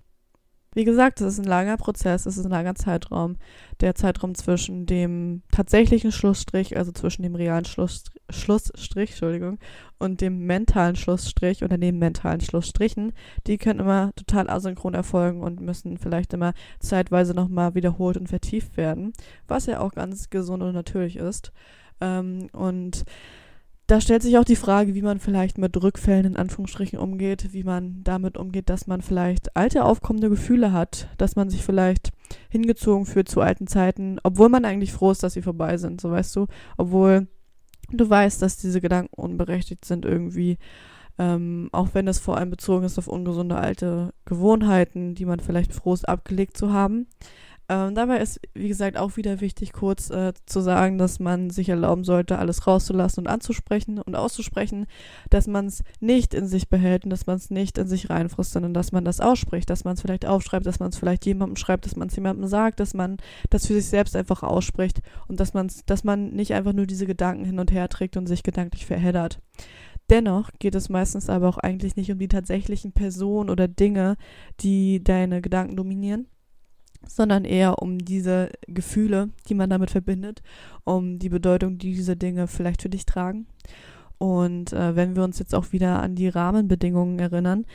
Wie 0.73 0.83
gesagt, 0.83 1.21
es 1.21 1.33
ist 1.33 1.39
ein 1.39 1.45
langer 1.45 1.77
Prozess, 1.77 2.25
es 2.25 2.37
ist 2.37 2.45
ein 2.45 2.51
langer 2.51 2.75
Zeitraum. 2.75 3.37
Der 3.81 3.95
Zeitraum 3.95 4.35
zwischen 4.35 4.85
dem 4.85 5.41
tatsächlichen 5.51 6.11
Schlussstrich, 6.11 6.77
also 6.77 6.91
zwischen 6.91 7.23
dem 7.23 7.35
realen 7.35 7.65
Schluss, 7.65 8.03
Schlussstrich, 8.29 9.11
Entschuldigung, 9.11 9.57
und 9.97 10.21
dem 10.21 10.45
mentalen 10.45 10.95
Schlussstrich 10.95 11.63
oder 11.63 11.77
den 11.77 11.97
mentalen 11.97 12.41
Schlussstrichen, 12.41 13.13
die 13.47 13.57
können 13.57 13.79
immer 13.79 14.11
total 14.15 14.49
asynchron 14.49 14.93
erfolgen 14.93 15.41
und 15.41 15.61
müssen 15.61 15.97
vielleicht 15.97 16.33
immer 16.33 16.53
zeitweise 16.79 17.33
nochmal 17.33 17.73
wiederholt 17.73 18.17
und 18.17 18.27
vertieft 18.27 18.77
werden, 18.77 19.13
was 19.47 19.65
ja 19.65 19.79
auch 19.79 19.93
ganz 19.93 20.29
gesund 20.29 20.61
und 20.61 20.73
natürlich 20.73 21.15
ist. 21.15 21.51
Ähm, 22.01 22.49
und 22.51 23.03
da 23.87 24.01
stellt 24.01 24.21
sich 24.21 24.37
auch 24.37 24.43
die 24.43 24.57
Frage, 24.57 24.95
wie 24.95 25.01
man 25.01 25.19
vielleicht 25.19 25.57
mit 25.57 25.81
Rückfällen 25.81 26.25
in 26.25 26.35
Anführungsstrichen 26.35 26.99
umgeht, 26.99 27.53
wie 27.53 27.63
man 27.63 28.03
damit 28.03 28.37
umgeht, 28.37 28.69
dass 28.69 28.85
man 28.85 29.01
vielleicht 29.01 29.55
alte 29.55 29.85
aufkommende 29.85 30.29
Gefühle 30.29 30.73
hat, 30.73 31.07
dass 31.17 31.37
man 31.37 31.49
sich 31.49 31.63
vielleicht 31.63 32.11
hingezogen 32.49 33.05
fühlt 33.05 33.29
zu 33.29 33.39
alten 33.39 33.65
Zeiten, 33.65 34.19
obwohl 34.23 34.49
man 34.49 34.65
eigentlich 34.65 34.91
froh 34.91 35.11
ist, 35.11 35.23
dass 35.23 35.33
sie 35.33 35.41
vorbei 35.41 35.77
sind, 35.77 36.01
so 36.01 36.11
weißt 36.11 36.35
du, 36.35 36.47
obwohl 36.75 37.27
du 37.89 38.09
weißt, 38.09 38.41
dass 38.41 38.57
diese 38.57 38.81
Gedanken 38.81 39.15
unberechtigt 39.15 39.85
sind 39.85 40.03
irgendwie, 40.03 40.57
ähm, 41.17 41.69
auch 41.71 41.89
wenn 41.93 42.09
es 42.09 42.19
vor 42.19 42.37
allem 42.37 42.49
bezogen 42.49 42.85
ist 42.85 42.97
auf 42.99 43.07
ungesunde 43.07 43.55
alte 43.55 44.13
Gewohnheiten, 44.25 45.15
die 45.15 45.25
man 45.25 45.39
vielleicht 45.39 45.73
froh 45.73 45.93
ist 45.93 46.07
abgelegt 46.07 46.57
zu 46.57 46.73
haben. 46.73 47.07
Ähm, 47.69 47.95
dabei 47.95 48.19
ist, 48.19 48.39
wie 48.53 48.69
gesagt, 48.69 48.95
auch 48.95 49.17
wieder 49.17 49.41
wichtig, 49.41 49.73
kurz 49.73 50.09
äh, 50.09 50.31
zu 50.45 50.61
sagen, 50.61 50.97
dass 50.97 51.19
man 51.19 51.49
sich 51.49 51.67
erlauben 51.67 52.05
sollte, 52.05 52.39
alles 52.39 52.65
rauszulassen 52.65 53.25
und 53.25 53.27
anzusprechen 53.27 53.99
und 53.99 54.15
auszusprechen, 54.15 54.85
dass 55.29 55.47
man 55.47 55.65
es 55.65 55.83
nicht 55.99 56.33
in 56.33 56.47
sich 56.47 56.69
behält 56.69 57.03
und 57.03 57.09
dass 57.09 57.27
man 57.27 57.35
es 57.35 57.49
nicht 57.49 57.77
in 57.77 57.87
sich 57.87 58.09
reinfrisst, 58.09 58.53
sondern 58.53 58.73
dass 58.73 58.93
man 58.93 59.03
das 59.03 59.19
ausspricht, 59.19 59.69
dass 59.69 59.83
man 59.83 59.95
es 59.95 60.01
vielleicht 60.01 60.25
aufschreibt, 60.25 60.65
dass 60.65 60.79
man 60.79 60.89
es 60.89 60.97
vielleicht 60.97 61.25
jemandem 61.25 61.57
schreibt, 61.57 61.85
dass 61.85 61.97
man 61.97 62.07
es 62.07 62.15
jemandem 62.15 62.47
sagt, 62.47 62.79
dass 62.79 62.93
man 62.93 63.17
das 63.49 63.67
für 63.67 63.73
sich 63.73 63.87
selbst 63.87 64.15
einfach 64.15 64.43
ausspricht 64.43 65.01
und 65.27 65.41
dass 65.41 65.53
man 65.53 65.69
dass 65.87 66.05
man 66.05 66.29
nicht 66.29 66.53
einfach 66.53 66.71
nur 66.71 66.87
diese 66.87 67.05
Gedanken 67.05 67.43
hin 67.43 67.59
und 67.59 67.73
her 67.73 67.89
trägt 67.89 68.15
und 68.15 68.27
sich 68.27 68.43
gedanklich 68.43 68.85
verheddert. 68.85 69.41
Dennoch 70.09 70.51
geht 70.59 70.75
es 70.75 70.87
meistens 70.87 71.29
aber 71.29 71.49
auch 71.49 71.57
eigentlich 71.57 71.97
nicht 71.97 72.09
um 72.11 72.19
die 72.19 72.29
tatsächlichen 72.29 72.93
Personen 72.93 73.49
oder 73.49 73.67
Dinge, 73.67 74.15
die 74.61 75.03
deine 75.03 75.41
Gedanken 75.41 75.75
dominieren, 75.75 76.27
sondern 77.05 77.45
eher 77.45 77.81
um 77.81 77.99
diese 77.99 78.49
Gefühle, 78.67 79.29
die 79.49 79.55
man 79.55 79.69
damit 79.69 79.91
verbindet, 79.91 80.41
um 80.83 81.19
die 81.19 81.29
Bedeutung, 81.29 81.77
die 81.77 81.93
diese 81.93 82.15
Dinge 82.15 82.47
vielleicht 82.47 82.81
für 82.81 82.89
dich 82.89 83.05
tragen. 83.05 83.47
Und 84.17 84.73
äh, 84.73 84.95
wenn 84.95 85.15
wir 85.15 85.23
uns 85.23 85.39
jetzt 85.39 85.53
auch 85.53 85.71
wieder 85.71 86.01
an 86.01 86.15
die 86.15 86.27
Rahmenbedingungen 86.27 87.19
erinnern, 87.19 87.65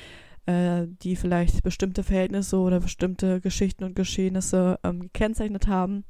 äh, 0.46 0.86
die 1.02 1.16
vielleicht 1.16 1.62
bestimmte 1.62 2.02
Verhältnisse 2.02 2.56
oder 2.58 2.80
bestimmte 2.80 3.40
Geschichten 3.40 3.84
und 3.84 3.94
Geschehnisse 3.94 4.78
ähm, 4.82 5.00
gekennzeichnet 5.00 5.68
haben, 5.68 6.04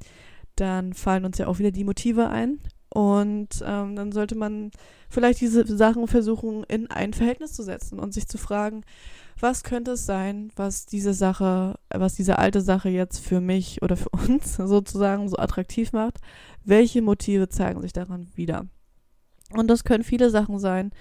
dann 0.57 0.93
fallen 0.95 1.25
uns 1.25 1.39
ja 1.39 1.47
auch 1.47 1.59
wieder 1.59 1.71
die 1.71 1.85
Motive 1.85 2.29
ein. 2.29 2.59
Und 2.89 3.65
ähm, 3.67 3.97
dann 3.97 4.13
sollte 4.13 4.35
man 4.35 4.71
vielleicht 5.09 5.41
diese 5.41 5.65
Sachen 5.77 6.07
versuchen, 6.09 6.65
in 6.65 6.91
ein 6.91 7.15
Verhältnis 7.15 7.55
zu 7.55 7.63
setzen 7.63 7.99
und 7.99 8.13
sich 8.13 8.27
zu 8.27 8.37
fragen, 8.37 8.85
was 9.43 9.65
könnte 9.65 9.93
es 9.93 10.07
sein, 10.07 10.51
was 10.57 10.87
diese 10.87 11.15
Sache, 11.15 11.79
was 11.91 12.15
diese 12.15 12.39
alte 12.39 12.61
Sache 12.61 12.89
jetzt 12.89 13.19
für 13.19 13.41
mich 13.41 13.83
oder 13.83 13.97
für 13.97 14.09
uns 14.29 14.57
sozusagen 14.57 15.29
so 15.29 15.37
attraktiv 15.37 15.93
macht? 15.93 16.19
Welche 16.65 17.03
Motive 17.03 17.49
zeigen 17.49 17.83
sich 17.83 17.93
daran 17.93 18.29
wieder? 18.35 18.67
Und 19.51 19.69
das 19.69 19.85
können 19.85 20.05
viele 20.05 20.31
Sachen 20.31 20.59
sein. 20.59 20.93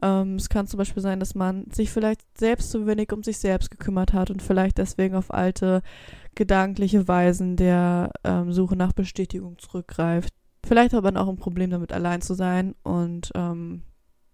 Ähm, 0.00 0.36
es 0.36 0.48
kann 0.48 0.66
zum 0.66 0.78
Beispiel 0.78 1.02
sein, 1.02 1.18
dass 1.18 1.34
man 1.34 1.70
sich 1.72 1.90
vielleicht 1.90 2.20
selbst 2.38 2.70
zu 2.70 2.86
wenig 2.86 3.12
um 3.12 3.22
sich 3.22 3.38
selbst 3.38 3.70
gekümmert 3.70 4.12
hat 4.12 4.30
und 4.30 4.42
vielleicht 4.42 4.78
deswegen 4.78 5.16
auf 5.16 5.34
alte 5.34 5.82
gedankliche 6.36 7.08
Weisen 7.08 7.56
der 7.56 8.12
ähm, 8.22 8.52
Suche 8.52 8.76
nach 8.76 8.92
Bestätigung 8.92 9.58
zurückgreift. 9.58 10.32
Vielleicht 10.64 10.92
hat 10.92 11.02
man 11.02 11.16
auch 11.16 11.28
ein 11.28 11.36
Problem 11.36 11.70
damit, 11.70 11.92
allein 11.92 12.20
zu 12.20 12.34
sein 12.34 12.74
und 12.84 13.32
ähm, 13.34 13.82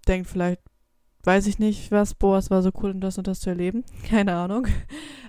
denkt 0.07 0.29
vielleicht, 0.29 0.61
weiß 1.25 1.47
ich 1.47 1.59
nicht, 1.59 1.91
was, 1.91 2.15
boah, 2.15 2.39
es 2.39 2.51
war 2.51 2.63
so 2.63 2.71
cool, 2.83 2.95
das 2.95 3.19
und 3.19 3.27
das 3.27 3.41
zu 3.41 3.51
erleben. 3.51 3.85
Keine 4.09 4.35
Ahnung. 4.35 4.67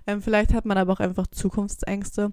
Ähm, 0.08 0.22
vielleicht 0.22 0.54
hat 0.54 0.66
man 0.66 0.78
aber 0.78 0.94
auch 0.94 1.00
einfach 1.00 1.28
Zukunftsängste 1.28 2.32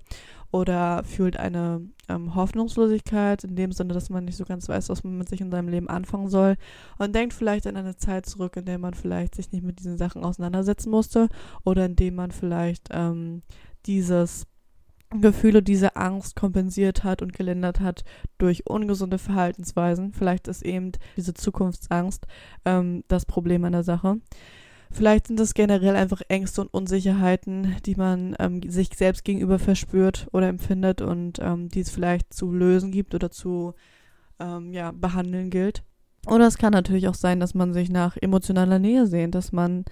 oder 0.50 1.02
fühlt 1.04 1.38
eine 1.38 1.80
ähm, 2.08 2.34
Hoffnungslosigkeit 2.34 3.44
in 3.44 3.56
dem 3.56 3.72
Sinne, 3.72 3.94
dass 3.94 4.10
man 4.10 4.26
nicht 4.26 4.36
so 4.36 4.44
ganz 4.44 4.68
weiß, 4.68 4.90
was 4.90 5.04
man 5.04 5.16
mit 5.16 5.28
sich 5.28 5.40
in 5.40 5.50
seinem 5.50 5.68
Leben 5.68 5.88
anfangen 5.88 6.28
soll 6.28 6.56
und 6.98 7.14
denkt 7.14 7.32
vielleicht 7.32 7.66
an 7.66 7.76
eine 7.76 7.96
Zeit 7.96 8.26
zurück, 8.26 8.56
in 8.56 8.66
der 8.66 8.78
man 8.78 8.92
vielleicht 8.92 9.34
sich 9.34 9.50
nicht 9.52 9.64
mit 9.64 9.78
diesen 9.78 9.96
Sachen 9.96 10.24
auseinandersetzen 10.24 10.90
musste 10.90 11.28
oder 11.64 11.86
in 11.86 11.96
dem 11.96 12.14
man 12.14 12.30
vielleicht 12.30 12.88
ähm, 12.90 13.42
dieses 13.86 14.46
Gefühle, 15.20 15.62
diese 15.62 15.96
Angst 15.96 16.36
kompensiert 16.36 17.04
hat 17.04 17.22
und 17.22 17.32
gelindert 17.32 17.80
hat 17.80 18.04
durch 18.38 18.66
ungesunde 18.66 19.18
Verhaltensweisen. 19.18 20.12
Vielleicht 20.12 20.48
ist 20.48 20.62
eben 20.62 20.92
diese 21.16 21.34
Zukunftsangst 21.34 22.26
ähm, 22.64 23.04
das 23.08 23.26
Problem 23.26 23.64
an 23.64 23.72
der 23.72 23.84
Sache. 23.84 24.16
Vielleicht 24.90 25.28
sind 25.28 25.40
es 25.40 25.54
generell 25.54 25.96
einfach 25.96 26.20
Ängste 26.28 26.60
und 26.60 26.74
Unsicherheiten, 26.74 27.76
die 27.86 27.94
man 27.94 28.36
ähm, 28.38 28.60
sich 28.68 28.90
selbst 28.94 29.24
gegenüber 29.24 29.58
verspürt 29.58 30.28
oder 30.32 30.48
empfindet 30.48 31.00
und 31.00 31.38
ähm, 31.40 31.68
die 31.68 31.80
es 31.80 31.90
vielleicht 31.90 32.34
zu 32.34 32.52
lösen 32.52 32.92
gibt 32.92 33.14
oder 33.14 33.30
zu 33.30 33.72
ähm, 34.38 34.72
ja, 34.72 34.92
behandeln 34.92 35.48
gilt. 35.48 35.82
Oder 36.26 36.46
es 36.46 36.58
kann 36.58 36.72
natürlich 36.72 37.08
auch 37.08 37.14
sein, 37.14 37.40
dass 37.40 37.54
man 37.54 37.72
sich 37.72 37.90
nach 37.90 38.16
emotionaler 38.20 38.78
Nähe 38.78 39.06
sehnt, 39.06 39.34
dass 39.34 39.50
man 39.50 39.84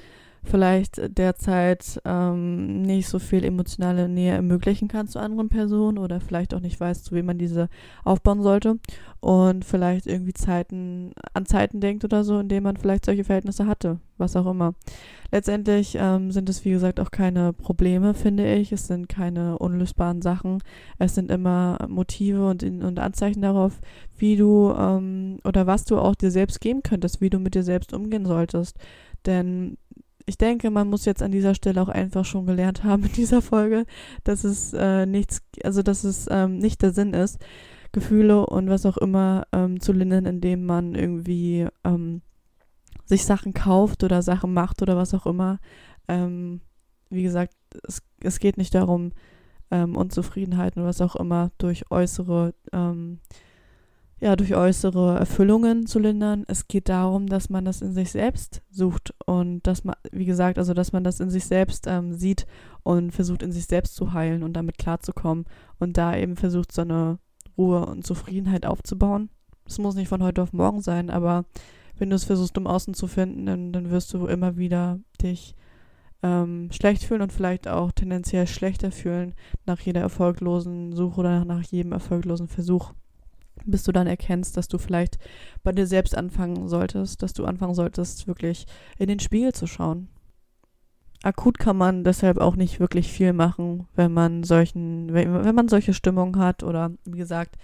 vielleicht 0.43 1.19
derzeit 1.19 2.01
ähm, 2.05 2.83
nicht 2.83 3.09
so 3.09 3.19
viel 3.19 3.45
emotionale 3.45 4.09
Nähe 4.09 4.33
ermöglichen 4.33 4.89
kann 4.89 5.09
zu 5.09 5.19
anderen 5.19 5.49
Personen 5.49 5.99
oder 5.99 6.21
vielleicht 6.21 6.55
auch 6.55 6.61
nicht 6.61 6.81
weiß, 6.81 7.03
zu 7.03 7.15
wem 7.15 7.27
man 7.27 7.39
diese 7.39 7.69
aufbauen 8.05 8.43
sollte 8.43 8.79
und 9.21 9.65
vielleicht 9.65 10.07
irgendwie 10.07 10.33
Zeiten 10.33 11.13
an 11.35 11.45
Zeiten 11.45 11.81
denkt 11.81 12.05
oder 12.05 12.25
so, 12.25 12.39
in 12.39 12.49
denen 12.49 12.65
man 12.65 12.77
vielleicht 12.77 13.05
solche 13.05 13.25
Verhältnisse 13.25 13.67
hatte, 13.67 13.99
was 14.17 14.35
auch 14.35 14.47
immer. 14.47 14.75
Letztendlich 15.31 15.97
ähm, 16.01 16.33
sind 16.33 16.49
es 16.49 16.65
wie 16.65 16.71
gesagt 16.71 16.99
auch 16.99 17.11
keine 17.11 17.53
Probleme, 17.53 18.15
finde 18.15 18.53
ich. 18.53 18.73
Es 18.73 18.87
sind 18.87 19.09
keine 19.09 19.59
unlösbaren 19.59 20.23
Sachen. 20.23 20.63
Es 20.99 21.15
sind 21.15 21.31
immer 21.31 21.79
Motive 21.89 22.49
und, 22.49 22.63
und 22.65 22.99
Anzeichen 22.99 23.43
darauf, 23.43 23.79
wie 24.17 24.37
du 24.37 24.73
ähm, 24.73 25.39
oder 25.45 25.67
was 25.67 25.85
du 25.85 25.99
auch 25.99 26.15
dir 26.15 26.31
selbst 26.31 26.61
geben 26.61 26.83
könntest, 26.83 27.21
wie 27.21 27.31
du 27.31 27.39
mit 27.39 27.55
dir 27.55 27.63
selbst 27.63 27.93
umgehen 27.93 28.25
solltest. 28.25 28.77
Denn 29.27 29.77
ich 30.31 30.39
denke, 30.39 30.71
man 30.71 30.89
muss 30.89 31.07
jetzt 31.07 31.25
an 31.25 31.33
dieser 31.33 31.57
Stelle 31.57 31.83
auch 31.83 31.89
einfach 31.89 32.25
schon 32.25 32.47
gelernt 32.47 32.85
haben 32.85 33.03
in 33.03 33.13
dieser 33.13 33.43
Folge, 33.43 33.85
dass 34.23 34.45
es 34.45 34.73
äh, 34.73 35.05
nichts, 35.05 35.43
also 35.65 35.83
dass 35.83 36.05
es 36.05 36.29
ähm, 36.31 36.59
nicht 36.59 36.83
der 36.83 36.93
Sinn 36.93 37.15
ist, 37.15 37.41
Gefühle 37.91 38.47
und 38.47 38.71
was 38.71 38.87
auch 38.87 38.97
immer 38.97 39.49
ähm, 39.53 39.81
zu 39.81 39.93
lindern, 39.93 40.27
indem 40.27 40.67
man 40.67 40.95
irgendwie 40.95 41.67
ähm, 41.83 42.23
sich 43.05 43.25
Sachen 43.25 43.55
kauft 43.55 44.05
oder 44.05 44.23
Sachen 44.23 44.55
macht 44.55 44.83
oder 44.83 44.97
was 44.97 45.15
auch 45.15 45.27
immer. 45.27 45.59
Ähm, 46.07 46.61
wie 47.09 47.25
gesagt, 47.25 47.55
es, 47.83 48.01
es 48.23 48.39
geht 48.39 48.57
nicht 48.57 48.73
darum, 48.77 49.11
ähm, 49.73 49.97
Unzufriedenheiten 49.97 50.81
oder 50.81 50.91
was 50.91 51.01
auch 51.01 51.17
immer 51.17 51.51
durch 51.59 51.91
äußere 51.91 52.55
ähm, 52.73 53.19
ja, 54.21 54.37
durch 54.37 54.55
äußere 54.55 55.19
Erfüllungen 55.19 55.87
zu 55.87 55.99
lindern. 55.99 56.45
Es 56.47 56.69
geht 56.69 56.91
darum, 56.91 57.27
dass 57.27 57.49
man 57.49 57.65
das 57.65 57.81
in 57.81 57.95
sich 57.95 58.11
selbst 58.11 58.63
sucht 58.71 59.15
und 59.25 59.67
dass 59.67 59.83
man, 59.85 59.97
wie 60.13 60.27
gesagt, 60.27 60.59
also 60.59 60.75
dass 60.75 60.93
man 60.93 61.05
das 61.05 61.21
in 61.21 61.31
sich 61.31 61.47
selbst 61.47 61.87
ähm, 61.87 62.13
sieht 62.13 62.47
und 62.83 63.13
versucht 63.13 63.43
in 63.43 63.51
sich 63.51 63.65
selbst 63.65 63.97
zu 63.97 64.13
heilen 64.13 64.43
und 64.43 64.53
damit 64.53 64.77
klarzukommen 64.77 65.47
und 65.79 65.97
da 65.97 66.15
eben 66.15 66.37
versucht, 66.37 66.71
so 66.71 66.83
eine 66.83 67.19
Ruhe 67.57 67.87
und 67.87 68.07
Zufriedenheit 68.07 68.67
aufzubauen. 68.67 69.31
Es 69.67 69.79
muss 69.79 69.95
nicht 69.95 70.09
von 70.09 70.23
heute 70.23 70.43
auf 70.43 70.53
morgen 70.53 70.83
sein, 70.83 71.09
aber 71.09 71.47
wenn 71.97 72.11
du 72.11 72.17
es 72.17 72.25
versuchst, 72.25 72.57
im 72.59 72.67
Außen 72.67 72.93
zu 72.93 73.07
finden, 73.07 73.47
dann, 73.47 73.73
dann 73.73 73.91
wirst 73.91 74.13
du 74.13 74.27
immer 74.27 74.59
wieder 74.59 75.01
dich 75.23 75.55
ähm, 76.23 76.69
schlecht 76.73 77.05
fühlen 77.05 77.23
und 77.23 77.33
vielleicht 77.33 77.69
auch 77.69 77.93
tendenziell 77.93 78.47
schlechter 78.47 78.91
fühlen 78.91 79.35
nach 79.65 79.81
jeder 79.81 80.03
erfolglosen 80.03 80.93
Suche 80.93 81.21
oder 81.21 81.45
nach 81.47 81.63
jedem 81.63 81.93
erfolglosen 81.93 82.49
Versuch 82.49 82.93
bis 83.65 83.83
du 83.83 83.93
dann 83.93 84.07
erkennst, 84.07 84.57
dass 84.57 84.69
du 84.69 84.79
vielleicht 84.79 85.19
bei 85.63 85.73
dir 85.73 85.87
selbst 85.87 86.17
anfangen 86.17 86.69
solltest, 86.69 87.23
dass 87.23 87.33
du 87.33 87.45
anfangen 87.45 87.75
solltest, 87.75 88.27
wirklich 88.27 88.67
in 88.99 89.09
den 89.09 89.21
Spiegel 89.21 89.53
zu 89.53 89.67
schauen. 89.67 90.09
Akut 91.23 91.59
kann 91.59 91.77
man 91.77 92.03
deshalb 92.03 92.39
auch 92.39 92.57
nicht 92.57 92.81
wirklich 92.81 93.13
viel 93.13 93.33
machen, 93.33 93.87
wenn 93.95 94.13
man 94.13 94.43
solchen, 94.43 95.13
wenn, 95.13 95.55
man 95.55 95.69
solche 95.69 95.93
Stimmungen 95.93 96.41
hat 96.41 96.63
oder 96.63 96.93
wie 97.05 97.19
gesagt, 97.19 97.57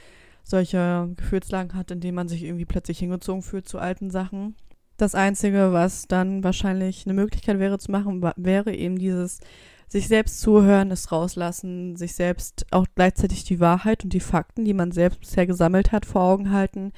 solche 0.44 1.10
Gefühlslagen 1.16 1.74
hat, 1.74 1.90
in 1.90 2.00
denen 2.00 2.14
man 2.14 2.28
sich 2.28 2.44
irgendwie 2.44 2.66
plötzlich 2.66 2.98
hingezogen 2.98 3.42
fühlt 3.42 3.66
zu 3.66 3.78
alten 3.78 4.10
Sachen. 4.10 4.56
Das 4.98 5.14
Einzige, 5.14 5.72
was 5.72 6.06
dann 6.06 6.44
wahrscheinlich 6.44 7.06
eine 7.06 7.14
Möglichkeit 7.14 7.58
wäre 7.58 7.78
zu 7.78 7.90
machen, 7.90 8.22
wäre 8.36 8.72
eben 8.74 8.98
dieses 8.98 9.40
sich 9.88 10.08
selbst 10.08 10.40
zuhören, 10.40 10.90
es 10.90 11.12
rauslassen, 11.12 11.96
sich 11.96 12.14
selbst 12.14 12.66
auch 12.70 12.86
gleichzeitig 12.94 13.44
die 13.44 13.60
Wahrheit 13.60 14.04
und 14.04 14.12
die 14.12 14.20
Fakten, 14.20 14.64
die 14.64 14.74
man 14.74 14.92
selbst 14.92 15.20
bisher 15.20 15.46
gesammelt 15.46 15.92
hat, 15.92 16.06
vor 16.06 16.22
Augen 16.22 16.50
halten, 16.50 16.92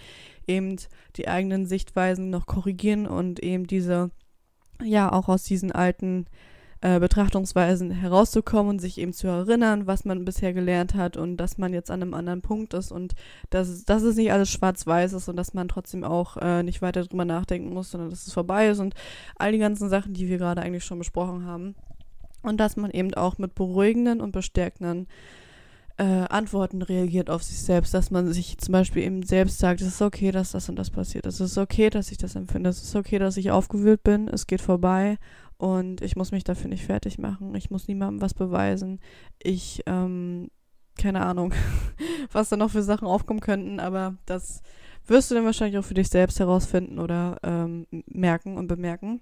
eben 0.47 0.77
die 1.17 1.29
eigenen 1.29 1.67
Sichtweisen 1.67 2.31
noch 2.31 2.47
korrigieren 2.47 3.07
und 3.07 3.41
eben 3.41 3.67
diese, 3.67 4.11
ja, 4.83 5.13
auch 5.13 5.29
aus 5.29 5.45
diesen 5.45 5.73
alten 5.73 6.27
äh, 6.81 7.01
Betrachtungsweisen 7.01 7.91
herauszukommen 7.91 8.71
und 8.71 8.79
sich 8.79 8.99
eben 8.99 9.13
zu 9.13 9.27
erinnern, 9.27 9.87
was 9.87 10.05
man 10.05 10.25
bisher 10.25 10.53
gelernt 10.53 10.95
hat 10.95 11.17
und 11.17 11.37
dass 11.37 11.59
man 11.59 11.75
jetzt 11.75 11.91
an 11.91 12.03
einem 12.03 12.15
anderen 12.15 12.41
Punkt 12.41 12.73
ist 12.73 12.93
und 12.93 13.15
dass, 13.51 13.85
dass 13.85 14.03
es 14.03 14.17
nicht 14.17 14.33
alles 14.33 14.49
schwarz-weiß 14.51 15.13
ist 15.13 15.29
und 15.29 15.37
dass 15.37 15.55
man 15.55 15.69
trotzdem 15.69 16.05
auch 16.05 16.37
äh, 16.37 16.63
nicht 16.63 16.81
weiter 16.81 17.05
drüber 17.05 17.25
nachdenken 17.25 17.75
muss, 17.75 17.91
sondern 17.91 18.11
dass 18.11 18.27
es 18.27 18.33
vorbei 18.33 18.69
ist 18.69 18.79
und 18.79 18.95
all 19.37 19.53
die 19.53 19.59
ganzen 19.59 19.89
Sachen, 19.89 20.15
die 20.15 20.29
wir 20.29 20.39
gerade 20.39 20.63
eigentlich 20.63 20.85
schon 20.85 20.99
besprochen 20.99 21.47
haben. 21.47 21.75
Und 22.43 22.59
dass 22.59 22.77
man 22.77 22.91
eben 22.91 23.13
auch 23.15 23.39
mit 23.39 23.55
beruhigenden 23.55 24.21
und 24.21 24.33
bestärkenden 24.33 25.07
äh, 25.99 26.05
Antworten 26.05 26.81
reagiert 26.83 27.29
auf 27.29 27.43
sich 27.43 27.61
selbst, 27.61 27.93
dass 27.93 28.11
man 28.11 28.33
sich 28.33 28.57
zum 28.59 28.73
Beispiel 28.73 29.03
eben 29.03 29.25
selbst 29.25 29.59
sagt, 29.59 29.81
es 29.81 29.89
ist 29.89 30.03
okay, 30.03 30.31
dass 30.31 30.53
das 30.53 30.69
und 30.69 30.77
das 30.77 30.91
passiert, 30.91 31.27
es 31.27 31.41
ist 31.41 31.59
okay, 31.59 31.91
dass 31.91 32.13
ich 32.13 32.19
das 32.19 32.37
empfinde, 32.37 32.71
es 32.71 32.83
ist 32.83 32.95
okay, 32.95 33.19
dass 33.19 33.37
ich 33.37 33.51
aufgewühlt 33.51 34.03
bin, 34.05 34.29
es 34.29 34.47
geht 34.47 34.61
vorbei. 34.61 35.19
Und 35.57 36.03
ich 36.03 36.15
muss 36.15 36.31
mich 36.31 36.45
dafür 36.45 36.71
nicht 36.71 36.85
fertig 36.85 37.19
machen, 37.19 37.53
ich 37.57 37.69
muss 37.69 37.89
niemandem 37.89 38.23
was 38.23 38.33
beweisen, 38.33 39.01
ich, 39.43 39.83
ähm, 39.87 40.53
keine 40.97 41.27
Ahnung, 41.27 41.53
was 42.33 42.49
da 42.49 42.57
noch 42.57 42.71
für 42.71 42.85
Sachen 42.85 43.09
aufkommen 43.09 43.41
könnten, 43.41 43.81
aber 43.81 44.17
das 44.25 44.63
wirst 45.09 45.33
du 45.33 45.35
dann 45.35 45.45
wahrscheinlich 45.45 45.79
auch 45.79 45.85
für 45.85 45.95
dich 45.95 46.11
selbst 46.11 46.39
herausfinden 46.39 47.01
oder 47.01 47.39
ähm, 47.43 47.89
merken 48.07 48.57
und 48.57 48.69
bemerken. 48.69 49.21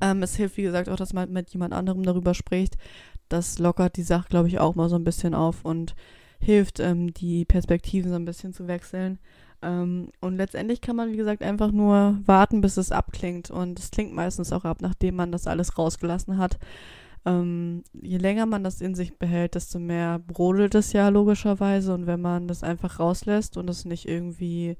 Ähm, 0.00 0.22
es 0.22 0.36
hilft, 0.36 0.56
wie 0.56 0.62
gesagt, 0.62 0.88
auch, 0.88 0.96
dass 0.96 1.12
man 1.12 1.32
mit 1.32 1.50
jemand 1.50 1.74
anderem 1.74 2.02
darüber 2.02 2.34
spricht. 2.34 2.76
Das 3.28 3.58
lockert 3.58 3.96
die 3.96 4.02
Sache, 4.02 4.28
glaube 4.28 4.48
ich, 4.48 4.58
auch 4.58 4.74
mal 4.74 4.88
so 4.88 4.96
ein 4.96 5.04
bisschen 5.04 5.34
auf 5.34 5.64
und 5.64 5.94
hilft, 6.38 6.80
ähm, 6.80 7.14
die 7.14 7.44
Perspektiven 7.44 8.10
so 8.10 8.16
ein 8.16 8.24
bisschen 8.24 8.52
zu 8.52 8.66
wechseln. 8.66 9.18
Ähm, 9.62 10.10
und 10.20 10.36
letztendlich 10.36 10.80
kann 10.80 10.96
man, 10.96 11.12
wie 11.12 11.16
gesagt, 11.16 11.42
einfach 11.42 11.70
nur 11.70 12.18
warten, 12.26 12.60
bis 12.60 12.76
es 12.76 12.92
abklingt. 12.92 13.50
Und 13.50 13.78
es 13.78 13.90
klingt 13.90 14.12
meistens 14.12 14.52
auch 14.52 14.64
ab, 14.64 14.78
nachdem 14.80 15.16
man 15.16 15.32
das 15.32 15.46
alles 15.46 15.78
rausgelassen 15.78 16.36
hat. 16.36 16.58
Ähm, 17.24 17.84
je 17.92 18.18
länger 18.18 18.46
man 18.46 18.64
das 18.64 18.80
in 18.80 18.96
sich 18.96 19.16
behält, 19.16 19.54
desto 19.54 19.78
mehr 19.78 20.18
brodelt 20.18 20.74
es 20.74 20.92
ja 20.92 21.08
logischerweise. 21.08 21.94
Und 21.94 22.06
wenn 22.06 22.20
man 22.20 22.48
das 22.48 22.64
einfach 22.64 22.98
rauslässt 22.98 23.56
und 23.56 23.70
es 23.70 23.84
nicht 23.84 24.08
irgendwie 24.08 24.76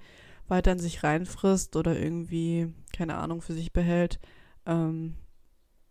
weiter 0.48 0.72
in 0.72 0.80
sich 0.80 1.04
reinfrisst 1.04 1.76
oder 1.76 1.98
irgendwie, 1.98 2.72
keine 2.92 3.16
Ahnung, 3.16 3.40
für 3.40 3.54
sich 3.54 3.72
behält, 3.72 4.18
ähm, 4.66 5.16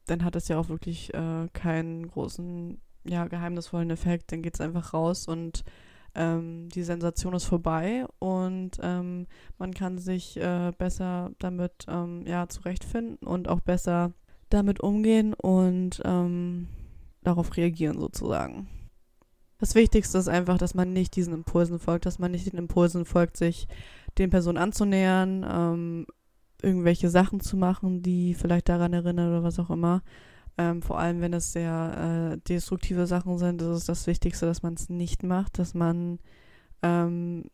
dann 0.08 0.24
hat 0.24 0.36
es 0.36 0.48
ja 0.48 0.58
auch 0.58 0.70
wirklich 0.70 1.14
äh, 1.14 1.48
keinen 1.54 2.08
großen, 2.08 2.80
ja, 3.06 3.26
geheimnisvollen 3.26 3.90
Effekt. 3.92 4.32
Dann 4.32 4.42
geht 4.42 4.56
es 4.56 4.62
einfach 4.62 4.94
raus 4.94 5.28
und 5.28 5.64
ähm, 6.14 6.68
die 6.70 6.84
Sensation 6.84 7.34
ist 7.34 7.46
vorbei 7.46 8.06
und 8.20 8.72
ähm, 8.82 9.28
man 9.58 9.74
kann 9.74 9.98
sich 9.98 10.38
äh, 10.38 10.72
besser 10.78 11.32
damit 11.40 11.86
ähm, 11.88 12.26
ja, 12.28 12.50
zurechtfinden 12.50 13.26
und 13.26 13.48
auch 13.48 13.62
besser 13.62 14.12
damit 14.50 14.82
umgehen 14.82 15.34
und 15.34 16.02
ähm, 16.04 16.68
darauf 17.24 17.56
reagieren 17.56 17.98
sozusagen. 18.00 18.68
Das 19.60 19.76
Wichtigste 19.76 20.18
ist 20.18 20.28
einfach, 20.28 20.58
dass 20.58 20.74
man 20.74 20.92
nicht 20.92 21.16
diesen 21.16 21.34
Impulsen 21.34 21.80
folgt, 21.80 22.06
dass 22.06 22.20
man 22.20 22.32
nicht 22.32 22.52
den 22.52 22.58
Impulsen 22.58 23.06
folgt, 23.06 23.38
sich 23.38 23.68
den 24.18 24.30
Personen 24.30 24.58
anzunähern, 24.58 25.46
ähm, 25.50 26.08
irgendwelche 26.62 27.10
Sachen 27.10 27.40
zu 27.40 27.58
machen, 27.58 28.02
die 28.02 28.34
vielleicht 28.34 28.70
daran 28.70 28.94
erinnern 28.94 29.30
oder 29.30 29.44
was 29.44 29.60
auch 29.60 29.70
immer. 29.70 30.02
Ähm, 30.58 30.82
vor 30.82 31.00
allem, 31.00 31.22
wenn 31.22 31.34
es 31.34 31.54
sehr 31.54 32.34
äh, 32.34 32.38
destruktive 32.48 33.08
Sachen 33.08 33.38
sind, 33.38 33.62
ist 33.62 33.68
es 33.68 33.86
das 33.86 34.08
Wichtigste, 34.08 34.46
dass 34.46 34.64
man 34.64 34.74
es 34.74 34.90
nicht 34.90 35.24
macht, 35.24 35.60
dass 35.60 35.74
man, 35.74 36.20
ähm, 36.82 37.46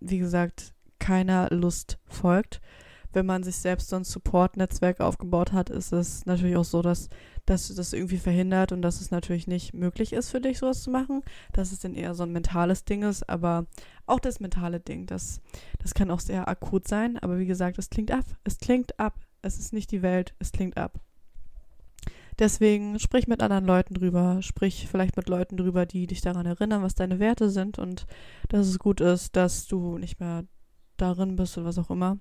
wie 0.00 0.18
gesagt, 0.18 0.72
keiner 0.98 1.48
Lust 1.50 1.98
folgt. 2.06 2.60
Wenn 3.12 3.26
man 3.26 3.42
sich 3.42 3.56
selbst 3.56 3.88
so 3.88 3.96
ein 3.96 4.04
Support-Netzwerk 4.04 5.00
aufgebaut 5.00 5.52
hat, 5.52 5.70
ist 5.70 5.92
es 5.92 6.26
natürlich 6.26 6.56
auch 6.56 6.64
so, 6.64 6.82
dass 6.82 7.08
dass 7.46 7.72
das 7.74 7.92
irgendwie 7.92 8.18
verhindert 8.18 8.72
und 8.72 8.82
dass 8.82 9.00
es 9.00 9.10
natürlich 9.10 9.46
nicht 9.46 9.72
möglich 9.72 10.12
ist 10.12 10.30
für 10.30 10.40
dich, 10.40 10.58
sowas 10.58 10.82
zu 10.82 10.90
machen. 10.90 11.22
Dass 11.52 11.72
es 11.72 11.78
dann 11.78 11.94
eher 11.94 12.14
so 12.14 12.24
ein 12.24 12.32
mentales 12.32 12.84
Ding 12.84 13.02
ist, 13.02 13.28
aber 13.28 13.66
auch 14.06 14.20
das 14.20 14.40
mentale 14.40 14.80
Ding, 14.80 15.06
das, 15.06 15.40
das 15.78 15.94
kann 15.94 16.10
auch 16.10 16.20
sehr 16.20 16.48
akut 16.48 16.86
sein. 16.86 17.18
Aber 17.18 17.38
wie 17.38 17.46
gesagt, 17.46 17.78
es 17.78 17.88
klingt 17.88 18.10
ab. 18.10 18.24
Es 18.44 18.58
klingt 18.58 18.98
ab. 18.98 19.18
Es 19.42 19.58
ist 19.58 19.72
nicht 19.72 19.90
die 19.92 20.02
Welt, 20.02 20.34
es 20.40 20.52
klingt 20.52 20.76
ab. 20.76 21.00
Deswegen 22.38 22.98
sprich 22.98 23.28
mit 23.28 23.42
anderen 23.42 23.64
Leuten 23.64 23.94
drüber, 23.94 24.42
sprich 24.42 24.88
vielleicht 24.90 25.16
mit 25.16 25.28
Leuten 25.28 25.56
drüber, 25.56 25.86
die 25.86 26.06
dich 26.06 26.20
daran 26.20 26.44
erinnern, 26.44 26.82
was 26.82 26.94
deine 26.94 27.18
Werte 27.18 27.48
sind 27.48 27.78
und 27.78 28.06
dass 28.48 28.66
es 28.66 28.78
gut 28.78 29.00
ist, 29.00 29.36
dass 29.36 29.66
du 29.66 29.96
nicht 29.96 30.20
mehr 30.20 30.44
darin 30.98 31.36
bist 31.36 31.56
oder 31.56 31.66
was 31.66 31.78
auch 31.78 31.90
immer. 31.90 32.18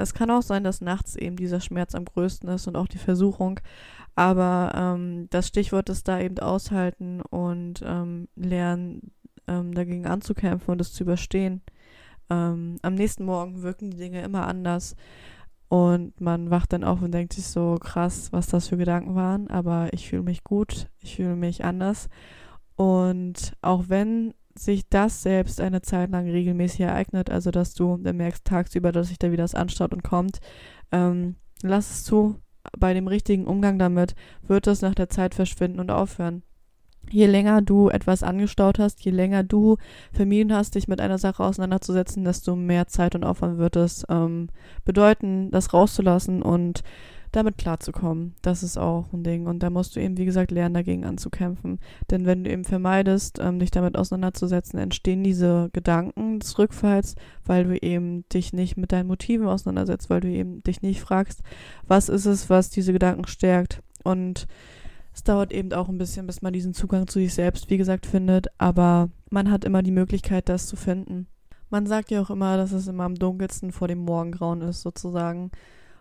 Es 0.00 0.14
kann 0.14 0.30
auch 0.30 0.42
sein, 0.42 0.64
dass 0.64 0.80
nachts 0.80 1.16
eben 1.16 1.36
dieser 1.36 1.60
Schmerz 1.60 1.94
am 1.94 2.04
größten 2.04 2.48
ist 2.50 2.66
und 2.66 2.76
auch 2.76 2.88
die 2.88 2.98
Versuchung. 2.98 3.60
Aber 4.14 4.72
ähm, 4.74 5.28
das 5.30 5.48
Stichwort 5.48 5.88
ist 5.88 6.08
da 6.08 6.20
eben 6.20 6.38
aushalten 6.38 7.20
und 7.22 7.82
ähm, 7.84 8.28
lernen, 8.36 9.12
ähm, 9.46 9.72
dagegen 9.72 10.06
anzukämpfen 10.06 10.72
und 10.72 10.80
es 10.80 10.92
zu 10.92 11.04
überstehen. 11.04 11.62
Ähm, 12.28 12.76
am 12.82 12.94
nächsten 12.94 13.24
Morgen 13.24 13.62
wirken 13.62 13.90
die 13.90 13.96
Dinge 13.96 14.22
immer 14.22 14.46
anders. 14.46 14.96
Und 15.68 16.20
man 16.20 16.50
wacht 16.50 16.72
dann 16.72 16.82
auf 16.82 17.00
und 17.00 17.12
denkt 17.12 17.32
sich 17.32 17.46
so, 17.46 17.76
krass, 17.80 18.32
was 18.32 18.48
das 18.48 18.68
für 18.68 18.76
Gedanken 18.76 19.14
waren. 19.14 19.48
Aber 19.48 19.92
ich 19.92 20.08
fühle 20.08 20.22
mich 20.22 20.42
gut, 20.42 20.88
ich 20.98 21.16
fühle 21.16 21.36
mich 21.36 21.64
anders. 21.64 22.08
Und 22.74 23.52
auch 23.62 23.84
wenn 23.88 24.34
sich 24.60 24.88
das 24.88 25.22
selbst 25.22 25.60
eine 25.60 25.82
Zeit 25.82 26.10
lang 26.10 26.28
regelmäßig 26.28 26.80
ereignet, 26.80 27.30
also 27.30 27.50
dass 27.50 27.74
du 27.74 27.96
dann 27.96 28.16
merkst 28.16 28.44
tagsüber, 28.44 28.92
dass 28.92 29.08
sich 29.08 29.18
da 29.18 29.32
wieder 29.32 29.44
das 29.44 29.54
anstaut 29.54 29.92
und 29.92 30.02
kommt, 30.02 30.40
ähm, 30.92 31.36
lass 31.62 31.90
es 31.90 32.04
zu, 32.04 32.36
bei 32.78 32.92
dem 32.92 33.06
richtigen 33.06 33.46
Umgang 33.46 33.78
damit 33.78 34.14
wird 34.42 34.66
es 34.66 34.82
nach 34.82 34.94
der 34.94 35.08
Zeit 35.08 35.34
verschwinden 35.34 35.80
und 35.80 35.90
aufhören. 35.90 36.42
Je 37.10 37.26
länger 37.26 37.62
du 37.62 37.88
etwas 37.88 38.22
angestaut 38.22 38.78
hast, 38.78 39.02
je 39.02 39.10
länger 39.10 39.42
du 39.42 39.78
vermieden 40.12 40.54
hast, 40.54 40.74
dich 40.74 40.86
mit 40.86 41.00
einer 41.00 41.18
Sache 41.18 41.42
auseinanderzusetzen, 41.42 42.24
desto 42.24 42.54
mehr 42.54 42.86
Zeit 42.86 43.14
und 43.14 43.24
Aufwand 43.24 43.58
wird 43.58 43.76
es 43.76 44.04
ähm, 44.10 44.48
bedeuten, 44.84 45.50
das 45.50 45.72
rauszulassen 45.72 46.42
und 46.42 46.82
damit 47.32 47.58
klarzukommen. 47.58 48.34
Das 48.42 48.62
ist 48.62 48.76
auch 48.76 49.12
ein 49.12 49.22
Ding. 49.22 49.46
Und 49.46 49.62
da 49.62 49.70
musst 49.70 49.94
du 49.94 50.00
eben, 50.00 50.16
wie 50.16 50.24
gesagt, 50.24 50.50
lernen, 50.50 50.74
dagegen 50.74 51.04
anzukämpfen. 51.04 51.78
Denn 52.10 52.26
wenn 52.26 52.44
du 52.44 52.50
eben 52.50 52.64
vermeidest, 52.64 53.38
ähm, 53.40 53.58
dich 53.58 53.70
damit 53.70 53.96
auseinanderzusetzen, 53.96 54.78
entstehen 54.78 55.22
diese 55.22 55.70
Gedanken 55.72 56.40
des 56.40 56.58
Rückfalls, 56.58 57.14
weil 57.44 57.64
du 57.64 57.80
eben 57.80 58.28
dich 58.28 58.52
nicht 58.52 58.76
mit 58.76 58.92
deinen 58.92 59.06
Motiven 59.06 59.46
auseinandersetzt, 59.46 60.10
weil 60.10 60.20
du 60.20 60.28
eben 60.28 60.62
dich 60.64 60.82
nicht 60.82 61.00
fragst, 61.00 61.42
was 61.86 62.08
ist 62.08 62.26
es, 62.26 62.50
was 62.50 62.70
diese 62.70 62.92
Gedanken 62.92 63.26
stärkt. 63.26 63.82
Und 64.02 64.46
es 65.14 65.24
dauert 65.24 65.52
eben 65.52 65.72
auch 65.72 65.88
ein 65.88 65.98
bisschen, 65.98 66.26
bis 66.26 66.42
man 66.42 66.52
diesen 66.52 66.74
Zugang 66.74 67.06
zu 67.06 67.18
sich 67.18 67.34
selbst, 67.34 67.70
wie 67.70 67.76
gesagt, 67.76 68.06
findet. 68.06 68.48
Aber 68.58 69.10
man 69.30 69.50
hat 69.50 69.64
immer 69.64 69.82
die 69.82 69.90
Möglichkeit, 69.90 70.48
das 70.48 70.66
zu 70.66 70.76
finden. 70.76 71.26
Man 71.68 71.86
sagt 71.86 72.10
ja 72.10 72.20
auch 72.20 72.30
immer, 72.30 72.56
dass 72.56 72.72
es 72.72 72.88
immer 72.88 73.04
am 73.04 73.14
dunkelsten 73.14 73.70
vor 73.70 73.86
dem 73.86 73.98
Morgengrauen 73.98 74.62
ist, 74.62 74.82
sozusagen. 74.82 75.52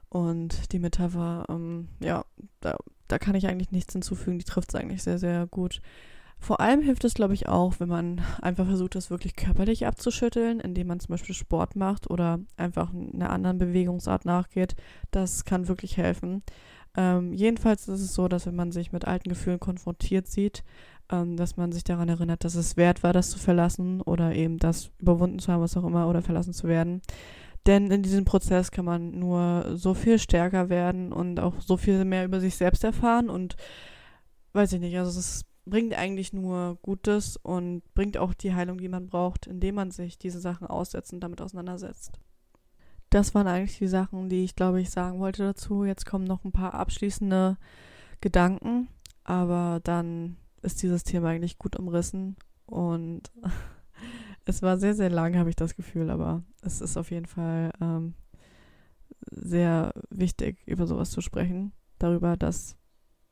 Und 0.09 0.71
die 0.73 0.79
Metapher, 0.79 1.45
ähm, 1.49 1.87
ja, 1.99 2.25
da, 2.61 2.77
da 3.07 3.19
kann 3.19 3.35
ich 3.35 3.47
eigentlich 3.47 3.71
nichts 3.71 3.93
hinzufügen. 3.93 4.39
Die 4.39 4.45
trifft 4.45 4.69
es 4.69 4.75
eigentlich 4.75 5.03
sehr, 5.03 5.19
sehr 5.19 5.47
gut. 5.47 5.81
Vor 6.41 6.61
allem 6.61 6.81
hilft 6.81 7.03
es, 7.03 7.13
glaube 7.13 7.33
ich, 7.33 7.49
auch, 7.49 7.79
wenn 7.79 7.89
man 7.89 8.21
einfach 8.41 8.65
versucht, 8.65 8.95
das 8.95 9.11
wirklich 9.11 9.35
körperlich 9.35 9.85
abzuschütteln, 9.85 10.59
indem 10.61 10.87
man 10.87 10.99
zum 10.99 11.09
Beispiel 11.09 11.35
Sport 11.35 11.75
macht 11.75 12.09
oder 12.09 12.39
einfach 12.55 12.93
einer 12.93 13.29
anderen 13.29 13.57
Bewegungsart 13.57 14.25
nachgeht. 14.25 14.75
Das 15.11 15.43
kann 15.43 15.67
wirklich 15.67 15.97
helfen. 15.97 16.43
Ähm, 16.95 17.33
jedenfalls 17.33 17.87
ist 17.87 18.01
es 18.01 18.13
so, 18.13 18.27
dass 18.27 18.47
wenn 18.47 18.55
man 18.55 18.71
sich 18.71 18.91
mit 18.91 19.05
alten 19.05 19.29
Gefühlen 19.29 19.59
konfrontiert 19.59 20.27
sieht, 20.27 20.63
ähm, 21.11 21.37
dass 21.37 21.57
man 21.57 21.71
sich 21.71 21.83
daran 21.83 22.09
erinnert, 22.09 22.43
dass 22.43 22.55
es 22.55 22.77
wert 22.77 23.03
war, 23.03 23.13
das 23.13 23.29
zu 23.29 23.37
verlassen 23.37 24.01
oder 24.01 24.33
eben 24.33 24.57
das 24.57 24.91
überwunden 24.99 25.39
zu 25.39 25.51
haben, 25.51 25.61
was 25.61 25.77
auch 25.77 25.83
immer, 25.83 26.07
oder 26.07 26.21
verlassen 26.21 26.53
zu 26.53 26.67
werden. 26.67 27.01
Denn 27.69 27.91
in 27.91 28.01
diesem 28.01 28.25
Prozess 28.25 28.71
kann 28.71 28.85
man 28.85 29.11
nur 29.11 29.77
so 29.77 29.93
viel 29.93 30.17
stärker 30.17 30.69
werden 30.69 31.13
und 31.13 31.39
auch 31.39 31.61
so 31.61 31.77
viel 31.77 32.03
mehr 32.03 32.25
über 32.25 32.39
sich 32.39 32.55
selbst 32.55 32.83
erfahren 32.83 33.29
und 33.29 33.57
weiß 34.53 34.73
ich 34.73 34.79
nicht, 34.79 34.97
also 34.97 35.19
es 35.19 35.45
bringt 35.67 35.93
eigentlich 35.93 36.33
nur 36.33 36.79
Gutes 36.81 37.37
und 37.37 37.83
bringt 37.93 38.17
auch 38.17 38.33
die 38.33 38.55
Heilung, 38.55 38.79
die 38.79 38.89
man 38.89 39.05
braucht, 39.05 39.45
indem 39.45 39.75
man 39.75 39.91
sich 39.91 40.17
diese 40.17 40.39
Sachen 40.39 40.65
aussetzt 40.65 41.13
und 41.13 41.19
damit 41.19 41.41
auseinandersetzt. 41.41 42.19
Das 43.11 43.35
waren 43.35 43.45
eigentlich 43.45 43.77
die 43.77 43.87
Sachen, 43.87 44.29
die 44.29 44.43
ich 44.45 44.55
glaube 44.55 44.81
ich 44.81 44.89
sagen 44.89 45.19
wollte 45.19 45.43
dazu. 45.43 45.83
Jetzt 45.83 46.07
kommen 46.07 46.25
noch 46.25 46.43
ein 46.45 46.51
paar 46.51 46.73
abschließende 46.73 47.59
Gedanken, 48.19 48.87
aber 49.23 49.79
dann 49.83 50.37
ist 50.63 50.81
dieses 50.81 51.03
Thema 51.03 51.27
eigentlich 51.27 51.59
gut 51.59 51.75
umrissen 51.75 52.35
und 52.65 53.31
es 54.45 54.61
war 54.61 54.77
sehr, 54.77 54.95
sehr 54.95 55.09
lang, 55.09 55.37
habe 55.37 55.49
ich 55.49 55.55
das 55.55 55.75
Gefühl, 55.75 56.09
aber 56.09 56.43
es 56.61 56.81
ist 56.81 56.97
auf 56.97 57.11
jeden 57.11 57.25
Fall 57.25 57.71
ähm, 57.81 58.13
sehr 59.31 59.93
wichtig, 60.09 60.57
über 60.65 60.87
sowas 60.87 61.11
zu 61.11 61.21
sprechen. 61.21 61.71
Darüber, 61.97 62.37
dass 62.37 62.77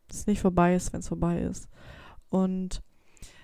es 0.09 0.27
nicht 0.27 0.41
vorbei 0.41 0.75
ist, 0.75 0.93
wenn 0.93 0.99
es 0.99 1.07
vorbei 1.07 1.41
ist. 1.41 1.69
Und 2.29 2.81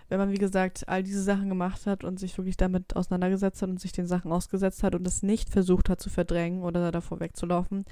wenn 0.09 0.19
man, 0.19 0.31
wie 0.31 0.37
gesagt, 0.37 0.87
all 0.87 1.01
diese 1.01 1.23
Sachen 1.23 1.49
gemacht 1.49 1.87
hat 1.87 2.03
und 2.03 2.19
sich 2.19 2.37
wirklich 2.37 2.57
damit 2.57 2.95
auseinandergesetzt 2.95 3.61
hat 3.61 3.69
und 3.69 3.79
sich 3.79 3.93
den 3.93 4.05
Sachen 4.05 4.31
ausgesetzt 4.31 4.83
hat 4.83 4.95
und 4.95 5.07
es 5.07 5.23
nicht 5.23 5.49
versucht 5.49 5.89
hat 5.89 6.01
zu 6.01 6.09
verdrängen 6.09 6.61
oder 6.61 6.91
davor 6.91 7.19
wegzulaufen, 7.19 7.85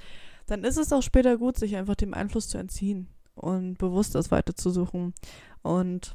dann 0.46 0.64
ist 0.64 0.76
es 0.76 0.92
auch 0.92 1.02
später 1.02 1.38
gut, 1.38 1.56
sich 1.56 1.76
einfach 1.76 1.96
dem 1.96 2.14
Einfluss 2.14 2.48
zu 2.48 2.58
entziehen 2.58 3.08
und 3.34 3.78
bewusst 3.78 4.14
das 4.14 4.30
weiterzusuchen. 4.30 5.14
Und 5.62 6.14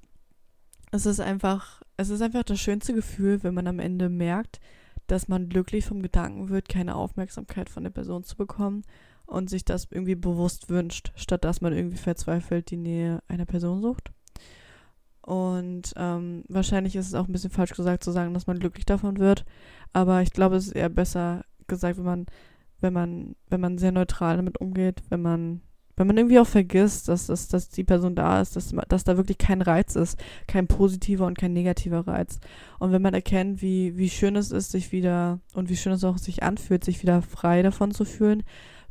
es 0.91 1.05
ist 1.05 1.19
einfach, 1.19 1.81
es 1.97 2.09
ist 2.09 2.21
einfach 2.21 2.43
das 2.43 2.59
schönste 2.59 2.93
Gefühl, 2.93 3.43
wenn 3.43 3.53
man 3.53 3.67
am 3.67 3.79
Ende 3.79 4.09
merkt, 4.09 4.59
dass 5.07 5.27
man 5.27 5.49
glücklich 5.49 5.85
vom 5.85 6.01
Gedanken 6.01 6.49
wird, 6.49 6.69
keine 6.69 6.95
Aufmerksamkeit 6.95 7.69
von 7.69 7.83
der 7.83 7.91
Person 7.91 8.23
zu 8.23 8.35
bekommen 8.35 8.83
und 9.25 9.49
sich 9.49 9.65
das 9.65 9.87
irgendwie 9.89 10.15
bewusst 10.15 10.69
wünscht, 10.69 11.11
statt 11.15 11.43
dass 11.43 11.61
man 11.61 11.73
irgendwie 11.73 11.97
verzweifelt 11.97 12.71
die 12.71 12.77
Nähe 12.77 13.21
einer 13.27 13.45
Person 13.45 13.81
sucht. 13.81 14.11
Und 15.21 15.93
ähm, 15.97 16.43
wahrscheinlich 16.47 16.95
ist 16.95 17.07
es 17.07 17.13
auch 17.13 17.27
ein 17.27 17.33
bisschen 17.33 17.51
falsch 17.51 17.73
gesagt 17.73 18.03
zu 18.03 18.11
sagen, 18.11 18.33
dass 18.33 18.47
man 18.47 18.59
glücklich 18.59 18.85
davon 18.85 19.17
wird, 19.17 19.43
aber 19.91 20.21
ich 20.21 20.31
glaube, 20.31 20.55
es 20.55 20.67
ist 20.67 20.75
eher 20.75 20.89
besser 20.89 21.43
gesagt, 21.67 21.97
wenn 21.97 22.05
man, 22.05 22.25
wenn 22.79 22.93
man, 22.93 23.35
wenn 23.49 23.59
man 23.59 23.77
sehr 23.77 23.91
neutral 23.91 24.37
damit 24.37 24.61
umgeht, 24.61 25.03
wenn 25.09 25.21
man 25.21 25.61
wenn 25.97 26.07
man 26.07 26.17
irgendwie 26.17 26.39
auch 26.39 26.47
vergisst, 26.47 27.07
dass, 27.07 27.25
dass, 27.25 27.47
dass 27.47 27.69
die 27.69 27.83
Person 27.83 28.15
da 28.15 28.39
ist, 28.39 28.55
dass, 28.55 28.73
dass 28.87 29.03
da 29.03 29.17
wirklich 29.17 29.39
kein 29.39 29.61
Reiz 29.61 29.95
ist, 29.95 30.17
kein 30.45 30.67
positiver 30.67 31.25
und 31.25 31.37
kein 31.37 31.53
negativer 31.53 32.07
Reiz. 32.07 32.39
Und 32.77 32.91
wenn 32.91 33.01
man 33.01 33.15
erkennt, 33.15 33.61
wie, 33.63 33.97
wie 33.97 34.09
schön 34.09 34.35
es 34.35 34.51
ist, 34.51 34.71
sich 34.71 34.91
wieder 34.91 35.39
und 35.53 35.69
wie 35.69 35.75
schön 35.75 35.93
es 35.93 36.03
auch 36.03 36.19
sich 36.19 36.43
anfühlt, 36.43 36.83
sich 36.83 37.01
wieder 37.01 37.23
frei 37.23 37.63
davon 37.63 37.91
zu 37.91 38.05
fühlen, 38.05 38.43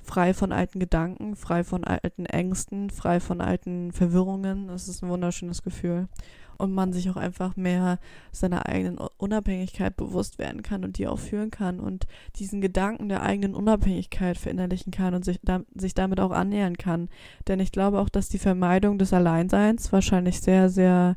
frei 0.02 0.34
von 0.34 0.52
alten 0.52 0.80
Gedanken, 0.80 1.36
frei 1.36 1.62
von 1.62 1.84
alten 1.84 2.26
Ängsten, 2.26 2.90
frei 2.90 3.20
von 3.20 3.40
alten 3.40 3.92
Verwirrungen, 3.92 4.66
das 4.66 4.88
ist 4.88 5.02
ein 5.02 5.08
wunderschönes 5.08 5.62
Gefühl 5.62 6.08
und 6.56 6.72
man 6.72 6.92
sich 6.92 7.10
auch 7.10 7.16
einfach 7.16 7.56
mehr 7.56 7.98
seiner 8.32 8.66
eigenen 8.66 8.98
Unabhängigkeit 9.16 9.96
bewusst 9.96 10.38
werden 10.38 10.62
kann 10.62 10.84
und 10.84 10.98
die 10.98 11.06
auch 11.06 11.18
fühlen 11.18 11.50
kann 11.50 11.80
und 11.80 12.06
diesen 12.36 12.60
Gedanken 12.60 13.08
der 13.08 13.22
eigenen 13.22 13.54
Unabhängigkeit 13.54 14.38
verinnerlichen 14.38 14.92
kann 14.92 15.14
und 15.14 15.24
sich, 15.24 15.40
da, 15.42 15.60
sich 15.74 15.94
damit 15.94 16.20
auch 16.20 16.32
annähern 16.32 16.76
kann. 16.76 17.08
Denn 17.48 17.60
ich 17.60 17.72
glaube 17.72 18.00
auch, 18.00 18.08
dass 18.08 18.28
die 18.28 18.38
Vermeidung 18.38 18.98
des 18.98 19.12
Alleinseins 19.12 19.92
wahrscheinlich 19.92 20.40
sehr, 20.40 20.68
sehr 20.68 21.16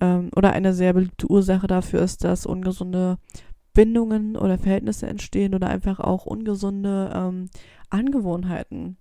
ähm, 0.00 0.30
oder 0.34 0.52
eine 0.52 0.72
sehr 0.74 0.92
beliebte 0.92 1.30
Ursache 1.30 1.66
dafür 1.66 2.00
ist, 2.02 2.24
dass 2.24 2.46
ungesunde 2.46 3.18
Bindungen 3.74 4.36
oder 4.36 4.58
Verhältnisse 4.58 5.06
entstehen 5.06 5.54
oder 5.54 5.68
einfach 5.68 6.00
auch 6.00 6.26
ungesunde 6.26 7.12
ähm, 7.14 7.48
Angewohnheiten. 7.90 8.96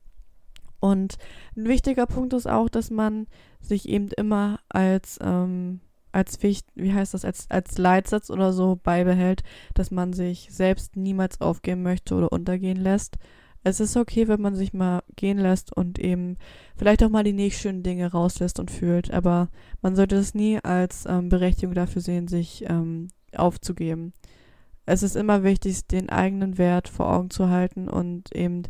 Und 0.79 1.17
ein 1.55 1.65
wichtiger 1.65 2.05
Punkt 2.05 2.33
ist 2.33 2.47
auch, 2.47 2.69
dass 2.69 2.89
man 2.89 3.27
sich 3.59 3.89
eben 3.89 4.09
immer 4.15 4.59
als, 4.69 5.19
ähm, 5.21 5.81
als 6.11 6.41
wie 6.41 6.93
heißt 6.93 7.13
das, 7.13 7.25
als, 7.25 7.49
als 7.49 7.77
Leitsatz 7.77 8.29
oder 8.29 8.53
so 8.53 8.79
beibehält, 8.81 9.43
dass 9.73 9.91
man 9.91 10.13
sich 10.13 10.49
selbst 10.51 10.95
niemals 10.95 11.41
aufgeben 11.41 11.83
möchte 11.83 12.15
oder 12.15 12.31
untergehen 12.31 12.77
lässt. 12.77 13.17
Es 13.63 13.79
ist 13.79 13.97
okay, 13.97 14.27
wenn 14.27 14.39
man 14.39 14.55
sich 14.55 14.73
mal 14.73 15.03
gehen 15.15 15.39
lässt 15.39 15.75
und 15.75 15.99
eben 15.99 16.37
vielleicht 16.77 17.03
auch 17.03 17.09
mal 17.09 17.23
die 17.23 17.33
nicht 17.33 17.59
schönen 17.59 17.83
Dinge 17.83 18.09
rauslässt 18.09 18.59
und 18.59 18.71
fühlt, 18.71 19.11
aber 19.11 19.49
man 19.81 19.95
sollte 19.95 20.15
es 20.15 20.33
nie 20.33 20.59
als 20.63 21.05
ähm, 21.05 21.27
Berechtigung 21.27 21.75
dafür 21.75 22.01
sehen, 22.01 22.27
sich 22.27 22.63
ähm, 22.69 23.09
aufzugeben. 23.35 24.13
Es 24.85 25.03
ist 25.03 25.17
immer 25.17 25.43
wichtig, 25.43 25.85
den 25.87 26.09
eigenen 26.09 26.57
Wert 26.57 26.87
vor 26.87 27.13
Augen 27.13 27.29
zu 27.29 27.49
halten 27.49 27.89
und 27.89 28.33
eben 28.33 28.63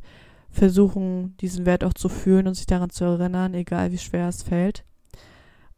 versuchen, 0.57 1.37
diesen 1.37 1.65
Wert 1.65 1.83
auch 1.83 1.93
zu 1.93 2.09
fühlen 2.09 2.47
und 2.47 2.55
sich 2.55 2.65
daran 2.65 2.89
zu 2.89 3.05
erinnern, 3.05 3.53
egal 3.53 3.91
wie 3.91 3.97
schwer 3.97 4.27
es 4.27 4.43
fällt. 4.43 4.83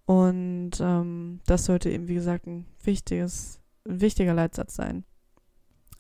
Und 0.06 0.72
ähm, 0.80 1.42
das 1.46 1.66
sollte 1.66 1.90
eben, 1.90 2.08
wie 2.08 2.16
gesagt, 2.16 2.48
ein 2.48 2.66
wichtiges, 2.84 3.60
ein 3.88 4.02
wichtiger 4.02 4.34
Leitsatz 4.34 4.76
sein. 4.76 5.04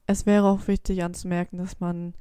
Es 0.07 0.25
wäre 0.25 0.47
auch 0.47 0.67
wichtig 0.67 1.03
anzumerken, 1.03 1.59
dass 1.59 1.79
man 1.79 2.15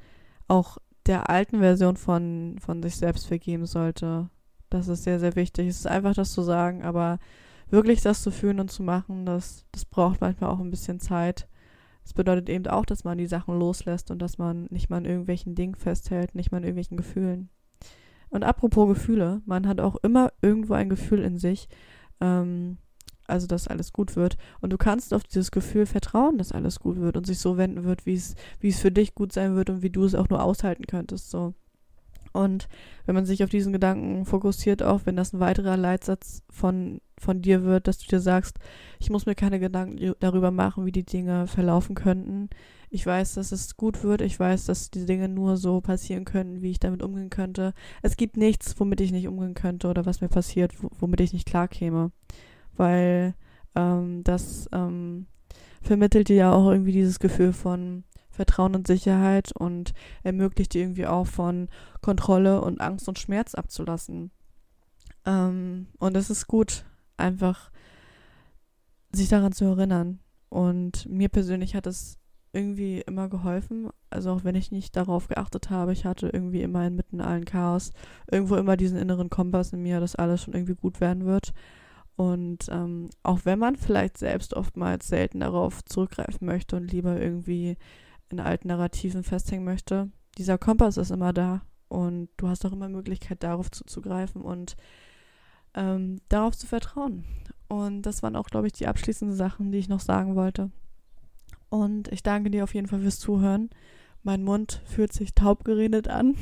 auch 0.49 0.79
der 1.07 1.31
alten 1.31 1.61
Version 1.61 1.97
von, 1.97 2.57
von 2.61 2.83
sich 2.83 2.97
selbst 2.97 3.27
vergeben 3.27 3.65
sollte. 3.65 4.29
Das 4.69 4.89
ist 4.89 5.05
sehr, 5.05 5.19
sehr 5.19 5.37
wichtig. 5.37 5.69
Es 5.69 5.79
ist 5.79 5.87
einfach 5.87 6.15
das 6.15 6.33
zu 6.33 6.43
sagen, 6.43 6.83
aber 6.83 7.19
wirklich 7.71 8.03
das 8.03 8.23
zu 8.23 8.31
fühlen 8.31 8.61
und 8.61 8.71
zu 8.71 8.83
machen, 8.83 9.25
das, 9.25 9.65
das 9.73 9.85
braucht 9.85 10.21
manchmal 10.21 10.51
auch 10.51 10.61
ein 10.61 10.71
bisschen 10.71 11.01
Zeit. 11.01 11.49
Das 12.09 12.15
bedeutet 12.15 12.49
eben 12.49 12.67
auch, 12.69 12.87
dass 12.87 13.05
man 13.05 13.19
die 13.19 13.27
Sachen 13.27 13.59
loslässt 13.59 14.11
und 14.11 14.23
dass 14.23 14.39
man 14.39 14.67
nicht 14.71 14.89
mal 14.89 14.97
an 14.97 15.05
irgendwelchen 15.05 15.55
Dingen 15.55 15.75
festhält, 15.75 16.35
nicht 16.35 16.51
mal 16.51 16.57
an 16.57 16.63
irgendwelchen 16.63 16.97
Gefühlen. 16.97 17.51
Und 18.31 18.45
apropos 18.45 18.89
Gefühle, 18.89 19.43
man 19.45 19.69
hat 19.69 19.79
auch 19.79 19.95
immer 19.97 20.33
irgendwo 20.41 20.73
ein 20.73 20.89
Gefühl 20.89 21.19
in 21.19 21.37
sich, 21.37 21.69
ähm, 22.23 22.79
also 23.27 23.47
dass 23.47 23.69
alles 23.69 23.93
gut 23.93 24.17
wird. 24.17 24.39
Und 24.63 24.73
du 24.73 24.79
kannst 24.79 25.13
auf 25.13 25.23
dieses 25.23 25.51
Gefühl 25.51 25.85
vertrauen, 25.85 26.39
dass 26.39 26.53
alles 26.53 26.81
gut 26.81 26.99
wird 26.99 27.19
und 27.19 27.27
sich 27.27 27.41
so 27.41 27.59
wenden 27.59 27.85
wird, 27.85 28.07
wie 28.07 28.15
es, 28.15 28.35
für 28.81 28.91
dich 28.91 29.15
gut 29.15 29.35
sein 29.35 29.55
wird 29.55 29.69
und 29.69 29.83
wie 29.83 29.91
du 29.91 30.03
es 30.05 30.15
auch 30.15 30.31
nur 30.31 30.43
aushalten 30.43 30.87
könntest. 30.87 31.29
So. 31.29 31.53
Und 32.39 32.69
wenn 33.05 33.17
man 33.17 33.27
sich 33.27 33.43
auf 33.43 33.51
diesen 33.51 33.73
Gedanken 33.73 34.25
fokussiert, 34.25 34.81
auch 34.85 35.01
wenn 35.07 35.17
das 35.17 35.33
ein 35.33 35.41
weiterer 35.41 35.77
Leitsatz 35.77 36.45
von, 36.49 37.01
von 37.19 37.43
dir 37.43 37.65
wird, 37.65 37.89
dass 37.89 37.99
du 37.99 38.07
dir 38.07 38.21
sagst, 38.21 38.61
ich 39.01 39.11
muss 39.11 39.27
mir 39.27 39.35
keine 39.35 39.59
Gedanken 39.59 40.15
darüber 40.21 40.53
machen, 40.53 40.87
wie 40.87 40.93
die 40.93 41.05
Dinge 41.05 41.49
verlaufen 41.49 41.97
könnten. 41.97 42.49
Ich 42.91 43.05
weiß, 43.05 43.35
dass 43.35 43.51
es 43.51 43.77
gut 43.77 44.05
wird. 44.05 44.21
Ich 44.21 44.39
weiß, 44.39 44.67
dass 44.67 44.93
die 44.93 45.05
Dinge 45.05 45.29
nur 45.29 45.57
so 45.57 45.81
passieren 45.81 46.25
könnten, 46.25 46.63
wie 46.63 46.71
ich 46.71 46.79
damit 46.79 47.03
umgehen 47.03 47.29
könnte. 47.29 47.75
Es 48.03 48.17
gibt 48.17 48.37
nichts, 48.37 48.79
womit 48.79 49.01
ich 49.01 49.11
nicht 49.11 49.27
umgehen 49.27 49.55
könnte 49.55 49.89
oder 49.89 50.07
was 50.07 50.21
mir 50.21 50.29
passiert, 50.29 50.73
womit 51.01 51.21
ich 51.21 51.33
nicht 51.33 51.49
klarkäme. 51.49 52.13
Weil 52.77 53.35
ähm, 53.75 54.23
das 54.23 54.69
ähm, 54.73 55.27
vermittelt 55.83 56.29
dir 56.29 56.37
ja 56.37 56.53
auch 56.53 56.71
irgendwie 56.71 56.93
dieses 56.93 57.19
Gefühl 57.19 57.53
von 57.53 58.05
Vertrauen 58.39 58.77
und 58.77 58.87
Sicherheit 58.87 59.51
und 59.51 59.95
ermöglicht 60.23 60.73
dir 60.73 60.83
irgendwie 60.83 61.09
auch 61.09 61.27
von 61.27 61.69
Kontrolle 62.03 62.61
und 62.61 62.81
Angst 62.81 63.09
und 63.09 63.19
Schmerz 63.19 63.57
abzulassen. 63.57 64.31
Ähm, 65.27 65.89
und 65.99 66.17
es 66.17 66.31
ist 66.31 66.47
gut, 66.47 66.85
einfach 67.17 67.73
sich 69.11 69.29
daran 69.29 69.51
zu 69.51 69.65
erinnern. 69.65 70.21
Und 70.51 71.05
mir 71.09 71.29
persönlich 71.29 71.75
hat 71.75 71.89
es 71.89 72.17
irgendwie 72.53 73.01
immer 73.01 73.29
geholfen. 73.29 73.91
Also 74.09 74.31
auch 74.31 74.45
wenn 74.45 74.55
ich 74.55 74.71
nicht 74.71 74.95
darauf 74.95 75.27
geachtet 75.27 75.69
habe, 75.69 75.93
ich 75.93 76.05
hatte 76.05 76.29
irgendwie 76.29 76.63
immer 76.63 76.87
inmitten 76.87 77.21
allen 77.21 77.45
Chaos 77.45 77.91
irgendwo 78.31 78.55
immer 78.55 78.77
diesen 78.77 78.99
inneren 78.99 79.31
Kompass 79.31 79.73
in 79.73 79.83
mir, 79.83 79.99
dass 79.99 80.15
alles 80.15 80.45
schon 80.45 80.55
irgendwie 80.55 80.77
gut 80.77 81.01
werden 81.01 81.27
wird. 81.27 81.53
Und 82.15 82.69
ähm, 82.71 83.11
auch 83.23 83.41
wenn 83.45 83.61
man 83.61 83.77
vielleicht 83.77 84.19
selbst 84.19 84.55
oftmals 84.55 85.07
selten 85.07 85.41
darauf 85.41 85.85
zurückgreifen 85.85 86.47
möchte 86.47 86.75
und 86.75 86.91
lieber 86.91 87.21
irgendwie 87.21 87.77
in 88.31 88.41
alten 88.41 88.69
Narrativen 88.69 89.23
festhängen 89.23 89.65
möchte, 89.65 90.11
dieser 90.37 90.59
Kompass 90.59 90.97
ist 90.97 91.11
immer 91.11 91.33
da 91.33 91.63
und 91.89 92.29
du 92.37 92.49
hast 92.49 92.65
auch 92.65 92.73
immer 92.73 92.89
Möglichkeit, 92.89 93.43
darauf 93.43 93.71
zuzugreifen 93.71 94.43
und 94.43 94.77
ähm, 95.75 96.21
darauf 96.29 96.57
zu 96.57 96.67
vertrauen. 96.67 97.25
Und 97.69 98.03
das 98.03 98.23
waren 98.23 98.37
auch, 98.37 98.47
glaube 98.47 98.67
ich, 98.67 98.73
die 98.73 98.87
abschließenden 98.87 99.37
Sachen, 99.37 99.73
die 99.73 99.79
ich 99.79 99.89
noch 99.89 100.01
sagen 100.01 100.37
wollte. 100.37 100.71
Und 101.69 102.09
ich 102.09 102.23
danke 102.23 102.51
dir 102.51 102.65
auf 102.65 102.75
jeden 102.75 102.89
Fall 102.89 103.01
fürs 103.01 103.19
Zuhören. 103.19 103.71
Mein 104.23 104.43
Mund 104.43 104.83
fühlt 104.87 105.13
sich 105.13 105.35
taub 105.35 105.65
geredet 105.65 106.09
an. 106.09 106.37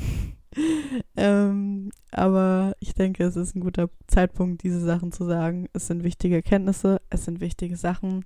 ähm, 1.17 1.91
aber 2.11 2.75
ich 2.79 2.93
denke, 2.93 3.25
es 3.25 3.35
ist 3.35 3.55
ein 3.55 3.59
guter 3.59 3.89
Zeitpunkt, 4.07 4.63
diese 4.63 4.79
Sachen 4.79 5.11
zu 5.11 5.25
sagen. 5.25 5.67
Es 5.73 5.87
sind 5.87 6.03
wichtige 6.03 6.35
Erkenntnisse, 6.35 7.01
es 7.09 7.25
sind 7.25 7.41
wichtige 7.41 7.75
Sachen. 7.75 8.25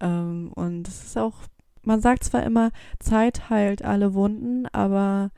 Ähm, 0.00 0.52
und 0.54 0.86
es 0.86 1.04
ist 1.04 1.18
auch, 1.18 1.42
man 1.86 2.00
sagt 2.00 2.24
zwar 2.24 2.42
immer, 2.42 2.70
Zeit 2.98 3.48
heilt 3.48 3.82
alle 3.82 4.14
Wunden, 4.14 4.66
aber 4.66 5.30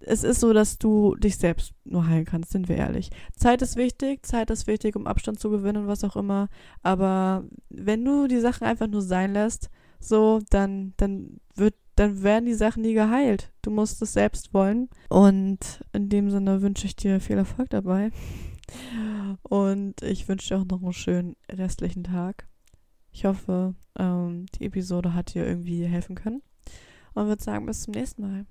es 0.00 0.24
ist 0.24 0.40
so, 0.40 0.52
dass 0.52 0.78
du 0.78 1.14
dich 1.16 1.36
selbst 1.36 1.72
nur 1.84 2.06
heilen 2.06 2.24
kannst, 2.24 2.50
sind 2.50 2.68
wir 2.68 2.76
ehrlich. 2.76 3.10
Zeit 3.36 3.62
ist 3.62 3.76
wichtig, 3.76 4.24
Zeit 4.24 4.50
ist 4.50 4.66
wichtig, 4.66 4.96
um 4.96 5.06
Abstand 5.06 5.38
zu 5.38 5.50
gewinnen 5.50 5.84
und 5.84 5.86
was 5.86 6.04
auch 6.04 6.16
immer. 6.16 6.48
Aber 6.82 7.44
wenn 7.70 8.04
du 8.04 8.26
die 8.26 8.40
Sachen 8.40 8.64
einfach 8.66 8.86
nur 8.86 9.02
sein 9.02 9.32
lässt, 9.32 9.70
so, 10.00 10.40
dann, 10.50 10.92
dann 10.96 11.40
wird, 11.54 11.74
dann 11.96 12.22
werden 12.22 12.46
die 12.46 12.54
Sachen 12.54 12.82
nie 12.82 12.94
geheilt. 12.94 13.52
Du 13.62 13.70
musst 13.70 14.02
es 14.02 14.12
selbst 14.12 14.52
wollen. 14.52 14.88
Und 15.08 15.82
in 15.92 16.08
dem 16.08 16.30
Sinne 16.30 16.60
wünsche 16.60 16.86
ich 16.86 16.96
dir 16.96 17.20
viel 17.20 17.38
Erfolg 17.38 17.70
dabei. 17.70 18.10
Und 19.42 20.02
ich 20.02 20.28
wünsche 20.28 20.48
dir 20.48 20.60
auch 20.60 20.66
noch 20.66 20.82
einen 20.82 20.92
schönen 20.92 21.36
restlichen 21.50 22.04
Tag. 22.04 22.46
Ich 23.14 23.24
hoffe, 23.24 23.74
ähm, 23.96 24.46
die 24.56 24.64
Episode 24.66 25.14
hat 25.14 25.34
dir 25.34 25.46
irgendwie 25.46 25.86
helfen 25.86 26.16
können. 26.16 26.42
Und 27.14 27.28
würde 27.28 27.42
sagen, 27.42 27.64
bis 27.64 27.82
zum 27.82 27.92
nächsten 27.94 28.22
Mal. 28.22 28.44